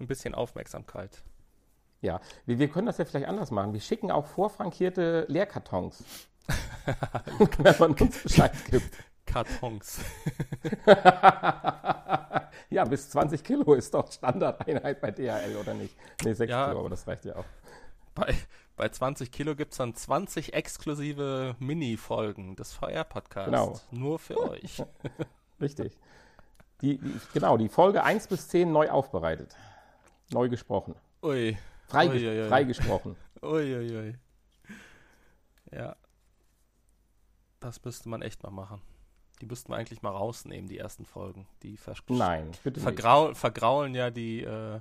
[0.00, 1.22] ein bisschen Aufmerksamkeit.
[2.00, 3.72] Ja, wir, wir, können das ja vielleicht anders machen.
[3.72, 6.04] Wir schicken auch vorfrankierte Leerkartons.
[7.58, 8.90] Wenn man uns Bescheid gibt.
[9.26, 10.00] Kartons.
[12.70, 15.94] ja, bis 20 Kilo ist doch Standardeinheit bei DHL, oder nicht?
[16.24, 17.44] Ne, 6 ja, Kilo, aber das reicht ja auch.
[18.14, 18.34] Bei,
[18.76, 23.50] bei 20 Kilo gibt es dann 20 exklusive Mini-Folgen des VR-Podcasts.
[23.50, 23.80] Genau.
[23.90, 24.82] Nur für euch.
[25.60, 25.98] Richtig.
[26.80, 29.54] Die, die, genau, die Folge 1 bis 10 neu aufbereitet.
[30.30, 30.94] Neu gesprochen.
[31.22, 31.56] Ui.
[31.86, 32.48] Freiges ui, ui, ui.
[32.48, 33.16] Freigesprochen.
[33.42, 34.16] Uiuiui.
[35.72, 35.96] Ja.
[37.60, 38.80] Das müsste man echt mal machen.
[39.40, 41.46] Die müssten wir eigentlich mal rausnehmen, die ersten Folgen.
[41.62, 43.38] Die Nein, bitte vergrau nicht.
[43.38, 44.80] Vergraulen ja die äh,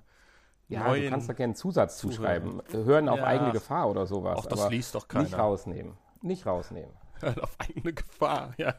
[0.70, 2.62] Ja, neuen du kannst da gerne einen Zusatz zuschreiben.
[2.72, 4.38] Hören auf ja, eigene Gefahr oder sowas.
[4.38, 5.26] Auch das liest doch keiner.
[5.26, 5.98] Nicht rausnehmen.
[6.22, 6.92] Nicht rausnehmen.
[7.20, 8.76] Hören auf eigene Gefahr, ja.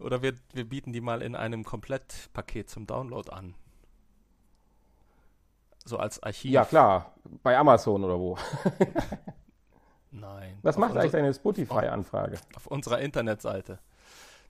[0.00, 3.54] Oder wir, wir bieten die mal in einem Komplettpaket zum Download an.
[5.84, 6.50] So als Archiv.
[6.50, 7.14] Ja, klar.
[7.42, 8.36] Bei Amazon oder wo.
[10.10, 10.58] Nein.
[10.62, 12.38] Was macht eigentlich deine Spotify-Anfrage?
[12.54, 13.78] Auf unserer Internetseite.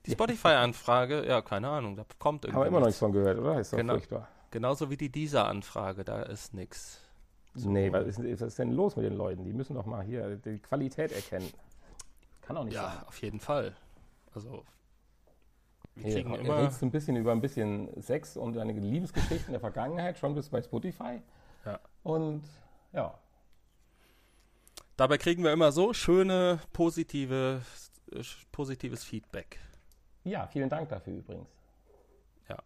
[0.05, 2.55] Die Spotify-Anfrage, ja, keine Ahnung, da kommt irgendwie.
[2.55, 3.59] Haben wir immer noch nichts von gehört, oder?
[3.59, 4.27] Ist doch genau, furchtbar.
[4.51, 6.99] Genauso wie die Deezer-Anfrage, da ist nichts.
[7.55, 7.69] So.
[7.69, 9.45] Nee, was ist, was ist, denn los mit den Leuten?
[9.45, 11.49] Die müssen doch mal hier die Qualität erkennen.
[12.41, 12.97] Kann auch nicht ja, sein.
[13.01, 13.75] Ja, auf jeden Fall.
[14.33, 14.65] Also,
[15.95, 16.57] wir kriegen hey, immer...
[16.57, 20.49] Redest du ein bisschen über ein bisschen Sex und deine Liebesgeschichten der Vergangenheit, schon bis
[20.49, 21.21] bei Spotify.
[21.65, 21.79] Ja.
[22.01, 22.43] Und,
[22.91, 23.17] ja.
[24.97, 27.61] Dabei kriegen wir immer so schöne, positive,
[28.51, 29.59] positives Feedback.
[30.23, 31.49] Ja, vielen Dank dafür übrigens.
[32.49, 32.57] Ja.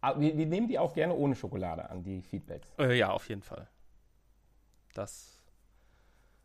[0.00, 2.68] Aber ah, wir, wir nehmen die auch gerne ohne Schokolade an, die Feedbacks.
[2.78, 3.68] Äh, ja, auf jeden Fall.
[4.94, 5.42] Das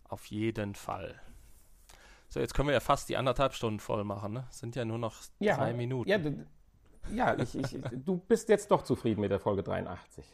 [0.09, 1.19] auf jeden Fall.
[2.29, 4.47] So, jetzt können wir ja fast die anderthalb Stunden voll machen, ne?
[4.49, 6.09] Sind ja nur noch ja, drei Minuten.
[6.09, 6.19] Ja,
[7.11, 10.25] ja ich, ich, du bist jetzt doch zufrieden mit der Folge 83.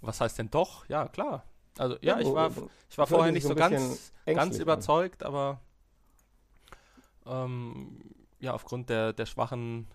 [0.00, 0.88] Was heißt denn doch?
[0.88, 1.44] Ja, klar.
[1.78, 2.50] Also ja, ich war,
[2.88, 5.60] ich war vorher nicht so, ganz, ganz überzeugt, aber
[7.26, 8.00] ähm,
[8.46, 9.86] ja, aufgrund der, der schwachen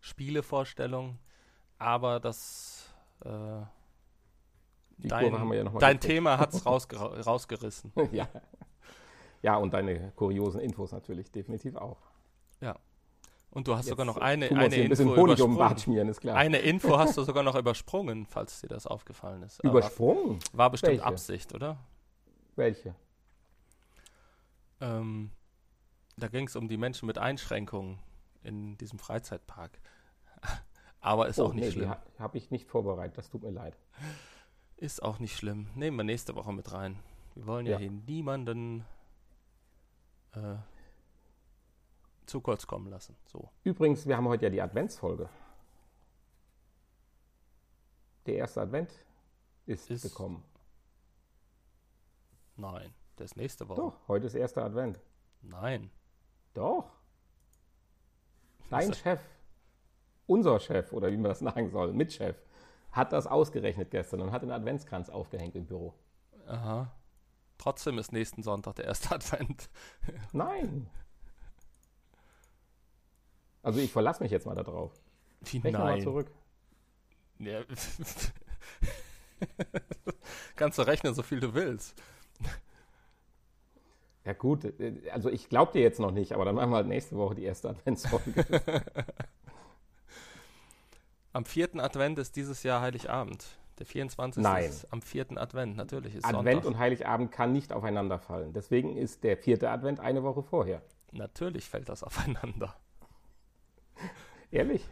[0.00, 1.18] Spielevorstellung,
[1.78, 2.92] aber das
[3.24, 3.62] äh,
[4.98, 7.92] dein, ja dein Thema hat es rausger rausgerissen.
[8.12, 8.28] ja.
[9.42, 11.98] ja, und deine kuriosen Infos natürlich definitiv auch.
[12.60, 12.76] Ja.
[13.52, 16.20] Und du hast Jetzt sogar noch eine, eine ein Info Honig um Bart schmieren, ist
[16.20, 16.36] klar.
[16.36, 19.62] Eine Info hast du sogar noch übersprungen, falls dir das aufgefallen ist.
[19.64, 20.38] Übersprungen?
[20.52, 21.04] Aber war bestimmt Welche?
[21.04, 21.78] Absicht, oder?
[22.54, 22.94] Welche?
[24.80, 25.32] Ähm,
[26.22, 27.98] da ging es um die Menschen mit Einschränkungen
[28.42, 29.80] in diesem Freizeitpark.
[31.00, 31.94] Aber ist oh, auch nicht nee, schlimm.
[32.18, 33.76] Habe ich nicht vorbereitet, das tut mir leid.
[34.76, 35.68] Ist auch nicht schlimm.
[35.74, 36.98] Nehmen wir nächste Woche mit rein.
[37.34, 37.78] Wir wollen ja, ja.
[37.78, 38.84] hier niemanden
[40.32, 40.56] äh,
[42.26, 43.16] zu kurz kommen lassen.
[43.26, 43.50] So.
[43.64, 45.28] Übrigens, wir haben heute ja die Adventsfolge.
[48.26, 48.92] Der erste Advent
[49.66, 50.44] ist, ist gekommen.
[52.56, 53.80] Nein, der ist nächste Woche.
[53.80, 55.00] Doch, heute ist erster Advent.
[55.42, 55.90] Nein.
[56.54, 56.90] Doch.
[58.70, 59.20] Dein Chef,
[60.26, 62.36] unser Chef oder wie man das sagen soll, Mitchef,
[62.92, 65.94] hat das ausgerechnet gestern und hat den Adventskranz aufgehängt im Büro.
[66.46, 66.92] Aha.
[67.58, 69.68] Trotzdem ist nächsten Sonntag der erste Advent.
[70.32, 70.88] Nein.
[73.62, 74.92] Also ich verlasse mich jetzt mal darauf.
[75.42, 75.98] Wie Rechne nein.
[75.98, 76.30] mal zurück.
[77.38, 77.60] Ja.
[80.56, 82.00] Kannst du rechnen, so viel du willst.
[84.24, 86.88] Ja gut, äh, also ich glaube dir jetzt noch nicht, aber dann machen wir halt
[86.88, 88.44] nächste Woche die erste Adventsfolge.
[91.32, 93.46] am vierten Advent ist dieses Jahr Heiligabend.
[93.78, 94.42] Der 24.
[94.42, 94.64] Nein.
[94.64, 96.64] ist am vierten Advent, natürlich ist Advent Sonntag.
[96.66, 98.52] und Heiligabend kann nicht aufeinander fallen.
[98.52, 100.82] Deswegen ist der vierte Advent eine Woche vorher.
[101.12, 102.76] Natürlich fällt das aufeinander.
[104.50, 104.86] Ehrlich?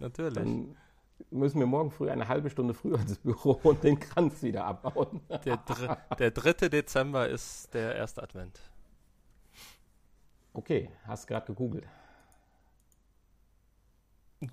[0.00, 0.34] Natürlich.
[0.34, 0.76] Dann
[1.30, 5.20] müssen wir morgen früh eine halbe Stunde früher ins Büro und den Kranz wieder abbauen.
[5.44, 6.68] Der, dr der 3.
[6.68, 8.60] Dezember ist der erste Advent.
[10.52, 11.86] Okay, hast gerade gegoogelt.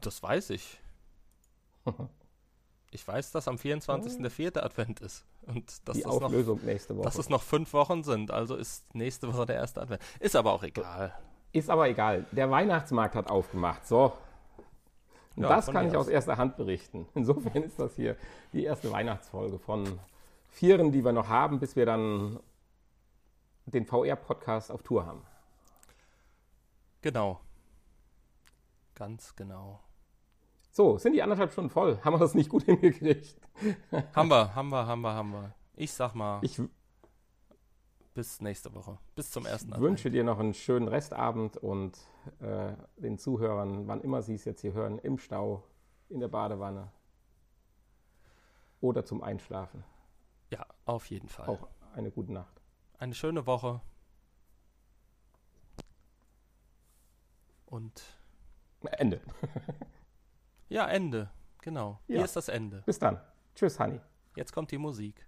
[0.01, 0.79] Das weiß ich.
[2.93, 4.21] Ich weiß, dass am 24.
[4.21, 5.25] der vierte Advent ist.
[5.47, 7.05] Und dass Die das noch, Auflösung nächste Woche.
[7.05, 8.31] dass es noch fünf Wochen sind.
[8.31, 10.01] Also ist nächste Woche der erste Advent.
[10.19, 11.13] Ist aber auch egal.
[11.53, 12.25] Ist aber egal.
[12.33, 13.87] Der Weihnachtsmarkt hat aufgemacht.
[13.87, 14.11] So.
[15.35, 16.07] Und Ja, das kann ich aus.
[16.07, 17.07] aus erster Hand berichten.
[17.15, 18.15] Insofern ist das hier
[18.53, 19.99] die erste Weihnachtsfolge von
[20.49, 22.39] vieren, die wir noch haben, bis wir dann
[23.65, 25.21] den VR-Podcast auf Tour haben.
[27.01, 27.39] Genau.
[28.95, 29.79] Ganz genau.
[30.71, 31.99] So, sind die anderthalb Stunden voll?
[32.03, 33.35] Haben wir das nicht gut hingekriegt?
[34.13, 35.53] Haben wir, haben wir, haben wir, haben wir.
[35.75, 36.61] Ich sag mal, Ich
[38.13, 38.97] bis nächste Woche.
[39.15, 41.97] Bis zum ersten wünsche dir noch einen schönen Restabend und
[42.39, 45.63] äh, den Zuhörern, wann immer sie es jetzt hier hören, im Stau,
[46.09, 46.91] in der Badewanne
[48.81, 49.83] oder zum Einschlafen.
[50.49, 51.47] Ja, auf jeden Fall.
[51.47, 52.61] Auch eine gute Nacht.
[52.97, 53.81] Eine schöne Woche.
[57.65, 58.03] Und
[58.81, 59.21] Ende.
[60.69, 61.31] ja, Ende.
[61.61, 61.99] Genau.
[62.07, 62.17] Ja.
[62.17, 62.83] Hier ist das Ende.
[62.85, 63.21] Bis dann.
[63.55, 64.01] Tschüss, Honey.
[64.35, 65.25] Jetzt kommt die Musik.